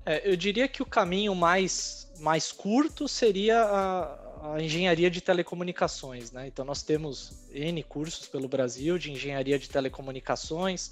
É, 0.05 0.31
eu 0.31 0.37
diria 0.37 0.69
que 0.69 0.81
o 0.81 0.85
caminho 0.85 1.35
mais 1.35 2.09
mais 2.17 2.51
curto 2.51 3.07
seria 3.07 3.61
a, 3.61 4.53
a, 4.53 4.61
engenharia 4.61 5.09
de 5.09 5.19
telecomunicações, 5.19 6.31
né? 6.31 6.47
Então 6.47 6.63
nós 6.63 6.81
temos 6.81 7.45
N 7.51 7.83
cursos 7.83 8.27
pelo 8.27 8.47
Brasil 8.47 8.97
de 8.97 9.11
engenharia 9.11 9.59
de 9.59 9.69
telecomunicações, 9.69 10.91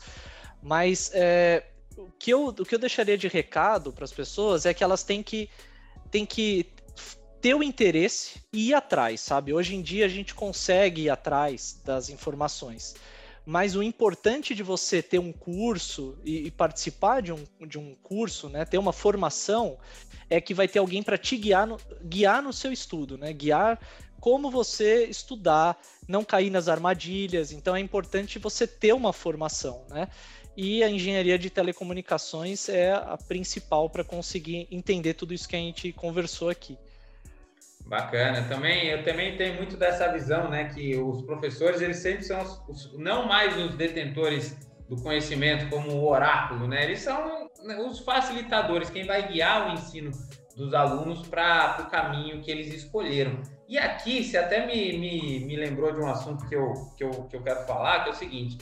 mas 0.62 1.12
é, 1.14 1.64
que 2.20 2.32
eu, 2.32 2.47
o 2.47 2.66
que 2.66 2.76
eu 2.76 2.80
deixaria 2.80 3.18
de 3.18 3.28
recado 3.28 3.91
para 3.91 4.04
as 4.04 4.14
pessoas 4.14 4.66
é 4.66 4.74
que 4.74 4.84
elas 4.84 5.04
têm 5.04 5.24
que, 5.24 5.50
têm 6.12 6.26
que 6.26 6.72
ter 7.41 7.56
o 7.56 7.64
interesse 7.64 8.41
e 8.52 8.70
ir 8.70 8.74
atrás, 8.74 9.22
sabe? 9.22 9.54
Hoje 9.54 9.76
em 9.76 9.82
dia 9.82 10.06
a 10.06 10.10
gente 10.10 10.36
consegue 10.36 11.04
ir 11.04 11.10
atrás 11.10 11.82
das 11.84 12.10
informações 12.10 12.95
mas 13.50 13.76
o 13.76 13.82
importante 13.82 14.54
de 14.54 14.62
você 14.62 15.02
ter 15.02 15.18
um 15.18 15.32
curso 15.32 16.20
e, 16.24 16.45
e, 16.45 16.52
participar 16.52 17.20
de 17.20 17.34
um, 17.34 17.43
de 17.68 17.80
um 17.80 17.95
curso, 17.95 18.47
né, 18.47 18.64
ter 18.64 18.78
uma 18.78 18.93
formação, 18.93 19.80
é 20.30 20.39
que 20.39 20.54
vai 20.54 20.68
ter 20.68 20.78
alguém 20.78 21.02
para 21.02 21.18
te 21.18 21.36
guiar 21.36 21.66
no, 21.66 21.80
guiar 22.04 22.43
no 22.43 22.54
seu 22.54 22.72
estudo, 22.72 23.18
né, 23.18 23.34
guiar 23.34 23.80
como 24.20 24.52
você 24.52 25.06
estudar, 25.06 25.82
não 26.08 26.24
cair 26.24 26.52
nas 26.52 26.68
armadilhas. 26.68 27.52
Então 27.52 27.76
é 27.76 27.80
importante 27.80 28.38
você 28.38 28.68
ter 28.68 28.93
uma 28.93 29.12
formação, 29.12 29.84
né? 29.89 30.10
E 30.62 30.84
a 30.84 30.89
engenharia 30.89 31.39
de 31.39 31.49
telecomunicações 31.49 32.68
é 32.68 32.91
a 32.91 33.18
principal 33.18 33.89
para 33.89 34.03
conseguir 34.03 34.68
entender 34.70 35.14
tudo 35.14 35.34
isso 35.34 35.47
que 35.47 35.55
a 35.55 35.60
gente 35.60 35.93
conversou 35.93 36.49
aqui. 36.49 36.78
Bacana. 37.86 38.43
Também 38.43 38.88
eu 38.88 39.01
também 39.01 39.38
tenho 39.38 39.55
muito 39.55 39.78
dessa 39.78 40.12
visão, 40.12 40.49
né, 40.49 40.66
que 40.66 40.97
os 40.97 41.22
professores 41.22 41.80
eles 41.80 41.95
sempre 41.95 42.24
são 42.24 42.41
os, 42.41 42.62
os, 42.68 42.99
não 42.99 43.26
mais 43.26 43.55
os 43.55 43.74
detentores 43.76 44.53
do 44.89 44.97
conhecimento 44.97 45.70
como 45.70 45.91
o 45.91 46.10
oráculo, 46.10 46.68
né? 46.68 46.84
Eles 46.84 46.99
são 46.99 47.49
né, 47.64 47.78
os 47.78 47.99
facilitadores, 47.99 48.89
quem 48.89 49.05
vai 49.05 49.32
guiar 49.32 49.70
o 49.70 49.74
ensino 49.76 50.12
dos 50.57 50.74
alunos 50.74 51.26
para 51.26 51.78
o 51.88 51.89
caminho 51.89 52.41
que 52.41 52.51
eles 52.51 52.74
escolheram. 52.74 53.41
E 53.66 53.78
aqui, 53.78 54.26
você 54.26 54.36
até 54.36 54.68
me, 54.68 54.97
me, 54.97 55.39
me 55.45 55.55
lembrou 55.55 55.93
de 55.93 56.01
um 56.01 56.07
assunto 56.10 56.45
que 56.49 56.55
eu, 56.55 56.74
que, 56.97 57.03
eu, 57.05 57.12
que 57.30 57.38
eu 57.38 57.41
quero 57.41 57.66
falar, 57.66 58.03
que 58.03 58.10
é 58.10 58.12
o 58.12 58.16
seguinte: 58.16 58.57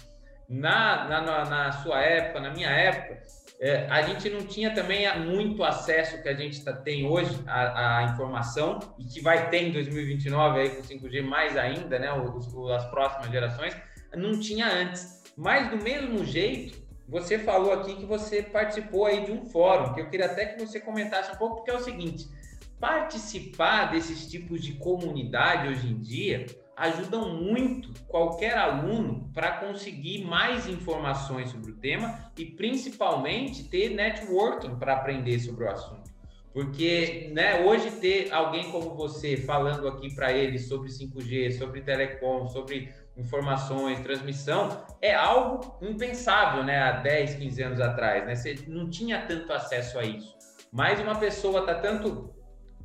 na, 0.50 1.08
na, 1.10 1.46
na 1.46 1.72
sua 1.74 2.02
época, 2.02 2.40
na 2.40 2.52
minha 2.52 2.70
época, 2.70 3.22
é, 3.60 3.88
a 3.90 4.04
gente 4.04 4.30
não 4.30 4.46
tinha 4.46 4.74
também 4.74 5.06
muito 5.20 5.64
acesso 5.64 6.22
que 6.22 6.30
a 6.30 6.34
gente 6.34 6.64
tá, 6.64 6.74
tem 6.74 7.08
hoje 7.08 7.38
à, 7.48 8.04
informação 8.14 8.80
e 9.00 9.04
que 9.04 9.20
vai 9.20 9.50
ter 9.50 9.64
em 9.64 9.72
2029 9.72 10.60
aí 10.60 10.70
com 10.70 10.84
5G 10.84 11.24
mais 11.24 11.58
ainda, 11.58 11.98
né? 11.98 12.14
Os, 12.14 12.48
as 12.72 12.86
próximas 12.90 13.30
gerações, 13.30 13.76
não 14.16 14.40
tinha 14.40 14.68
antes. 14.68 15.24
Mas 15.36 15.70
do 15.70 15.78
mesmo 15.78 16.24
jeito, 16.24 16.80
você 17.08 17.40
falou 17.40 17.74
aqui 17.74 17.96
que 17.96 18.06
você 18.06 18.44
participou 18.44 19.06
aí 19.06 19.26
de 19.26 19.32
um 19.32 19.48
fórum, 19.48 19.94
que 19.94 20.02
eu 20.02 20.10
queria 20.10 20.28
até 20.28 20.46
que 20.46 20.64
você 20.64 20.80
comentasse 20.80 21.32
um 21.32 21.38
pouco, 21.38 21.58
porque 21.58 21.72
é 21.72 21.76
o 21.76 21.84
seguinte: 21.84 22.28
participar 22.80 23.92
desses 23.92 24.30
tipos 24.30 24.62
de 24.62 24.74
comunidade 24.74 25.68
hoje 25.68 25.88
em 25.88 26.00
dia 26.00 26.46
ajudam 26.78 27.34
muito 27.34 27.92
qualquer 28.04 28.56
aluno 28.56 29.32
para 29.34 29.54
conseguir 29.54 30.24
mais 30.24 30.70
informações 30.70 31.50
sobre 31.50 31.72
o 31.72 31.76
tema 31.76 32.32
e 32.38 32.46
principalmente 32.46 33.64
ter 33.64 33.90
networking 33.90 34.76
para 34.78 34.94
aprender 34.94 35.40
sobre 35.40 35.66
o 35.66 35.72
assunto. 35.72 36.08
Porque 36.54 37.32
né, 37.34 37.64
hoje 37.66 37.92
ter 37.92 38.32
alguém 38.32 38.72
como 38.72 38.96
você 38.96 39.38
falando 39.38 39.88
aqui 39.88 40.14
para 40.16 40.32
eles 40.32 40.68
sobre 40.68 40.90
5G, 40.90 41.58
sobre 41.58 41.82
telecom, 41.82 42.48
sobre 42.48 42.94
informações, 43.16 44.00
transmissão, 44.00 44.86
é 45.02 45.14
algo 45.14 45.78
impensável 45.82 46.64
né, 46.64 46.80
há 46.80 46.92
10, 46.94 47.36
15 47.36 47.64
anos 47.64 47.80
atrás. 47.80 48.26
Né? 48.26 48.36
Você 48.36 48.56
não 48.68 48.90
tinha 48.90 49.22
tanto 49.26 49.52
acesso 49.52 49.98
a 50.00 50.04
isso. 50.04 50.36
Mas 50.72 51.00
uma 51.00 51.16
pessoa 51.16 51.62
está 51.62 51.76
tanto 51.76 52.37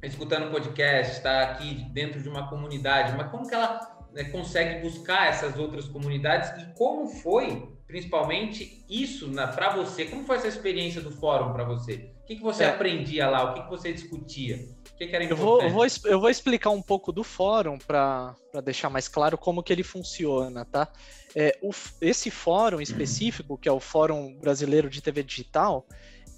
escutando 0.02 0.50
podcast, 0.50 1.12
está 1.12 1.42
aqui 1.42 1.86
dentro 1.92 2.20
de 2.22 2.28
uma 2.28 2.48
comunidade, 2.48 3.16
mas 3.16 3.30
como 3.30 3.48
que 3.48 3.54
ela 3.54 4.06
né, 4.12 4.24
consegue 4.24 4.80
buscar 4.80 5.28
essas 5.28 5.56
outras 5.58 5.86
comunidades 5.86 6.50
e 6.62 6.74
como 6.74 7.06
foi, 7.06 7.68
principalmente, 7.86 8.84
isso 8.88 9.30
para 9.54 9.74
você? 9.76 10.04
Como 10.04 10.24
foi 10.24 10.36
essa 10.36 10.48
experiência 10.48 11.00
do 11.00 11.10
fórum 11.10 11.52
para 11.52 11.64
você? 11.64 12.12
O 12.22 12.26
que, 12.26 12.36
que 12.36 12.42
você 12.42 12.64
é. 12.64 12.68
aprendia 12.68 13.28
lá? 13.28 13.50
O 13.50 13.54
que, 13.54 13.62
que 13.62 13.70
você 13.70 13.92
discutia? 13.92 14.56
O 14.92 14.96
que, 14.96 15.06
que 15.06 15.14
era 15.14 15.24
importante? 15.24 15.30
Eu 15.30 15.36
vou, 15.36 15.62
eu 15.62 15.70
vou, 15.70 15.86
eu 16.04 16.20
vou 16.20 16.30
explicar 16.30 16.70
um 16.70 16.82
pouco 16.82 17.12
do 17.12 17.24
fórum 17.24 17.78
para 17.78 18.34
deixar 18.64 18.90
mais 18.90 19.08
claro 19.08 19.36
como 19.36 19.62
que 19.62 19.72
ele 19.72 19.82
funciona, 19.82 20.64
tá? 20.64 20.88
É, 21.34 21.56
o, 21.62 21.70
esse 22.00 22.30
fórum 22.30 22.80
específico, 22.80 23.56
que 23.56 23.68
é 23.68 23.72
o 23.72 23.80
Fórum 23.80 24.34
Brasileiro 24.38 24.90
de 24.90 25.00
TV 25.00 25.22
Digital, 25.22 25.86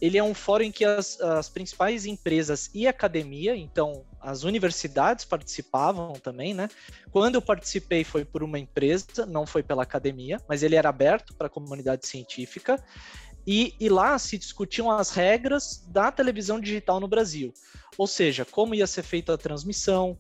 ele 0.00 0.18
é 0.18 0.22
um 0.22 0.34
fórum 0.34 0.64
em 0.64 0.72
que 0.72 0.84
as, 0.84 1.20
as 1.20 1.48
principais 1.48 2.06
empresas 2.06 2.70
e 2.74 2.86
academia, 2.86 3.56
então 3.56 4.04
as 4.20 4.42
universidades 4.42 5.24
participavam 5.24 6.12
também, 6.14 6.54
né? 6.54 6.68
Quando 7.10 7.36
eu 7.36 7.42
participei 7.42 8.04
foi 8.04 8.24
por 8.24 8.42
uma 8.42 8.58
empresa, 8.58 9.26
não 9.26 9.46
foi 9.46 9.62
pela 9.62 9.82
academia, 9.82 10.40
mas 10.48 10.62
ele 10.62 10.76
era 10.76 10.88
aberto 10.88 11.34
para 11.34 11.46
a 11.46 11.50
comunidade 11.50 12.06
científica. 12.06 12.82
E, 13.46 13.74
e, 13.78 13.90
lá 13.90 14.18
se 14.18 14.38
discutiam 14.38 14.90
as 14.90 15.10
regras 15.10 15.84
da 15.88 16.10
televisão 16.10 16.58
digital 16.58 16.98
no 16.98 17.06
Brasil, 17.06 17.52
ou 17.98 18.06
seja, 18.06 18.42
como 18.42 18.74
ia 18.74 18.86
ser 18.86 19.02
feita 19.02 19.34
a 19.34 19.38
transmissão, 19.38 20.16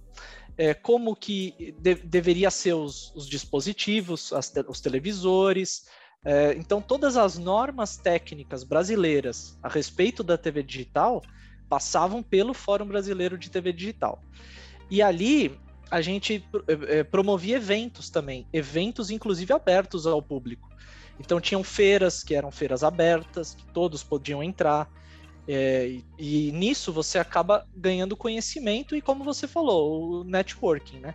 é, 0.58 0.74
como 0.74 1.16
que 1.16 1.74
de, 1.80 1.94
deveria 1.94 2.50
ser 2.50 2.74
os, 2.74 3.14
os 3.14 3.26
dispositivos, 3.26 4.28
te, 4.28 4.64
os 4.68 4.80
televisores, 4.80 5.86
é, 6.24 6.54
então, 6.56 6.80
todas 6.80 7.16
as 7.16 7.36
normas 7.36 7.96
técnicas 7.96 8.64
brasileiras 8.64 9.58
a 9.62 9.68
respeito 9.68 10.22
da 10.22 10.38
TV 10.38 10.62
digital 10.62 11.22
passavam 11.68 12.22
pelo 12.22 12.54
Fórum 12.54 12.86
Brasileiro 12.86 13.36
de 13.36 13.50
TV 13.50 13.72
Digital. 13.72 14.22
E 14.90 15.02
ali 15.02 15.58
a 15.90 16.00
gente 16.00 16.44
é, 16.88 17.04
promovia 17.04 17.56
eventos 17.56 18.08
também, 18.08 18.46
eventos 18.52 19.10
inclusive 19.10 19.52
abertos 19.52 20.06
ao 20.06 20.22
público. 20.22 20.68
Então 21.20 21.40
tinham 21.40 21.62
feiras 21.62 22.22
que 22.22 22.34
eram 22.34 22.50
feiras 22.50 22.82
abertas, 22.82 23.54
que 23.54 23.66
todos 23.66 24.02
podiam 24.02 24.42
entrar. 24.42 24.90
É, 25.46 25.88
e, 25.88 26.04
e, 26.48 26.52
nisso 26.52 26.90
você 26.90 27.18
acaba 27.18 27.66
ganhando 27.76 28.16
conhecimento 28.16 28.96
e, 28.96 29.02
como 29.02 29.22
você 29.22 29.46
falou, 29.46 30.22
o 30.22 30.24
networking, 30.24 31.00
né? 31.00 31.14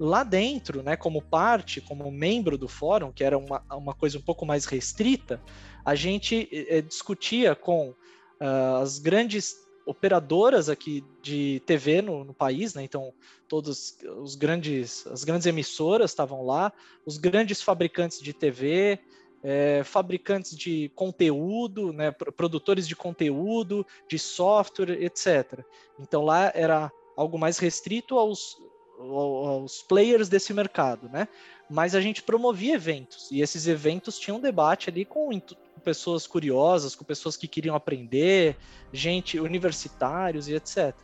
Lá 0.00 0.22
dentro, 0.22 0.82
né, 0.82 0.96
como 0.96 1.20
parte, 1.20 1.80
como 1.80 2.10
membro 2.10 2.56
do 2.56 2.68
fórum, 2.68 3.10
que 3.10 3.24
era 3.24 3.36
uma, 3.36 3.62
uma 3.70 3.94
coisa 3.94 4.16
um 4.18 4.22
pouco 4.22 4.46
mais 4.46 4.64
restrita, 4.64 5.40
a 5.84 5.94
gente 5.94 6.48
é, 6.52 6.80
discutia 6.80 7.54
com 7.54 7.90
uh, 7.90 8.76
as 8.80 8.98
grandes 8.98 9.66
operadoras 9.88 10.68
aqui 10.68 11.02
de 11.22 11.62
TV 11.64 12.02
no, 12.02 12.22
no, 12.22 12.34
país, 12.34 12.74
né? 12.74 12.82
Então 12.84 13.12
todos 13.48 13.96
os 14.20 14.34
grandes, 14.34 15.06
as 15.06 15.24
grandes 15.24 15.46
emissoras 15.46 16.10
estavam 16.10 16.44
lá, 16.44 16.70
os 17.06 17.16
grandes 17.16 17.62
fabricantes 17.62 18.20
de 18.20 18.34
TV, 18.34 18.98
é, 19.42 19.82
fabricantes 19.84 20.54
de 20.54 20.90
conteúdo, 20.94 21.90
né? 21.90 22.10
Produtores 22.10 22.86
de 22.86 22.94
conteúdo, 22.94 23.86
de 24.06 24.18
software, 24.18 25.02
etc. 25.02 25.64
Então 25.98 26.22
lá 26.22 26.52
era 26.54 26.92
algo 27.16 27.38
mais 27.38 27.58
restrito 27.58 28.18
aos 28.18 28.58
aos 28.98 29.82
players 29.82 30.28
desse 30.28 30.52
mercado, 30.52 31.08
né? 31.08 31.28
Mas 31.70 31.94
a 31.94 32.00
gente 32.00 32.22
promovia 32.22 32.74
eventos 32.74 33.30
e 33.30 33.40
esses 33.40 33.66
eventos 33.66 34.18
tinham 34.18 34.40
debate 34.40 34.88
ali 34.90 35.04
com 35.04 35.30
pessoas 35.84 36.26
curiosas, 36.26 36.94
com 36.94 37.04
pessoas 37.04 37.36
que 37.36 37.46
queriam 37.46 37.76
aprender, 37.76 38.56
gente, 38.92 39.38
universitários 39.38 40.48
e 40.48 40.54
etc. 40.54 40.94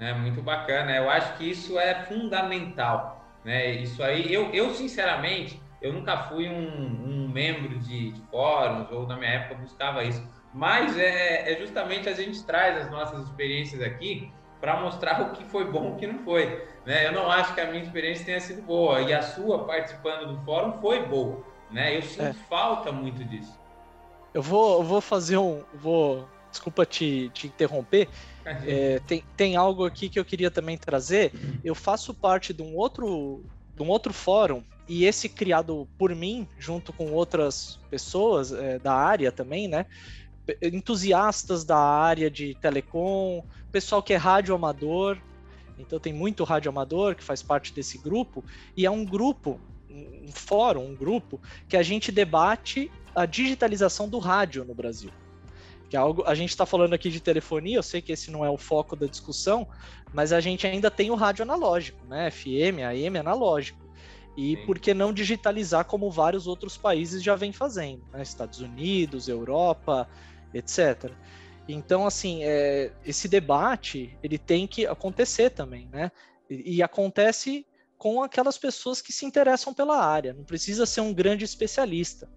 É 0.00 0.14
muito 0.14 0.40
bacana. 0.42 0.96
Eu 0.96 1.10
acho 1.10 1.36
que 1.36 1.50
isso 1.50 1.78
é 1.78 2.04
fundamental, 2.06 3.24
né? 3.44 3.72
Isso 3.72 4.02
aí, 4.02 4.32
eu, 4.32 4.50
eu 4.52 4.74
sinceramente, 4.74 5.60
eu 5.82 5.92
nunca 5.92 6.24
fui 6.24 6.48
um, 6.48 7.26
um 7.26 7.28
membro 7.28 7.78
de, 7.80 8.12
de, 8.12 8.20
fóruns 8.30 8.90
ou 8.90 9.06
na 9.06 9.16
minha 9.16 9.32
época 9.32 9.60
buscava 9.60 10.04
isso, 10.04 10.26
mas 10.54 10.96
é, 10.96 11.52
é 11.52 11.58
justamente 11.58 12.08
a 12.08 12.14
gente 12.14 12.42
traz 12.44 12.78
as 12.78 12.90
nossas 12.90 13.24
experiências 13.24 13.82
aqui 13.82 14.32
para 14.60 14.80
mostrar 14.80 15.20
o 15.22 15.32
que 15.32 15.44
foi 15.44 15.70
bom 15.70 15.90
e 15.90 15.92
o 15.92 15.96
que 15.96 16.06
não 16.06 16.18
foi. 16.20 16.66
Né? 16.84 17.06
Eu 17.06 17.12
não 17.12 17.30
acho 17.30 17.54
que 17.54 17.60
a 17.60 17.70
minha 17.70 17.82
experiência 17.82 18.24
tenha 18.24 18.40
sido 18.40 18.62
boa 18.62 19.00
e 19.00 19.12
a 19.12 19.22
sua 19.22 19.64
participando 19.64 20.32
do 20.32 20.44
fórum 20.44 20.80
foi 20.80 21.06
boa. 21.06 21.44
Né? 21.70 21.96
Eu 21.96 22.02
sinto 22.02 22.22
é. 22.22 22.32
falta 22.48 22.90
muito 22.90 23.24
disso. 23.24 23.58
Eu 24.32 24.42
vou, 24.42 24.78
eu 24.78 24.84
vou 24.84 25.00
fazer 25.00 25.38
um. 25.38 25.62
Vou, 25.74 26.28
desculpa 26.50 26.84
te, 26.84 27.30
te 27.32 27.46
interromper. 27.46 28.08
É, 28.44 29.00
tem, 29.06 29.22
tem 29.36 29.56
algo 29.56 29.84
aqui 29.84 30.08
que 30.08 30.18
eu 30.18 30.24
queria 30.24 30.50
também 30.50 30.78
trazer. 30.78 31.32
Eu 31.62 31.74
faço 31.74 32.14
parte 32.14 32.52
de 32.52 32.62
um 32.62 32.74
outro, 32.76 33.42
de 33.76 33.82
um 33.82 33.88
outro 33.88 34.12
fórum 34.12 34.62
e 34.88 35.04
esse 35.04 35.28
criado 35.28 35.86
por 35.98 36.14
mim, 36.14 36.48
junto 36.58 36.92
com 36.92 37.12
outras 37.12 37.78
pessoas 37.90 38.52
é, 38.52 38.78
da 38.78 38.94
área 38.94 39.30
também, 39.30 39.68
né? 39.68 39.84
Entusiastas 40.62 41.64
da 41.64 41.78
área 41.78 42.30
de 42.30 42.54
telecom, 42.54 43.44
pessoal 43.70 44.02
que 44.02 44.12
é 44.12 44.16
rádio 44.16 44.54
amador. 44.54 45.18
Então 45.78 45.98
tem 45.98 46.12
muito 46.12 46.44
rádio 46.44 46.68
amador 46.68 47.14
que 47.14 47.22
faz 47.22 47.42
parte 47.42 47.72
desse 47.72 47.98
grupo 47.98 48.44
e 48.76 48.84
é 48.84 48.90
um 48.90 49.04
grupo, 49.04 49.60
um 49.90 50.30
fórum, 50.32 50.86
um 50.86 50.94
grupo 50.94 51.40
que 51.68 51.76
a 51.76 51.82
gente 51.82 52.10
debate 52.10 52.90
a 53.14 53.26
digitalização 53.26 54.08
do 54.08 54.18
rádio 54.18 54.64
no 54.64 54.74
Brasil. 54.74 55.10
Que 55.88 55.96
é 55.96 55.98
algo, 55.98 56.22
a 56.26 56.34
gente 56.34 56.50
está 56.50 56.66
falando 56.66 56.92
aqui 56.92 57.10
de 57.10 57.20
telefonia, 57.20 57.78
eu 57.78 57.82
sei 57.82 58.02
que 58.02 58.12
esse 58.12 58.30
não 58.30 58.44
é 58.44 58.50
o 58.50 58.58
foco 58.58 58.94
da 58.94 59.06
discussão, 59.06 59.66
mas 60.12 60.32
a 60.32 60.40
gente 60.40 60.66
ainda 60.66 60.90
tem 60.90 61.10
o 61.10 61.14
rádio 61.14 61.42
analógico, 61.42 62.04
né? 62.06 62.30
FM, 62.30 62.82
AM 62.86 63.18
analógico. 63.18 63.88
E 64.36 64.54
Sim. 64.54 64.66
por 64.66 64.78
que 64.78 64.94
não 64.94 65.12
digitalizar 65.12 65.84
como 65.84 66.10
vários 66.10 66.46
outros 66.46 66.76
países 66.76 67.22
já 67.22 67.34
vêm 67.34 67.52
fazendo? 67.52 68.02
Né? 68.12 68.22
Estados 68.22 68.60
Unidos, 68.60 69.28
Europa, 69.28 70.08
etc. 70.52 71.12
Então, 71.68 72.06
assim, 72.06 72.44
é, 72.44 72.92
esse 73.04 73.28
debate 73.28 74.16
ele 74.22 74.38
tem 74.38 74.66
que 74.66 74.86
acontecer 74.86 75.50
também, 75.50 75.88
né? 75.92 76.10
E, 76.48 76.76
e, 76.76 76.82
acontece 76.82 77.66
com 77.98 78.22
aquelas 78.22 78.56
pessoas 78.56 79.02
que 79.02 79.12
se 79.12 79.26
interessam 79.26 79.74
pela 79.74 80.02
área. 80.02 80.32
Não 80.32 80.44
precisa 80.44 80.86
ser 80.86 81.02
um 81.02 81.12
grande 81.12 81.44
especialista. 81.44 82.30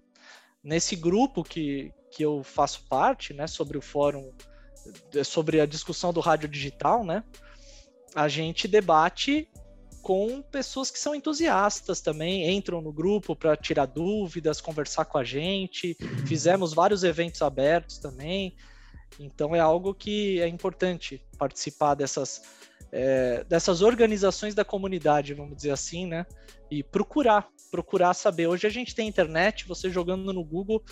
Nesse 0.62 0.94
grupo 0.94 1.42
que, 1.42 1.92
que 2.10 2.22
eu 2.22 2.42
faço 2.42 2.84
parte, 2.88 3.32
né, 3.32 3.46
sobre 3.46 3.78
o 3.78 3.80
fórum, 3.80 4.32
sobre 5.24 5.60
a 5.60 5.66
discussão 5.66 6.12
do 6.12 6.20
rádio 6.20 6.48
digital, 6.48 7.04
né? 7.04 7.24
a 8.14 8.28
gente 8.28 8.68
debate 8.68 9.48
com 10.02 10.42
pessoas 10.42 10.90
que 10.90 10.98
são 10.98 11.14
entusiastas 11.14 12.00
também, 12.00 12.50
entram 12.50 12.82
no 12.82 12.92
grupo 12.92 13.36
para 13.36 13.56
tirar 13.56 13.86
dúvidas, 13.86 14.60
conversar 14.60 15.04
com 15.04 15.16
a 15.16 15.24
gente. 15.24 15.96
Fizemos 16.26 16.74
vários 16.74 17.04
eventos 17.04 17.40
abertos 17.40 17.98
também. 17.98 18.56
Então 19.18 19.54
é 19.54 19.60
algo 19.60 19.94
que 19.94 20.40
é 20.40 20.48
importante 20.48 21.24
participar 21.38 21.94
dessas, 21.94 22.42
é, 22.90 23.44
dessas 23.44 23.80
organizações 23.80 24.54
da 24.54 24.64
comunidade, 24.64 25.34
vamos 25.34 25.56
dizer 25.56 25.70
assim, 25.70 26.06
né? 26.06 26.26
E 26.68 26.82
procurar, 26.82 27.48
procurar 27.70 28.12
saber. 28.14 28.48
Hoje 28.48 28.66
a 28.66 28.70
gente 28.70 28.94
tem 28.94 29.08
internet, 29.08 29.68
você 29.68 29.88
jogando 29.88 30.32
no 30.32 30.44
Google, 30.44 30.82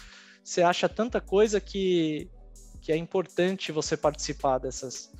você 0.44 0.62
acha 0.62 0.88
tanta 0.88 1.20
coisa 1.20 1.60
que, 1.60 2.30
que 2.80 2.92
é 2.92 2.96
importante 2.96 3.72
você 3.72 3.96
participar 3.96 4.58
dessas, 4.58 5.10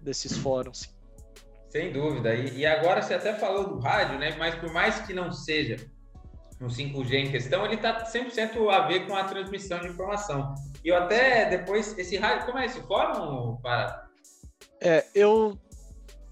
desses 0.00 0.36
fóruns. 0.36 1.01
Sem 1.72 1.90
dúvida. 1.90 2.34
E, 2.34 2.58
e, 2.58 2.66
agora 2.66 3.00
você 3.00 3.14
até 3.14 3.32
falou 3.32 3.66
do 3.66 3.78
rádio, 3.78 4.18
né? 4.18 4.36
Mas 4.38 4.54
por 4.56 4.70
mais 4.70 5.00
que 5.06 5.14
não 5.14 5.32
seja 5.32 5.76
no 6.60 6.68
5G 6.68 7.14
em 7.14 7.30
questão, 7.30 7.64
ele 7.64 7.76
está 7.76 8.04
100% 8.04 8.68
a 8.68 8.86
ver 8.86 9.06
com 9.06 9.16
a 9.16 9.24
transmissão 9.24 9.80
de 9.80 9.88
informação. 9.88 10.54
E 10.84 10.88
eu 10.88 10.96
até 10.98 11.48
depois, 11.48 11.96
esse 11.96 12.18
rádio, 12.18 12.44
como 12.44 12.58
é 12.58 12.66
esse 12.66 12.78
fórum, 12.82 13.56
para? 13.62 14.06
É, 14.82 15.06
eu. 15.14 15.58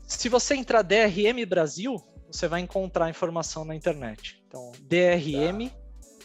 Se 0.06 0.28
você 0.28 0.56
entrar 0.56 0.82
DRM 0.82 1.46
Brasil, 1.48 1.96
você 2.30 2.46
vai 2.46 2.60
encontrar 2.60 3.08
informação 3.08 3.64
na 3.64 3.74
internet. 3.74 4.44
Então, 4.46 4.72
DRM 4.82 5.70
tá. 5.70 5.76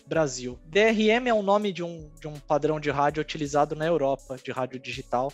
Brasil. 0.05 0.59
DRM 0.65 1.29
é 1.29 1.33
o 1.33 1.41
nome 1.41 1.71
de 1.71 1.83
um, 1.83 2.11
de 2.19 2.27
um 2.27 2.33
padrão 2.33 2.81
de 2.81 2.91
rádio 2.91 3.21
utilizado 3.21 3.77
na 3.77 3.85
Europa, 3.85 4.35
de 4.43 4.51
rádio 4.51 4.77
digital 4.77 5.31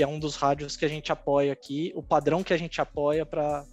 que 0.00 0.04
é 0.04 0.08
um 0.08 0.18
dos 0.18 0.34
rádios 0.34 0.78
que 0.78 0.86
a 0.86 0.88
gente 0.88 1.12
apoia 1.12 1.52
aqui, 1.52 1.92
o 1.94 2.02
padrão 2.02 2.42
que 2.42 2.54
a 2.54 2.56
gente 2.56 2.80
apoia 2.80 3.26
para 3.26 3.66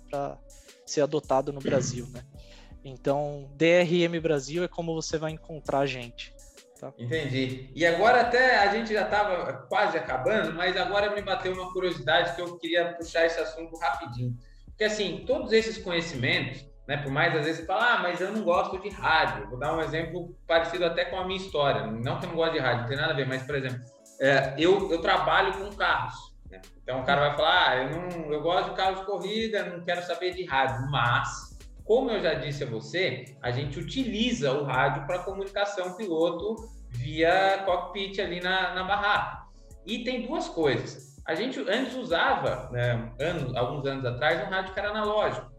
ser 0.86 1.00
adotado 1.00 1.54
no 1.54 1.62
Brasil, 1.62 2.06
né? 2.08 2.22
Então, 2.84 3.50
DRM 3.56 4.20
Brasil 4.22 4.62
é 4.62 4.68
como 4.68 4.94
você 4.94 5.18
vai 5.18 5.32
encontrar 5.32 5.80
a 5.80 5.86
gente. 5.86 6.36
Tá? 6.82 6.92
Entendi. 7.00 7.72
E 7.74 7.86
agora 7.86 8.20
até 8.20 8.58
a 8.58 8.74
gente 8.74 8.92
já 8.92 9.04
estava 9.04 9.54
quase 9.70 9.98
acabando, 9.98 10.54
mas 10.54 10.76
agora 10.76 11.16
me 11.16 11.22
bateu 11.22 11.54
uma 11.54 11.72
curiosidade 11.72 12.36
que 12.36 12.42
eu 12.42 12.58
queria 12.58 12.94
puxar 12.96 13.26
esse 13.26 13.40
assunto 13.40 13.78
rapidinho. 13.78 14.36
Porque 14.66 14.84
assim, 14.84 15.24
todos 15.26 15.54
esses 15.54 15.78
conhecimentos, 15.78 16.66
né, 16.86 16.98
por 16.98 17.10
mais 17.10 17.34
às 17.38 17.46
vezes 17.46 17.66
você 17.66 17.72
ah, 17.72 18.00
mas 18.04 18.20
eu 18.20 18.34
não 18.34 18.44
gosto 18.44 18.78
de 18.82 18.90
rádio. 18.90 19.50
Vou 19.50 19.58
dar 19.58 19.74
um 19.78 19.80
exemplo 19.80 20.36
parecido 20.46 20.84
até 20.84 21.06
com 21.06 21.16
a 21.18 21.26
minha 21.26 21.40
história. 21.40 21.88
Não 21.88 22.20
que 22.20 22.26
eu 22.26 22.30
não 22.32 22.36
gosto 22.36 22.52
de 22.52 22.60
rádio, 22.60 22.82
não 22.82 22.90
tem 22.90 22.98
nada 22.98 23.14
a 23.14 23.16
ver, 23.16 23.26
mas 23.26 23.44
por 23.44 23.56
exemplo, 23.56 23.80
é, 24.20 24.56
eu, 24.58 24.92
eu 24.92 25.02
trabalho 25.02 25.54
com 25.54 25.76
carros. 25.76 26.16
Né? 26.50 26.62
Então 26.82 27.02
o 27.02 27.04
cara 27.04 27.30
vai 27.30 27.36
falar, 27.36 27.70
ah, 27.70 27.76
eu, 27.78 27.90
não, 27.90 28.34
eu 28.34 28.42
gosto 28.42 28.70
de 28.70 28.76
carros 28.76 29.00
de 29.00 29.06
corrida, 29.06 29.66
não 29.66 29.84
quero 29.84 30.04
saber 30.04 30.34
de 30.34 30.44
rádio, 30.46 30.90
mas 30.90 31.58
como 31.88 32.12
eu 32.12 32.22
já 32.22 32.34
disse 32.34 32.64
a 32.64 32.68
você, 32.68 33.38
a 33.42 33.50
gente 33.50 33.80
utiliza 33.80 34.52
o 34.52 34.66
rádio 34.66 35.06
para 35.08 35.24
comunicação 35.24 35.96
piloto 35.96 36.56
via 36.90 37.64
cockpit 37.66 38.20
ali 38.20 38.42
na, 38.42 38.76
na 38.76 38.84
barraca. 38.84 39.48
E 39.86 40.04
tem 40.04 40.28
duas 40.28 40.50
coisas. 40.50 41.18
A 41.26 41.34
gente 41.34 41.60
antes 41.62 41.96
usava, 41.96 42.70
né, 42.72 43.12
anos, 43.20 43.56
alguns 43.56 43.86
anos 43.86 44.06
atrás, 44.06 44.46
um 44.46 44.50
rádio 44.50 44.74
que 44.74 44.80
era 44.80 44.90
analógico. 44.90 45.50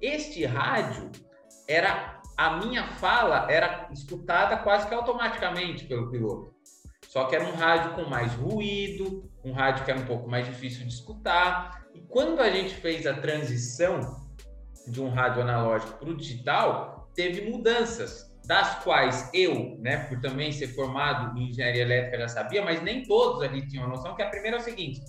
Este 0.00 0.46
rádio 0.46 1.10
era 1.68 2.20
a 2.36 2.56
minha 2.58 2.86
fala 2.94 3.50
era 3.50 3.88
escutada 3.92 4.58
quase 4.58 4.86
que 4.86 4.94
automaticamente 4.94 5.86
pelo 5.86 6.10
piloto. 6.10 6.55
Só 7.16 7.24
que 7.24 7.34
era 7.34 7.46
um 7.46 7.54
rádio 7.54 7.94
com 7.94 8.10
mais 8.10 8.34
ruído, 8.34 9.26
um 9.42 9.50
rádio 9.50 9.86
que 9.86 9.90
era 9.90 9.98
um 9.98 10.04
pouco 10.04 10.28
mais 10.28 10.44
difícil 10.44 10.86
de 10.86 10.92
escutar. 10.92 11.82
E 11.94 12.00
quando 12.02 12.42
a 12.42 12.50
gente 12.50 12.74
fez 12.74 13.06
a 13.06 13.14
transição 13.14 14.00
de 14.86 15.00
um 15.00 15.08
rádio 15.08 15.40
analógico 15.40 15.98
para 15.98 16.10
o 16.10 16.14
digital, 16.14 17.10
teve 17.14 17.50
mudanças, 17.50 18.30
das 18.44 18.84
quais 18.84 19.30
eu, 19.32 19.78
né, 19.78 20.04
por 20.10 20.20
também 20.20 20.52
ser 20.52 20.68
formado 20.74 21.38
em 21.38 21.48
engenharia 21.48 21.80
elétrica, 21.80 22.18
já 22.18 22.28
sabia, 22.28 22.62
mas 22.62 22.82
nem 22.82 23.02
todos 23.04 23.40
ali 23.40 23.66
tinham 23.66 23.86
a 23.86 23.88
noção 23.88 24.14
que 24.14 24.20
a 24.20 24.28
primeira 24.28 24.58
é 24.58 24.60
o 24.60 24.62
seguinte: 24.62 25.00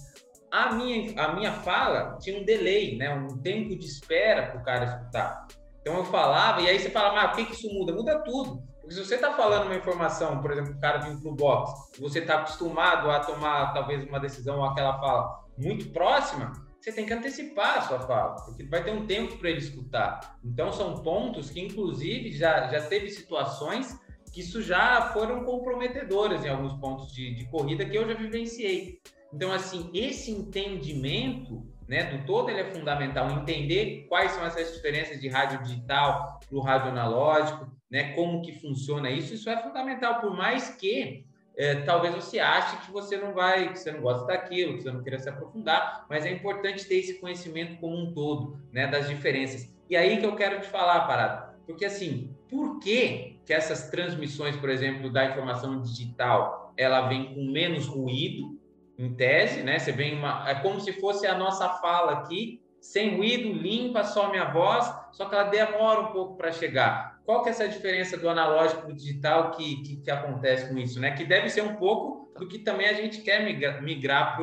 a 0.50 0.76
minha, 0.76 1.22
a 1.22 1.36
minha 1.36 1.52
fala 1.52 2.18
tinha 2.22 2.40
um 2.40 2.46
delay, 2.46 2.96
né, 2.96 3.14
um 3.14 3.38
tempo 3.40 3.78
de 3.78 3.86
espera 3.86 4.44
para 4.44 4.62
o 4.62 4.64
cara 4.64 4.86
escutar. 4.86 5.46
Então 5.82 5.98
eu 5.98 6.06
falava, 6.06 6.62
e 6.62 6.70
aí 6.70 6.80
você 6.80 6.90
fala, 6.90 7.14
mas 7.14 7.34
o 7.34 7.36
que, 7.36 7.46
que 7.48 7.54
isso 7.54 7.70
muda? 7.70 7.92
Muda 7.92 8.24
tudo. 8.24 8.64
Se 8.90 9.04
você 9.04 9.16
está 9.16 9.34
falando 9.34 9.66
uma 9.66 9.76
informação, 9.76 10.42
por 10.42 10.52
exemplo, 10.52 10.74
o 10.74 10.80
cara 10.80 11.00
vindo 11.00 11.22
para 11.22 11.32
o 11.32 11.36
box, 11.36 12.00
você 12.00 12.20
está 12.20 12.40
acostumado 12.40 13.10
a 13.12 13.20
tomar 13.20 13.74
talvez 13.74 14.08
uma 14.08 14.20
decisão 14.20 14.60
ou 14.60 14.66
aquela 14.66 14.98
fala 15.00 15.44
muito 15.58 15.90
próxima, 15.90 16.54
você 16.80 16.92
tem 16.92 17.06
que 17.06 17.14
antecipar 17.14 17.80
a 17.80 17.82
sua 17.82 18.00
fala, 18.00 18.36
porque 18.46 18.64
vai 18.64 18.84
ter 18.84 18.92
um 18.92 19.06
tempo 19.06 19.38
para 19.38 19.50
ele 19.50 19.60
escutar. 19.60 20.38
Então 20.44 20.72
são 20.72 21.04
pontos 21.04 21.50
que, 21.50 21.60
inclusive, 21.60 22.32
já, 22.32 22.68
já 22.70 22.82
teve 22.88 23.10
situações 23.10 24.00
que 24.32 24.42
isso 24.42 24.62
já 24.62 25.10
foram 25.14 25.44
comprometedoras 25.44 26.46
em 26.46 26.50
alguns 26.50 26.74
pontos 26.74 27.12
de, 27.12 27.36
de 27.36 27.46
corrida 27.50 27.84
que 27.84 27.98
eu 27.98 28.08
já 28.08 28.14
vivenciei. 28.14 29.02
Então, 29.34 29.52
assim, 29.52 29.90
esse 29.94 30.32
entendimento 30.32 31.66
né, 31.88 32.04
do 32.06 32.26
todo 32.26 32.50
ele 32.50 32.62
é 32.62 32.72
fundamental. 32.72 33.32
Entender 33.32 34.06
quais 34.08 34.32
são 34.32 34.46
essas 34.46 34.74
diferenças 34.74 35.20
de 35.20 35.28
rádio 35.28 35.62
digital 35.64 36.40
para 36.48 36.58
o 36.58 36.62
rádio 36.62 36.92
analógico, 36.92 37.77
né? 37.90 38.14
Como 38.14 38.42
que 38.42 38.52
funciona 38.52 39.10
isso? 39.10 39.34
Isso 39.34 39.50
é 39.50 39.58
fundamental, 39.62 40.20
por 40.22 40.36
mais 40.36 40.70
que 40.70 41.26
é, 41.56 41.76
talvez 41.82 42.14
você 42.14 42.40
ache 42.40 42.86
que 42.86 42.92
você 42.92 43.18
não 43.18 43.34
vai, 43.34 43.72
que 43.72 43.80
você 43.80 43.92
não 43.92 44.02
gosta 44.02 44.28
daquilo, 44.28 44.78
que 44.78 44.84
você 44.84 44.92
não 44.92 45.02
queira 45.02 45.20
se 45.20 45.28
aprofundar, 45.28 46.06
mas 46.10 46.26
é 46.26 46.32
importante 46.32 46.86
ter 46.86 46.96
esse 46.96 47.20
conhecimento 47.20 47.80
como 47.80 47.98
um 47.98 48.14
todo, 48.14 48.60
né? 48.72 48.86
Das 48.88 49.10
diferenças. 49.10 49.74
E 49.90 49.96
aí 49.96 50.20
que 50.20 50.26
eu 50.26 50.36
quero 50.36 50.62
te 50.62 50.68
falar, 50.68 51.08
Parada, 51.08 51.56
porque 51.66 51.86
assim, 51.86 52.36
por 52.50 52.80
que 52.80 53.40
que 53.46 53.54
essas 53.54 53.90
transmissões, 53.90 54.58
por 54.58 54.70
exemplo, 54.70 55.10
da 55.10 55.26
informação 55.26 55.82
digital, 55.82 56.74
ela 56.76 57.08
vem 57.08 57.34
com 57.34 57.46
menos 57.46 57.88
ruído, 57.88 58.58
em 58.98 59.14
tese, 59.14 59.62
né? 59.62 59.78
Você 59.80 59.92
vem 59.92 60.18
uma, 60.18 60.50
é 60.50 60.56
como 60.56 60.80
se 60.82 60.92
fosse 60.94 61.28
a 61.28 61.38
nossa 61.38 61.70
fala 61.70 62.14
aqui, 62.14 62.62
sem 62.82 63.16
ruído, 63.16 63.54
limpa, 63.54 64.04
só 64.04 64.30
minha 64.30 64.46
voz, 64.46 64.92
só 65.18 65.26
que 65.26 65.34
ela 65.34 65.46
demora 65.46 66.02
um 66.02 66.12
pouco 66.12 66.38
para 66.38 66.52
chegar 66.52 67.20
qual 67.26 67.42
que 67.42 67.50
é 67.50 67.52
essa 67.52 67.68
diferença 67.68 68.16
do 68.16 68.30
analógico 68.30 68.84
para 68.84 68.92
o 68.92 68.96
digital 68.96 69.50
que, 69.50 69.82
que, 69.82 69.96
que, 69.98 70.12
acontece 70.12 70.70
com 70.70 70.78
isso, 70.78 71.00
né? 71.00 71.10
Que 71.10 71.26
deve 71.26 71.50
ser 71.50 71.64
um 71.64 71.76
pouco 71.76 72.32
do 72.38 72.48
que 72.48 72.60
também 72.60 72.88
a 72.88 72.94
gente 72.94 73.22
quer 73.22 73.44
migrar, 73.44 73.82
migrar 73.82 74.38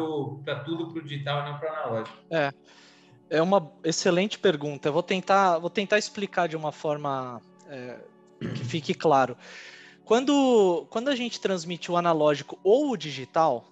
para 0.45 0.57
tudo 0.65 0.93
para 0.93 1.01
o 1.01 1.05
digital 1.05 1.43
e 1.43 1.51
não 1.51 1.59
para 1.61 1.71
o 1.71 1.77
analógico. 1.77 2.19
É, 2.29 2.53
é 3.31 3.41
uma 3.41 3.73
excelente 3.85 4.37
pergunta. 4.37 4.89
Eu 4.89 4.93
vou 4.93 5.03
tentar, 5.03 5.59
vou 5.59 5.71
tentar 5.71 5.97
explicar 5.97 6.49
de 6.49 6.57
uma 6.57 6.73
forma 6.73 7.41
é, 7.69 7.97
que 8.41 8.65
fique 8.65 8.93
claro. 8.95 9.37
Quando, 10.05 10.89
quando 10.91 11.09
a 11.09 11.15
gente 11.15 11.41
transmite 11.41 11.91
o 11.93 11.97
analógico 11.97 12.59
ou 12.65 12.91
o 12.91 12.97
digital, 12.97 13.65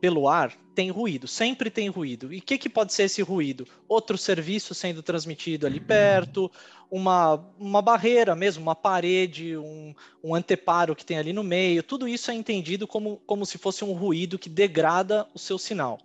pelo 0.00 0.28
ar 0.28 0.56
tem 0.74 0.90
ruído, 0.90 1.28
sempre 1.28 1.70
tem 1.70 1.88
ruído. 1.88 2.32
E 2.32 2.38
o 2.38 2.42
que, 2.42 2.58
que 2.58 2.68
pode 2.68 2.92
ser 2.92 3.04
esse 3.04 3.22
ruído? 3.22 3.66
Outro 3.88 4.16
serviço 4.16 4.74
sendo 4.74 5.02
transmitido 5.02 5.66
ali 5.66 5.80
perto, 5.80 6.50
uma, 6.90 7.44
uma 7.58 7.80
barreira 7.80 8.34
mesmo, 8.34 8.62
uma 8.62 8.74
parede, 8.74 9.56
um, 9.56 9.94
um 10.22 10.34
anteparo 10.34 10.96
que 10.96 11.04
tem 11.04 11.18
ali 11.18 11.32
no 11.32 11.44
meio, 11.44 11.82
tudo 11.82 12.08
isso 12.08 12.30
é 12.30 12.34
entendido 12.34 12.86
como, 12.86 13.20
como 13.26 13.46
se 13.46 13.58
fosse 13.58 13.84
um 13.84 13.92
ruído 13.92 14.38
que 14.38 14.48
degrada 14.48 15.26
o 15.34 15.38
seu 15.38 15.58
sinal. 15.58 15.98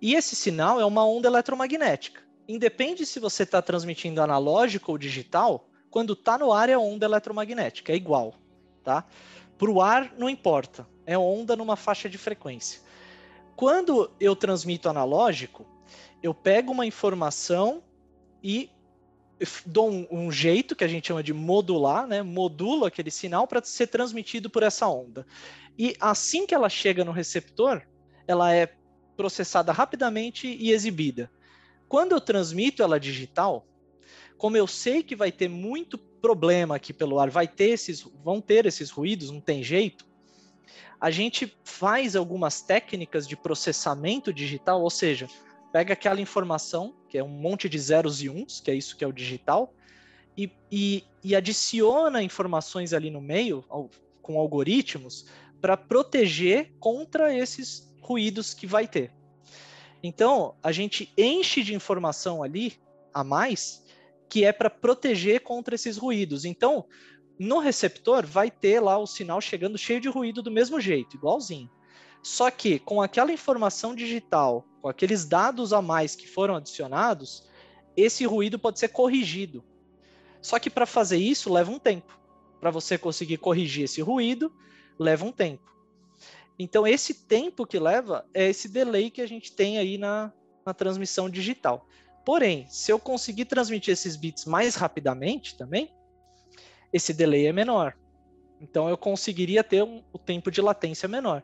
E 0.00 0.14
esse 0.14 0.34
sinal 0.34 0.80
é 0.80 0.84
uma 0.84 1.06
onda 1.06 1.28
eletromagnética. 1.28 2.20
Independe 2.48 3.06
se 3.06 3.20
você 3.20 3.44
está 3.44 3.62
transmitindo 3.62 4.20
analógico 4.20 4.92
ou 4.92 4.98
digital, 4.98 5.68
quando 5.88 6.12
está 6.14 6.36
no 6.36 6.52
ar 6.52 6.68
é 6.68 6.76
onda 6.76 7.06
eletromagnética, 7.06 7.92
é 7.92 7.96
igual. 7.96 8.34
Tá? 8.82 9.06
Para 9.58 9.70
o 9.70 9.80
ar, 9.80 10.12
não 10.18 10.28
importa 10.28 10.86
é 11.06 11.16
onda 11.18 11.56
numa 11.56 11.76
faixa 11.76 12.08
de 12.08 12.18
frequência. 12.18 12.80
Quando 13.56 14.10
eu 14.18 14.34
transmito 14.34 14.88
analógico, 14.88 15.66
eu 16.22 16.32
pego 16.32 16.72
uma 16.72 16.86
informação 16.86 17.82
e 18.42 18.70
dou 19.66 19.90
um, 19.90 20.06
um, 20.10 20.32
jeito 20.32 20.76
que 20.76 20.84
a 20.84 20.88
gente 20.88 21.08
chama 21.08 21.22
de 21.22 21.32
modular, 21.32 22.06
né? 22.06 22.22
Modulo 22.22 22.84
aquele 22.84 23.10
sinal 23.10 23.46
para 23.46 23.62
ser 23.62 23.88
transmitido 23.88 24.48
por 24.48 24.62
essa 24.62 24.86
onda. 24.88 25.26
E 25.76 25.96
assim 26.00 26.46
que 26.46 26.54
ela 26.54 26.68
chega 26.68 27.04
no 27.04 27.12
receptor, 27.12 27.82
ela 28.26 28.54
é 28.54 28.72
processada 29.16 29.72
rapidamente 29.72 30.46
e 30.46 30.70
exibida. 30.70 31.30
Quando 31.88 32.12
eu 32.12 32.20
transmito 32.20 32.82
ela 32.82 32.98
digital, 32.98 33.66
como 34.42 34.56
eu 34.56 34.66
sei 34.66 35.04
que 35.04 35.14
vai 35.14 35.30
ter 35.30 35.48
muito 35.48 35.96
problema 35.96 36.74
aqui 36.74 36.92
pelo 36.92 37.20
ar, 37.20 37.30
vai 37.30 37.46
ter 37.46 37.70
esses, 37.70 38.02
vão 38.24 38.40
ter 38.40 38.66
esses 38.66 38.90
ruídos, 38.90 39.30
não 39.30 39.40
tem 39.40 39.62
jeito 39.62 40.04
a 41.02 41.10
gente 41.10 41.52
faz 41.64 42.14
algumas 42.14 42.62
técnicas 42.62 43.26
de 43.26 43.36
processamento 43.36 44.32
digital, 44.32 44.80
ou 44.80 44.88
seja, 44.88 45.28
pega 45.72 45.94
aquela 45.94 46.20
informação, 46.20 46.94
que 47.08 47.18
é 47.18 47.24
um 47.24 47.28
monte 47.28 47.68
de 47.68 47.76
zeros 47.76 48.22
e 48.22 48.30
uns, 48.30 48.60
que 48.60 48.70
é 48.70 48.74
isso 48.76 48.96
que 48.96 49.02
é 49.02 49.06
o 49.08 49.12
digital, 49.12 49.74
e, 50.36 50.48
e, 50.70 51.04
e 51.24 51.34
adiciona 51.34 52.22
informações 52.22 52.92
ali 52.92 53.10
no 53.10 53.20
meio, 53.20 53.64
com 54.22 54.38
algoritmos, 54.38 55.26
para 55.60 55.76
proteger 55.76 56.72
contra 56.78 57.36
esses 57.36 57.92
ruídos 58.00 58.54
que 58.54 58.64
vai 58.64 58.86
ter. 58.86 59.10
Então, 60.04 60.54
a 60.62 60.70
gente 60.70 61.12
enche 61.18 61.64
de 61.64 61.74
informação 61.74 62.44
ali 62.44 62.74
a 63.12 63.24
mais 63.24 63.82
que 64.32 64.46
é 64.46 64.50
para 64.50 64.70
proteger 64.70 65.42
contra 65.42 65.74
esses 65.74 65.98
ruídos. 65.98 66.46
Então, 66.46 66.86
no 67.38 67.58
receptor 67.58 68.26
vai 68.26 68.50
ter 68.50 68.80
lá 68.80 68.96
o 68.96 69.06
sinal 69.06 69.42
chegando 69.42 69.76
cheio 69.76 70.00
de 70.00 70.08
ruído 70.08 70.42
do 70.42 70.50
mesmo 70.50 70.80
jeito, 70.80 71.18
igualzinho. 71.18 71.70
Só 72.22 72.50
que 72.50 72.78
com 72.78 73.02
aquela 73.02 73.30
informação 73.30 73.94
digital, 73.94 74.64
com 74.80 74.88
aqueles 74.88 75.26
dados 75.26 75.74
a 75.74 75.82
mais 75.82 76.16
que 76.16 76.26
foram 76.26 76.56
adicionados, 76.56 77.46
esse 77.94 78.24
ruído 78.24 78.58
pode 78.58 78.78
ser 78.78 78.88
corrigido. 78.88 79.62
Só 80.40 80.58
que 80.58 80.70
para 80.70 80.86
fazer 80.86 81.18
isso 81.18 81.52
leva 81.52 81.70
um 81.70 81.78
tempo. 81.78 82.18
Para 82.58 82.70
você 82.70 82.96
conseguir 82.96 83.36
corrigir 83.36 83.84
esse 83.84 84.00
ruído, 84.00 84.50
leva 84.98 85.26
um 85.26 85.32
tempo. 85.32 85.70
Então, 86.58 86.86
esse 86.86 87.12
tempo 87.12 87.66
que 87.66 87.78
leva 87.78 88.24
é 88.32 88.48
esse 88.48 88.66
delay 88.66 89.10
que 89.10 89.20
a 89.20 89.28
gente 89.28 89.52
tem 89.52 89.76
aí 89.76 89.98
na, 89.98 90.32
na 90.64 90.72
transmissão 90.72 91.28
digital. 91.28 91.86
Porém, 92.24 92.66
se 92.68 92.92
eu 92.92 92.98
conseguir 92.98 93.46
transmitir 93.46 93.92
esses 93.92 94.16
bits 94.16 94.44
mais 94.44 94.74
rapidamente 94.74 95.56
também, 95.56 95.90
esse 96.92 97.12
delay 97.12 97.46
é 97.46 97.52
menor. 97.52 97.94
Então, 98.60 98.88
eu 98.88 98.96
conseguiria 98.96 99.64
ter 99.64 99.82
um, 99.82 100.02
o 100.12 100.18
tempo 100.18 100.50
de 100.50 100.60
latência 100.60 101.08
menor, 101.08 101.42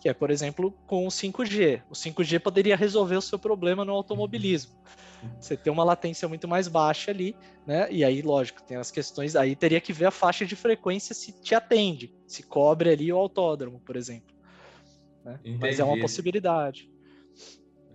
que 0.00 0.08
é, 0.08 0.14
por 0.14 0.30
exemplo, 0.30 0.72
com 0.86 1.06
o 1.06 1.10
5G. 1.10 1.82
O 1.88 1.92
5G 1.92 2.40
poderia 2.40 2.76
resolver 2.76 3.16
o 3.16 3.22
seu 3.22 3.38
problema 3.38 3.84
no 3.84 3.92
automobilismo. 3.92 4.74
Você 5.40 5.56
tem 5.56 5.72
uma 5.72 5.84
latência 5.84 6.28
muito 6.28 6.46
mais 6.46 6.68
baixa 6.68 7.10
ali, 7.10 7.34
né? 7.66 7.88
E 7.90 8.04
aí, 8.04 8.22
lógico, 8.22 8.62
tem 8.62 8.76
as 8.76 8.90
questões. 8.90 9.34
Aí 9.34 9.56
teria 9.56 9.80
que 9.80 9.92
ver 9.92 10.06
a 10.06 10.10
faixa 10.10 10.44
de 10.44 10.54
frequência 10.54 11.14
se 11.14 11.32
te 11.32 11.54
atende, 11.54 12.14
se 12.26 12.42
cobre 12.42 12.90
ali 12.90 13.12
o 13.12 13.16
autódromo, 13.16 13.80
por 13.80 13.96
exemplo. 13.96 14.34
Né? 15.24 15.40
Mas 15.60 15.80
é 15.80 15.84
uma 15.84 15.98
possibilidade. 15.98 16.90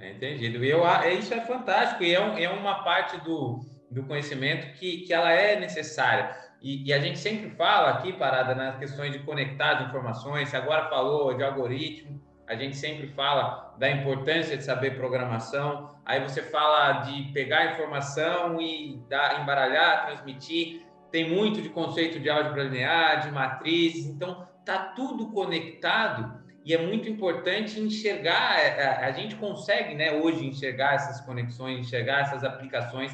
É 0.01 0.11
entendido. 0.11 0.65
E 0.65 0.69
eu, 0.69 0.83
isso 1.17 1.33
é 1.33 1.41
fantástico 1.41 2.03
e 2.03 2.13
é, 2.13 2.19
um, 2.19 2.37
é 2.37 2.49
uma 2.49 2.83
parte 2.83 3.17
do, 3.23 3.59
do 3.89 4.03
conhecimento 4.03 4.73
que, 4.79 5.01
que 5.01 5.13
ela 5.13 5.31
é 5.31 5.59
necessária. 5.59 6.35
E, 6.59 6.87
e, 6.87 6.93
a 6.93 6.99
gente 6.99 7.19
sempre 7.19 7.51
fala 7.51 7.91
aqui, 7.91 8.13
Parada, 8.13 8.55
nas 8.55 8.77
questões 8.77 9.11
de 9.11 9.19
conectar 9.19 9.77
as 9.77 9.87
informações, 9.87 10.49
você 10.49 10.57
agora 10.57 10.89
falou 10.89 11.33
de 11.35 11.43
algoritmo, 11.43 12.21
a 12.47 12.55
gente 12.55 12.75
sempre 12.77 13.07
fala 13.07 13.75
da 13.79 13.89
importância 13.89 14.57
de 14.57 14.63
saber 14.63 14.95
programação, 14.95 15.95
aí 16.05 16.19
você 16.19 16.41
fala 16.41 17.01
de 17.03 17.31
pegar 17.31 17.59
a 17.59 17.71
informação 17.73 18.61
e 18.61 19.01
dar, 19.07 19.41
embaralhar, 19.41 20.07
transmitir, 20.07 20.85
tem 21.11 21.29
muito 21.29 21.61
de 21.61 21.69
conceito 21.69 22.19
de 22.19 22.29
álgebra 22.29 22.63
linear, 22.63 23.21
de 23.21 23.31
matrizes, 23.31 24.05
então 24.07 24.47
tá 24.65 24.93
tudo 24.95 25.31
conectado 25.31 26.40
e 26.63 26.73
é 26.73 26.77
muito 26.77 27.09
importante 27.09 27.79
enxergar, 27.79 28.51
a, 28.51 28.61
é, 28.61 28.67
é, 28.67 28.85
a 29.05 29.11
gente 29.11 29.35
consegue, 29.35 29.95
né, 29.95 30.13
hoje 30.13 30.45
enxergar 30.45 30.93
essas 30.93 31.19
conexões, 31.21 31.79
enxergar 31.79 32.21
essas 32.21 32.43
aplicações 32.43 33.11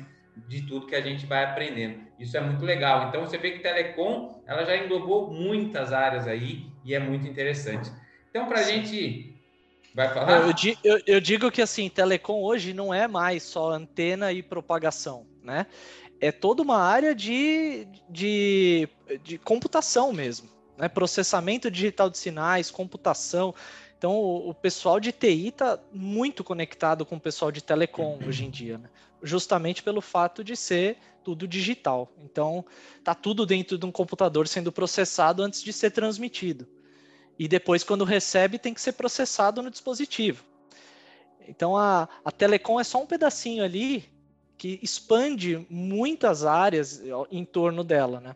de 0.47 0.61
tudo 0.63 0.85
que 0.85 0.95
a 0.95 1.01
gente 1.01 1.25
vai 1.25 1.43
aprendendo. 1.43 2.01
Isso 2.19 2.35
é 2.35 2.41
muito 2.41 2.63
legal. 2.63 3.07
Então 3.07 3.21
você 3.21 3.37
vê 3.37 3.51
que 3.51 3.59
Telecom, 3.59 4.41
ela 4.45 4.65
já 4.65 4.77
englobou 4.77 5.31
muitas 5.31 5.93
áreas 5.93 6.27
aí 6.27 6.65
e 6.83 6.93
é 6.93 6.99
muito 6.99 7.25
interessante. 7.27 7.89
Então 8.29 8.47
para 8.47 8.59
a 8.59 8.63
gente 8.63 9.33
vai 9.95 10.13
falar. 10.13 10.41
Eu, 10.41 10.53
eu, 10.83 11.01
eu, 11.07 11.21
digo 11.21 11.49
que 11.49 11.61
assim, 11.61 11.89
Telecom 11.89 12.43
hoje 12.43 12.73
não 12.73 12.93
é 12.93 13.07
mais 13.07 13.43
só 13.43 13.71
antena 13.71 14.31
e 14.31 14.43
propagação, 14.43 15.25
né? 15.41 15.65
É 16.19 16.31
toda 16.31 16.61
uma 16.61 16.79
área 16.79 17.15
de, 17.15 17.87
de, 18.09 18.89
de 19.23 19.37
computação 19.37 20.11
mesmo 20.11 20.56
né? 20.77 20.87
processamento 20.87 21.69
digital 21.71 22.09
de 22.09 22.17
sinais, 22.17 22.69
computação. 22.69 23.53
Então, 23.97 24.13
o, 24.13 24.49
o 24.49 24.53
pessoal 24.53 24.99
de 24.99 25.11
TI 25.11 25.47
está 25.47 25.79
muito 25.91 26.43
conectado 26.43 27.05
com 27.05 27.15
o 27.15 27.19
pessoal 27.19 27.51
de 27.51 27.63
telecom 27.63 28.19
hoje 28.25 28.45
em 28.45 28.49
dia, 28.49 28.77
né? 28.77 28.89
justamente 29.23 29.81
pelo 29.81 30.01
fato 30.01 30.43
de 30.43 30.55
ser 30.55 30.97
tudo 31.23 31.47
digital. 31.47 32.11
Então, 32.23 32.63
está 32.97 33.13
tudo 33.15 33.45
dentro 33.45 33.77
de 33.77 33.85
um 33.85 33.91
computador 33.91 34.47
sendo 34.47 34.71
processado 34.71 35.43
antes 35.43 35.63
de 35.63 35.73
ser 35.73 35.91
transmitido. 35.91 36.67
E 37.37 37.47
depois, 37.47 37.83
quando 37.83 38.03
recebe, 38.03 38.57
tem 38.57 38.73
que 38.73 38.81
ser 38.81 38.93
processado 38.93 39.61
no 39.61 39.69
dispositivo. 39.69 40.43
Então, 41.47 41.77
a, 41.77 42.07
a 42.23 42.31
telecom 42.31 42.79
é 42.79 42.83
só 42.83 43.01
um 43.01 43.05
pedacinho 43.05 43.63
ali 43.63 44.05
que 44.57 44.79
expande 44.81 45.65
muitas 45.69 46.43
áreas 46.43 47.01
em 47.31 47.45
torno 47.45 47.83
dela, 47.83 48.19
né? 48.19 48.35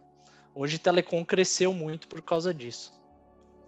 Hoje 0.53 0.77
telecom 0.77 1.23
cresceu 1.23 1.73
muito 1.73 2.07
por 2.07 2.21
causa 2.21 2.53
disso. 2.53 2.93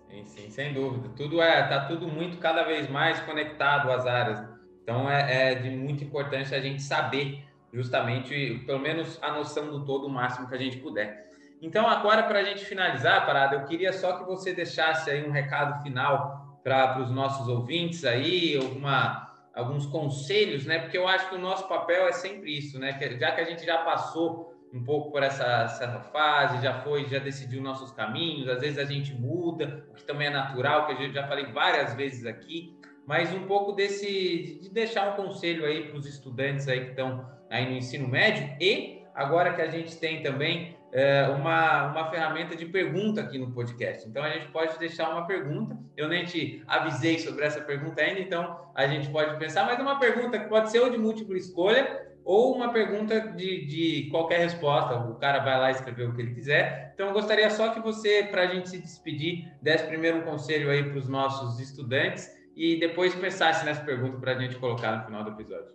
Sim, 0.10 0.26
sim, 0.26 0.50
sem 0.50 0.74
dúvida. 0.74 1.10
Tudo 1.16 1.42
é, 1.42 1.68
tá 1.68 1.86
tudo 1.86 2.08
muito 2.08 2.38
cada 2.38 2.64
vez 2.64 2.90
mais 2.90 3.20
conectado 3.22 3.92
às 3.92 4.06
áreas. 4.06 4.44
Então 4.84 5.10
é, 5.10 5.52
é 5.52 5.56
de 5.56 5.70
muita 5.70 6.04
importância 6.04 6.58
a 6.58 6.62
gente 6.62 6.84
saber 6.84 7.44
justamente, 7.72 8.64
pelo 8.66 8.80
menos 8.80 9.18
a 9.24 9.32
noção 9.32 9.72
do 9.72 9.86
todo 9.86 10.06
o 10.06 10.10
máximo 10.10 10.48
que 10.48 10.54
a 10.54 10.60
gente 10.60 10.78
puder. 10.78 11.32
Então 11.62 11.88
agora 11.88 12.24
para 12.24 12.40
a 12.40 12.44
gente 12.44 12.64
finalizar, 12.66 13.26
parada, 13.26 13.56
eu 13.56 13.66
queria 13.66 13.94
só 13.94 14.18
que 14.18 14.26
você 14.26 14.54
deixasse 14.54 15.10
aí 15.10 15.28
um 15.28 15.32
recado 15.32 15.82
final 15.82 16.60
para 16.64 17.02
os 17.02 17.10
nossos 17.10 17.48
ouvintes 17.48 18.06
aí, 18.06 18.58
alguma 18.58 19.24
alguns 19.56 19.86
conselhos, 19.86 20.66
né? 20.66 20.80
Porque 20.80 20.98
eu 20.98 21.08
acho 21.08 21.30
que 21.30 21.36
o 21.36 21.40
nosso 21.40 21.68
papel 21.68 22.08
é 22.08 22.12
sempre 22.12 22.58
isso, 22.58 22.80
né? 22.80 22.98
Já 23.20 23.32
que 23.32 23.42
a 23.42 23.46
gente 23.46 23.66
já 23.66 23.80
passou 23.80 24.53
um 24.74 24.84
pouco 24.84 25.12
por 25.12 25.22
essa, 25.22 25.46
essa 25.64 26.00
fase, 26.12 26.62
já 26.64 26.82
foi, 26.82 27.08
já 27.08 27.20
decidiu 27.20 27.62
nossos 27.62 27.92
caminhos, 27.92 28.50
às 28.50 28.60
vezes 28.60 28.80
a 28.80 28.86
gente 28.86 29.14
muda, 29.14 29.86
o 29.92 29.94
que 29.94 30.04
também 30.04 30.28
é 30.28 30.32
natural, 30.32 30.88
que 30.88 30.94
a 30.94 30.96
gente 30.96 31.14
já 31.14 31.28
falei 31.28 31.46
várias 31.46 31.94
vezes 31.94 32.26
aqui, 32.26 32.76
mas 33.06 33.32
um 33.34 33.46
pouco 33.46 33.74
desse, 33.74 34.60
de 34.62 34.70
deixar 34.70 35.14
um 35.14 35.16
conselho 35.16 35.66
aí 35.66 35.90
para 35.90 35.98
os 35.98 36.08
estudantes 36.08 36.68
aí 36.68 36.86
que 36.86 36.90
estão 36.90 37.30
aí 37.50 37.70
no 37.70 37.78
ensino 37.78 38.08
médio 38.08 38.50
e 38.60 39.04
agora 39.14 39.54
que 39.54 39.62
a 39.62 39.70
gente 39.70 39.96
tem 39.98 40.24
também 40.24 40.76
é, 40.92 41.28
uma, 41.28 41.92
uma 41.92 42.10
ferramenta 42.10 42.56
de 42.56 42.66
pergunta 42.66 43.22
aqui 43.22 43.38
no 43.38 43.52
podcast. 43.52 44.08
Então 44.08 44.24
a 44.24 44.30
gente 44.30 44.48
pode 44.48 44.78
deixar 44.80 45.10
uma 45.10 45.28
pergunta. 45.28 45.78
Eu 45.98 46.08
nem 46.08 46.24
te 46.24 46.64
avisei 46.68 47.20
sobre 47.20 47.44
essa 47.44 47.62
pergunta 47.62 48.02
ainda, 48.02 48.20
então 48.20 48.70
a 48.74 48.88
gente 48.88 49.10
pode 49.10 49.38
pensar, 49.38 49.66
mas 49.66 49.78
é 49.78 49.82
uma 49.82 50.00
pergunta 50.00 50.40
que 50.40 50.48
pode 50.48 50.72
ser 50.72 50.80
ou 50.80 50.90
de 50.90 50.98
múltipla 50.98 51.36
escolha 51.36 52.13
ou 52.26 52.56
uma 52.56 52.72
pergunta 52.72 53.20
de, 53.20 53.66
de 53.66 54.10
qualquer 54.10 54.40
resposta. 54.40 54.96
O 54.96 55.16
cara 55.16 55.40
vai 55.40 55.60
lá 55.60 55.72
escrever 55.72 56.08
o 56.08 56.16
que 56.16 56.22
ele 56.22 56.34
quiser. 56.34 56.92
Então, 56.94 57.08
eu 57.08 57.14
gostaria 57.14 57.50
só 57.50 57.70
que 57.70 57.80
você, 57.80 58.24
para 58.24 58.44
a 58.44 58.48
gente 58.48 58.70
se 58.70 58.80
despedir, 58.80 59.52
desse 59.62 59.86
primeiro 59.86 60.20
um 60.20 60.22
conselho 60.22 60.70
aí 60.70 60.84
para 60.84 60.98
os 60.98 61.08
nossos 61.08 61.60
estudantes 61.60 62.30
e 62.56 62.80
depois 62.80 63.14
pensasse 63.16 63.66
nessa 63.66 63.82
pergunta 63.82 64.18
para 64.18 64.34
a 64.34 64.40
gente 64.40 64.56
colocar 64.56 64.98
no 64.98 65.06
final 65.06 65.24
do 65.24 65.32
episódio. 65.32 65.74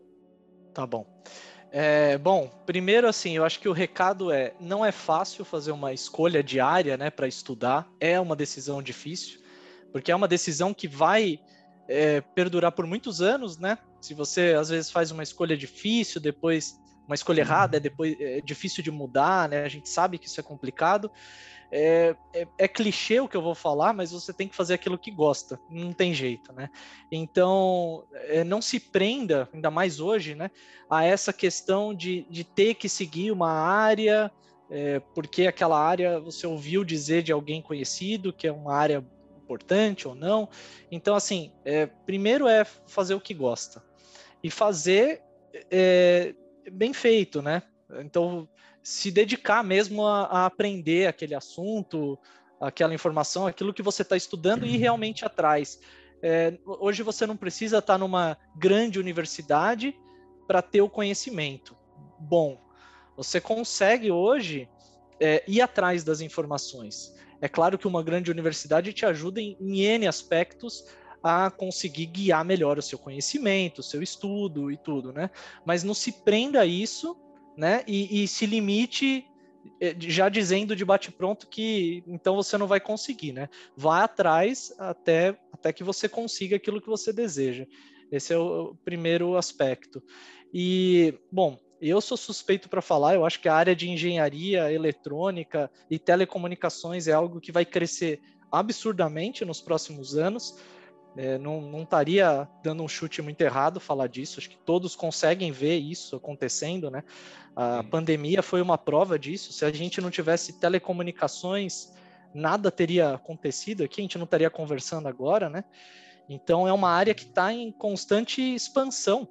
Tá 0.73 0.87
bom. 0.87 1.07
É, 1.71 2.17
bom, 2.17 2.49
primeiro 2.65 3.07
assim, 3.07 3.37
eu 3.37 3.45
acho 3.45 3.61
que 3.61 3.69
o 3.69 3.73
recado 3.73 4.33
é, 4.33 4.55
não 4.59 4.85
é 4.85 4.91
fácil 4.91 5.45
fazer 5.45 5.71
uma 5.71 5.93
escolha 5.93 6.43
diária, 6.43 6.97
né, 6.97 7.11
para 7.11 7.29
estudar. 7.29 7.87
É 8.01 8.19
uma 8.19 8.35
decisão 8.35 8.83
difícil, 8.83 9.41
porque 9.93 10.11
é 10.11 10.17
uma 10.17 10.29
decisão 10.29 10.73
que 10.73 10.89
vai 10.89 11.39
é, 11.89 12.21
perdurar 12.21 12.73
por 12.73 12.87
muitos 12.87 13.23
anos, 13.23 13.59
né? 13.59 13.79
Se 14.01 14.15
você 14.15 14.55
às 14.59 14.69
vezes 14.69 14.91
faz 14.91 15.11
uma 15.11 15.23
escolha 15.23 15.57
difícil, 15.57 16.21
depois 16.21 16.79
uma 17.07 17.15
escolha 17.15 17.41
errada, 17.41 17.79
é 17.79 17.81
depois 17.81 18.15
é 18.21 18.41
difícil 18.43 18.83
de 18.83 18.91
mudar, 18.91 19.49
né? 19.49 19.65
A 19.65 19.69
gente 19.69 19.89
sabe 19.89 20.19
que 20.19 20.27
isso 20.27 20.39
é 20.39 20.43
complicado. 20.43 21.11
É, 21.71 22.15
é, 22.35 22.47
é, 22.57 22.69
clichê 22.69 23.21
o 23.21 23.29
que 23.29 23.37
eu 23.37 23.43
vou 23.43 23.55
falar, 23.55 23.93
mas 23.93 24.11
você 24.11 24.33
tem 24.33 24.49
que 24.49 24.57
fazer 24.57 24.75
aquilo 24.75 24.97
que 24.97 25.11
gosta, 25.11 25.61
não 25.71 25.93
tem 25.93 26.15
jeito, 26.15 26.51
né? 26.53 26.71
Então, 27.13 28.07
é, 28.13 28.43
não 28.43 28.63
se 28.63 28.81
prenda, 28.81 29.49
ainda 29.53 29.71
mais 29.71 30.01
hoje, 30.01 30.35
né, 30.35 30.51
a 30.89 31.05
essa 31.05 31.31
questão 31.31 31.93
de, 31.93 32.27
de 32.31 32.43
ter 32.43 32.75
que 32.75 32.89
seguir 32.89 33.31
uma 33.31 33.51
área, 33.51 34.33
é, 34.71 34.99
porque 35.15 35.47
aquela 35.47 35.79
área 35.79 36.19
você 36.19 36.47
ouviu 36.47 36.85
dizer 36.85 37.23
de 37.23 37.33
alguém 37.33 37.61
conhecido 37.61 38.33
que 38.33 38.47
é 38.47 38.53
uma 38.53 38.75
área 38.75 39.05
importante 39.49 40.07
ou 40.07 40.15
não. 40.15 40.49
Então, 40.91 41.15
assim, 41.15 41.51
é, 41.65 41.87
primeiro 41.87 42.47
é 42.47 42.65
fazer 42.65 43.15
o 43.15 43.21
que 43.21 43.33
gosta 43.33 43.83
e 44.43 44.51
fazer 44.51 45.23
é, 45.71 46.35
bem 46.71 46.93
feito, 46.93 47.41
né? 47.41 47.63
Então, 48.01 48.47
se 48.83 49.11
dedicar 49.11 49.65
mesmo 49.65 50.07
a, 50.07 50.25
a 50.25 50.47
aprender 50.47 51.07
aquele 51.07 51.35
assunto, 51.35 52.19
aquela 52.61 52.95
informação, 52.95 53.47
aquilo 53.47 53.73
que 53.73 53.83
você 53.83 54.03
está 54.03 54.17
estudando 54.17 54.67
e 54.67 54.77
realmente 54.77 55.25
atrás. 55.25 55.81
É, 56.23 56.59
hoje 56.67 57.03
você 57.03 57.27
não 57.27 57.37
precisa 57.37 57.79
estar 57.79 57.95
tá 57.95 57.99
numa 57.99 58.37
grande 58.55 58.99
universidade 58.99 59.97
para 60.47 60.61
ter 60.61 60.83
o 60.83 60.91
conhecimento. 60.91 61.77
Bom, 62.19 62.61
você 63.17 63.41
consegue 63.41 64.11
hoje 64.11 64.69
é, 65.21 65.43
ir 65.47 65.61
atrás 65.61 66.05
das 66.05 66.21
informações. 66.21 67.15
É 67.41 67.49
claro 67.49 67.79
que 67.79 67.87
uma 67.87 68.03
grande 68.03 68.31
universidade 68.31 68.93
te 68.93 69.07
ajuda 69.07 69.41
em, 69.41 69.57
em 69.61 69.81
N 69.81 70.07
aspectos 70.07 70.85
a 71.23 71.51
conseguir 71.51 72.07
guiar 72.07 72.45
melhor 72.45 72.79
o 72.79 72.83
seu 72.83 72.99
conhecimento, 72.99 73.81
o 73.81 73.83
seu 73.83 74.03
estudo 74.03 74.71
e 74.71 74.77
tudo, 74.77 75.13
né? 75.13 75.31
Mas 75.65 75.83
não 75.83 75.95
se 75.95 76.13
prenda 76.13 76.61
a 76.61 76.67
isso, 76.67 77.17
né? 77.57 77.83
E, 77.87 78.23
e 78.23 78.29
se 78.29 78.47
limite 78.47 79.27
eh, 79.81 79.97
já 79.99 80.29
dizendo 80.29 80.77
de 80.77 80.85
bate-pronto 80.85 81.49
que 81.49 82.03
então 82.07 82.37
você 82.37 82.57
não 82.57 82.67
vai 82.67 82.81
conseguir, 82.81 83.33
né? 83.33 83.49
Vá 83.77 84.05
atrás 84.05 84.73
até, 84.79 85.39
até 85.53 85.73
que 85.73 85.85
você 85.85 86.09
consiga 86.09 86.57
aquilo 86.57 86.81
que 86.81 86.89
você 86.89 87.13
deseja. 87.13 87.67
Esse 88.11 88.33
é 88.33 88.39
o 88.39 88.75
primeiro 88.85 89.37
aspecto. 89.37 90.03
E, 90.53 91.15
bom, 91.31 91.59
eu 91.81 92.01
sou 92.01 92.17
suspeito 92.17 92.69
para 92.69 92.83
falar, 92.83 93.15
eu 93.15 93.25
acho 93.25 93.41
que 93.41 93.49
a 93.49 93.55
área 93.55 93.75
de 93.75 93.89
engenharia 93.89 94.73
eletrônica 94.73 95.71
e 95.91 95.99
telecomunicações 95.99 97.07
é 97.07 97.13
algo 97.13 97.41
que 97.41 97.53
vai 97.53 97.65
crescer 97.65 98.21
absurdamente 98.51 99.45
nos 99.45 99.61
próximos 99.61 100.17
anos. 100.17 100.57
É, 101.17 101.37
não, 101.39 101.61
não 101.61 101.83
estaria 101.83 102.49
dando 102.63 102.83
um 102.83 102.89
chute 102.89 103.21
muito 103.23 103.41
errado 103.41 103.81
falar 103.81 104.07
disso, 104.07 104.39
acho 104.39 104.51
que 104.51 104.59
todos 104.59 104.95
conseguem 104.95 105.51
ver 105.51 105.77
isso 105.77 106.15
acontecendo, 106.17 106.91
né? 106.91 107.03
A 107.57 107.83
Sim. 107.83 107.89
pandemia 107.89 108.43
foi 108.43 108.63
uma 108.63 108.79
prova 108.79 109.19
disso. 109.19 109.53
Se 109.53 109.65
a 109.65 109.73
gente 109.73 110.01
não 110.01 110.11
tivesse 110.11 110.61
telecomunicações, 110.61 111.93
nada 112.33 112.71
teria 112.71 113.15
acontecido 113.15 113.83
aqui, 113.83 114.01
a 114.01 114.05
gente 114.05 114.19
não 114.19 114.27
estaria 114.27 114.49
conversando 114.49 115.09
agora, 115.09 115.49
né? 115.49 115.65
Então 116.29 116.69
é 116.69 116.73
uma 116.73 116.91
área 116.91 117.15
que 117.15 117.25
está 117.25 117.53
em 117.53 117.73
constante 117.73 118.41
expansão 118.55 119.27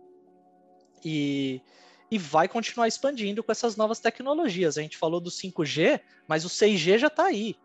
e, 1.05 1.61
e 2.09 2.17
vai 2.17 2.47
continuar 2.47 2.87
expandindo 2.87 3.43
com 3.43 3.51
essas 3.51 3.75
novas 3.75 3.99
tecnologias. 3.99 4.77
A 4.77 4.81
gente 4.81 4.97
falou 4.97 5.19
do 5.19 5.29
5G, 5.29 5.99
mas 6.27 6.45
o 6.45 6.49
6G 6.49 6.97
já 6.97 7.07
está 7.07 7.25
aí, 7.25 7.55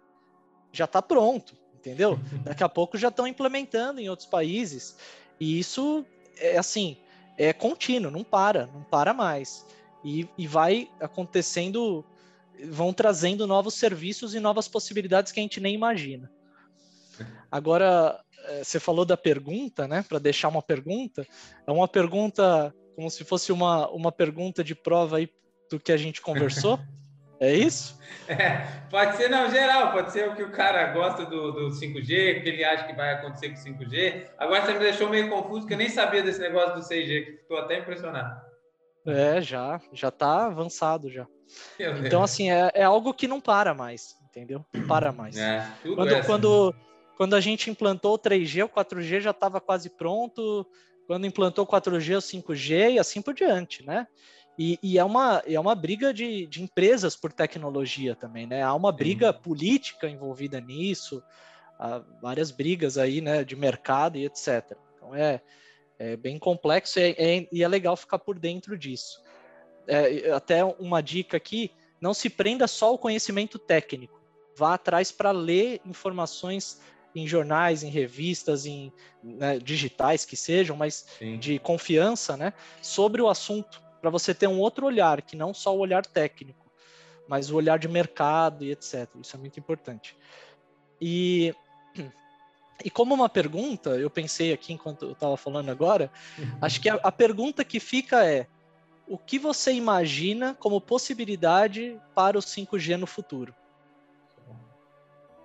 já 0.72 0.84
está 0.84 1.00
pronto, 1.00 1.56
entendeu? 1.74 2.18
Daqui 2.42 2.64
a 2.64 2.68
pouco 2.68 2.98
já 2.98 3.08
estão 3.08 3.26
implementando 3.26 4.00
em 4.00 4.08
outros 4.08 4.28
países 4.28 4.96
e 5.38 5.58
isso 5.58 6.04
é 6.36 6.58
assim 6.58 6.96
é 7.38 7.52
contínuo, 7.52 8.10
não 8.10 8.22
para, 8.22 8.66
não 8.66 8.82
para 8.82 9.14
mais 9.14 9.64
e, 10.04 10.28
e 10.36 10.46
vai 10.46 10.88
acontecendo, 11.00 12.04
vão 12.68 12.92
trazendo 12.92 13.46
novos 13.46 13.74
serviços 13.74 14.34
e 14.34 14.40
novas 14.40 14.68
possibilidades 14.68 15.32
que 15.32 15.40
a 15.40 15.42
gente 15.42 15.60
nem 15.60 15.74
imagina. 15.74 16.30
Agora, 17.50 18.20
eh, 18.44 18.64
você 18.64 18.80
falou 18.80 19.04
da 19.04 19.16
pergunta, 19.16 19.86
né? 19.86 20.04
Para 20.08 20.18
deixar 20.18 20.48
uma 20.48 20.62
pergunta, 20.62 21.26
é 21.66 21.70
uma 21.70 21.86
pergunta 21.86 22.74
como 22.94 23.10
se 23.10 23.24
fosse 23.24 23.52
uma, 23.52 23.88
uma 23.90 24.12
pergunta 24.12 24.62
de 24.62 24.74
prova 24.74 25.18
aí 25.18 25.28
do 25.70 25.80
que 25.80 25.92
a 25.92 25.96
gente 25.96 26.20
conversou. 26.20 26.78
É 27.40 27.52
isso? 27.52 28.00
É, 28.28 28.66
pode 28.88 29.16
ser, 29.16 29.28
não, 29.28 29.50
geral, 29.50 29.90
pode 29.90 30.12
ser 30.12 30.28
o 30.28 30.36
que 30.36 30.42
o 30.42 30.52
cara 30.52 30.92
gosta 30.92 31.26
do, 31.26 31.50
do 31.50 31.68
5G, 31.70 32.38
o 32.38 32.42
que 32.42 32.48
ele 32.48 32.62
acha 32.62 32.86
que 32.86 32.92
vai 32.92 33.14
acontecer 33.14 33.48
com 33.48 33.56
o 33.56 33.88
5G. 33.88 34.28
Agora 34.38 34.64
você 34.64 34.74
me 34.74 34.78
deixou 34.78 35.08
meio 35.08 35.28
confuso, 35.28 35.60
porque 35.62 35.74
eu 35.74 35.78
nem 35.78 35.88
sabia 35.88 36.22
desse 36.22 36.38
negócio 36.38 36.74
do 36.76 36.82
6G, 36.82 37.24
que 37.24 37.30
estou 37.42 37.56
até 37.56 37.78
impressionado. 37.78 38.40
É, 39.06 39.40
já, 39.40 39.80
já 39.92 40.08
está 40.08 40.46
avançado 40.46 41.10
já. 41.10 41.26
Então, 42.04 42.22
assim, 42.22 42.50
é, 42.50 42.70
é 42.74 42.84
algo 42.84 43.12
que 43.12 43.26
não 43.26 43.40
para 43.40 43.74
mais, 43.74 44.14
entendeu? 44.24 44.64
Não 44.72 44.86
para 44.86 45.10
mais. 45.10 45.36
É, 45.36 45.66
quando, 45.82 46.08
é 46.08 46.18
assim. 46.18 46.26
quando, 46.26 46.74
quando 47.16 47.34
a 47.34 47.40
gente 47.40 47.70
implantou 47.70 48.14
o 48.14 48.18
3G, 48.18 48.64
o 48.64 48.68
4G 48.68 49.20
já 49.20 49.30
estava 49.30 49.60
quase 49.60 49.90
pronto, 49.90 50.66
quando 51.06 51.26
implantou 51.26 51.66
4G, 51.66 52.16
o 52.16 52.20
5G 52.20 52.92
e 52.92 52.98
assim 52.98 53.20
por 53.20 53.34
diante, 53.34 53.84
né? 53.84 54.06
E, 54.58 54.78
e, 54.82 54.98
é, 54.98 55.04
uma, 55.04 55.42
é 55.46 55.58
uma 55.58 55.74
briga 55.74 56.12
de, 56.12 56.46
de 56.46 56.62
empresas 56.62 57.16
por 57.16 57.32
tecnologia 57.32 58.14
também, 58.14 58.46
né? 58.46 58.62
Há 58.62 58.74
uma 58.74 58.92
briga 58.92 59.32
Sim. 59.32 59.38
política 59.40 60.08
envolvida 60.08 60.60
nisso, 60.60 61.22
há 61.78 62.02
várias 62.20 62.50
brigas 62.50 62.98
aí, 62.98 63.20
né, 63.20 63.44
de 63.44 63.56
mercado 63.56 64.18
e 64.18 64.26
etc. 64.26 64.76
Então 64.96 65.14
é, 65.14 65.40
é 65.98 66.16
bem 66.16 66.38
complexo 66.38 67.00
e 67.00 67.14
é, 67.18 67.48
e 67.50 67.62
é 67.62 67.68
legal 67.68 67.96
ficar 67.96 68.18
por 68.18 68.38
dentro 68.38 68.78
disso. 68.78 69.22
É, 69.86 70.30
até 70.30 70.62
uma 70.64 71.02
dica 71.02 71.36
aqui: 71.36 71.70
não 72.00 72.12
se 72.12 72.28
prenda 72.28 72.66
só 72.66 72.88
ao 72.88 72.98
conhecimento 72.98 73.58
técnico, 73.58 74.20
vá 74.56 74.74
atrás 74.74 75.10
para 75.10 75.30
ler 75.30 75.80
informações 75.84 76.80
em 77.14 77.26
jornais, 77.26 77.82
em 77.82 77.90
revistas, 77.90 78.66
em 78.66 78.92
né, 79.22 79.58
digitais 79.58 80.24
que 80.24 80.36
sejam, 80.36 80.76
mas 80.76 81.06
Sim. 81.18 81.38
de 81.38 81.58
confiança, 81.58 82.36
né, 82.36 82.52
sobre 82.80 83.20
o 83.20 83.28
assunto, 83.28 83.82
para 84.00 84.10
você 84.10 84.34
ter 84.34 84.46
um 84.46 84.58
outro 84.58 84.86
olhar, 84.86 85.22
que 85.22 85.36
não 85.36 85.54
só 85.54 85.74
o 85.74 85.78
olhar 85.78 86.04
técnico, 86.04 86.70
mas 87.28 87.50
o 87.50 87.56
olhar 87.56 87.78
de 87.78 87.88
mercado 87.88 88.64
e 88.64 88.72
etc. 88.72 89.08
Isso 89.20 89.36
é 89.36 89.38
muito 89.38 89.58
importante. 89.58 90.16
E, 91.00 91.54
e 92.84 92.90
como 92.90 93.14
uma 93.14 93.28
pergunta, 93.28 93.90
eu 93.90 94.10
pensei 94.10 94.52
aqui 94.52 94.72
enquanto 94.72 95.04
eu 95.04 95.12
estava 95.12 95.36
falando 95.36 95.70
agora, 95.70 96.10
acho 96.60 96.80
que 96.80 96.88
a, 96.88 96.94
a 96.94 97.12
pergunta 97.12 97.64
que 97.64 97.78
fica 97.78 98.24
é: 98.24 98.46
o 99.06 99.16
que 99.16 99.38
você 99.38 99.72
imagina 99.72 100.54
como 100.54 100.80
possibilidade 100.80 101.98
para 102.14 102.38
o 102.38 102.42
5G 102.42 102.96
no 102.96 103.06
futuro? 103.06 103.54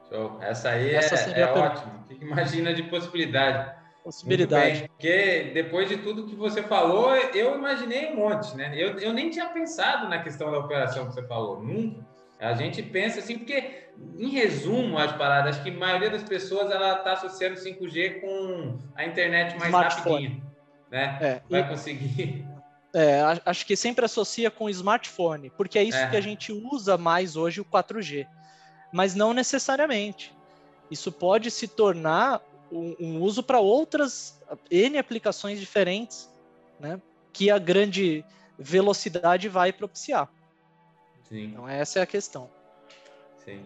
Show. 0.09 0.37
Essa 0.41 0.69
aí 0.69 0.95
Essa 0.95 1.31
é, 1.31 1.41
é 1.41 1.45
ótimo. 1.45 1.91
O 1.99 2.15
que 2.15 2.23
imagina 2.23 2.73
de 2.73 2.83
possibilidade? 2.83 3.75
Possibilidade. 4.03 4.87
Porque 4.87 5.51
depois 5.53 5.89
de 5.89 5.97
tudo 5.97 6.25
que 6.25 6.35
você 6.35 6.63
falou, 6.63 7.13
eu 7.15 7.55
imaginei 7.55 8.11
um 8.11 8.15
monte, 8.15 8.55
né? 8.55 8.71
Eu, 8.73 8.97
eu 8.99 9.13
nem 9.13 9.29
tinha 9.29 9.47
pensado 9.47 10.07
na 10.07 10.19
questão 10.19 10.49
da 10.49 10.59
operação 10.59 11.07
que 11.07 11.13
você 11.13 11.27
falou, 11.27 11.61
nunca. 11.61 12.05
A 12.39 12.53
gente 12.53 12.81
pensa 12.83 13.19
assim, 13.19 13.39
porque, 13.39 13.87
em 14.17 14.29
resumo, 14.29 14.97
as 14.97 15.11
paradas, 15.13 15.55
acho 15.55 15.63
que 15.63 15.71
a 15.71 15.73
maioria 15.73 16.09
das 16.09 16.23
pessoas 16.23 16.71
ela 16.71 16.99
está 16.99 17.13
associando 17.13 17.55
5G 17.55 18.21
com 18.21 18.77
a 18.95 19.03
internet 19.03 19.57
mais 19.57 19.65
Smartphone. 19.65 20.27
rapidinha, 20.27 20.43
né? 20.89 21.17
É, 21.19 21.41
Vai 21.49 21.61
e... 21.61 21.63
conseguir. 21.63 22.45
É, 22.93 23.21
acho 23.45 23.65
que 23.65 23.75
sempre 23.75 24.05
associa 24.05 24.49
com 24.49 24.69
smartphone, 24.69 25.51
porque 25.57 25.77
é 25.77 25.83
isso 25.83 25.97
é. 25.97 26.09
que 26.09 26.15
a 26.15 26.21
gente 26.21 26.53
usa 26.53 26.97
mais 26.97 27.35
hoje, 27.35 27.59
o 27.59 27.65
4G 27.65 28.25
mas 28.91 29.15
não 29.15 29.33
necessariamente. 29.33 30.33
Isso 30.89 31.11
pode 31.11 31.51
se 31.51 31.67
tornar 31.67 32.41
um, 32.71 32.95
um 32.99 33.21
uso 33.21 33.43
para 33.43 33.59
outras 33.59 34.41
N 34.69 34.97
aplicações 34.97 35.59
diferentes, 35.59 36.29
né? 36.79 37.01
Que 37.33 37.49
a 37.49 37.59
grande 37.59 38.23
velocidade 38.57 39.47
vai 39.49 39.71
propiciar. 39.71 40.29
Sim. 41.23 41.45
Então 41.45 41.67
essa 41.67 41.99
é 41.99 42.01
a 42.01 42.05
questão. 42.05 42.49
Sim. 43.43 43.61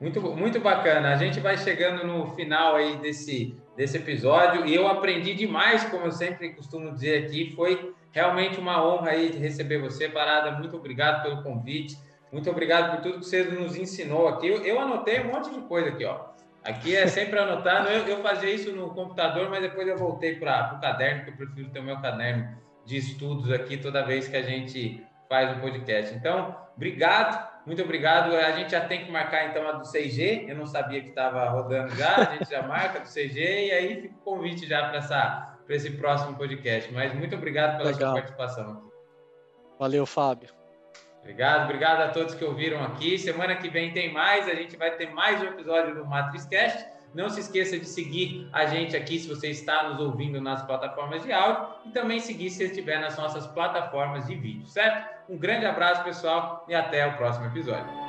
Muito, 0.00 0.20
muito 0.20 0.58
bacana. 0.58 1.12
A 1.12 1.16
gente 1.16 1.38
vai 1.38 1.56
chegando 1.56 2.04
no 2.04 2.34
final 2.34 2.74
aí 2.74 2.96
desse, 2.96 3.56
desse 3.76 3.96
episódio 3.96 4.66
e 4.66 4.74
eu 4.74 4.88
aprendi 4.88 5.32
demais, 5.32 5.84
como 5.84 6.06
eu 6.06 6.12
sempre 6.12 6.54
costumo 6.54 6.92
dizer 6.92 7.24
aqui. 7.24 7.52
Foi 7.54 7.94
realmente 8.10 8.58
uma 8.58 8.84
honra 8.84 9.10
aí 9.10 9.30
de 9.30 9.38
receber 9.38 9.78
você, 9.78 10.08
Parada. 10.08 10.50
Muito 10.58 10.76
obrigado 10.76 11.22
pelo 11.22 11.42
convite. 11.44 11.96
Muito 12.32 12.50
obrigado 12.50 12.96
por 12.96 13.02
tudo 13.02 13.18
que 13.20 13.26
você 13.26 13.44
nos 13.44 13.76
ensinou 13.76 14.26
aqui. 14.26 14.48
Eu, 14.48 14.64
eu 14.64 14.80
anotei 14.80 15.20
um 15.20 15.26
monte 15.26 15.50
de 15.50 15.60
coisa 15.60 15.90
aqui, 15.90 16.04
ó. 16.06 16.32
Aqui 16.64 16.96
é 16.96 17.06
sempre 17.06 17.38
anotado. 17.38 17.88
Eu, 17.88 18.06
eu 18.06 18.22
fazia 18.22 18.50
isso 18.50 18.72
no 18.72 18.94
computador, 18.94 19.50
mas 19.50 19.60
depois 19.60 19.86
eu 19.86 19.98
voltei 19.98 20.36
para 20.36 20.74
o 20.74 20.80
caderno, 20.80 21.24
porque 21.24 21.42
eu 21.42 21.46
prefiro 21.46 21.70
ter 21.70 21.80
o 21.80 21.82
meu 21.82 22.00
caderno 22.00 22.56
de 22.86 22.96
estudos 22.96 23.52
aqui 23.52 23.76
toda 23.76 24.04
vez 24.04 24.28
que 24.28 24.36
a 24.36 24.42
gente 24.42 25.04
faz 25.28 25.54
um 25.56 25.60
podcast. 25.60 26.14
Então, 26.14 26.56
obrigado, 26.74 27.52
muito 27.66 27.82
obrigado. 27.82 28.34
A 28.34 28.52
gente 28.52 28.70
já 28.70 28.80
tem 28.80 29.04
que 29.04 29.10
marcar 29.10 29.50
então 29.50 29.68
a 29.68 29.72
do 29.72 29.84
6G. 29.84 30.48
Eu 30.48 30.56
não 30.56 30.66
sabia 30.66 31.02
que 31.02 31.10
estava 31.10 31.48
rodando 31.50 31.94
já. 31.96 32.16
A 32.16 32.36
gente 32.36 32.50
já 32.50 32.62
marca 32.62 33.00
do 33.00 33.06
6G 33.06 33.36
e 33.36 33.72
aí 33.72 34.02
fica 34.02 34.14
o 34.14 34.24
convite 34.24 34.66
já 34.66 34.88
para 34.88 35.74
esse 35.74 35.90
próximo 35.92 36.34
podcast. 36.36 36.90
Mas 36.92 37.12
muito 37.14 37.36
obrigado 37.36 37.76
pela 37.76 37.90
Legal. 37.90 38.00
sua 38.00 38.12
participação. 38.12 38.90
Valeu, 39.78 40.06
Fábio. 40.06 40.61
Obrigado, 41.22 41.64
obrigado 41.64 42.00
a 42.00 42.08
todos 42.08 42.34
que 42.34 42.44
ouviram 42.44 42.82
aqui. 42.82 43.16
Semana 43.16 43.54
que 43.54 43.70
vem 43.70 43.92
tem 43.92 44.12
mais, 44.12 44.48
a 44.48 44.54
gente 44.54 44.76
vai 44.76 44.90
ter 44.90 45.10
mais 45.12 45.40
um 45.40 45.44
episódio 45.44 45.94
do 45.94 46.04
MatrizCast. 46.04 46.84
Não 47.14 47.30
se 47.30 47.40
esqueça 47.40 47.78
de 47.78 47.86
seguir 47.86 48.48
a 48.52 48.66
gente 48.66 48.96
aqui 48.96 49.18
se 49.18 49.28
você 49.28 49.48
está 49.48 49.88
nos 49.88 50.00
ouvindo 50.00 50.40
nas 50.40 50.62
plataformas 50.62 51.22
de 51.22 51.32
áudio 51.32 51.68
e 51.86 51.90
também 51.90 52.18
seguir 52.18 52.50
se 52.50 52.64
estiver 52.64 52.98
nas 52.98 53.16
nossas 53.16 53.46
plataformas 53.46 54.26
de 54.26 54.34
vídeo, 54.34 54.66
certo? 54.66 55.08
Um 55.28 55.38
grande 55.38 55.64
abraço, 55.64 56.02
pessoal, 56.02 56.64
e 56.68 56.74
até 56.74 57.06
o 57.06 57.16
próximo 57.16 57.46
episódio. 57.46 58.01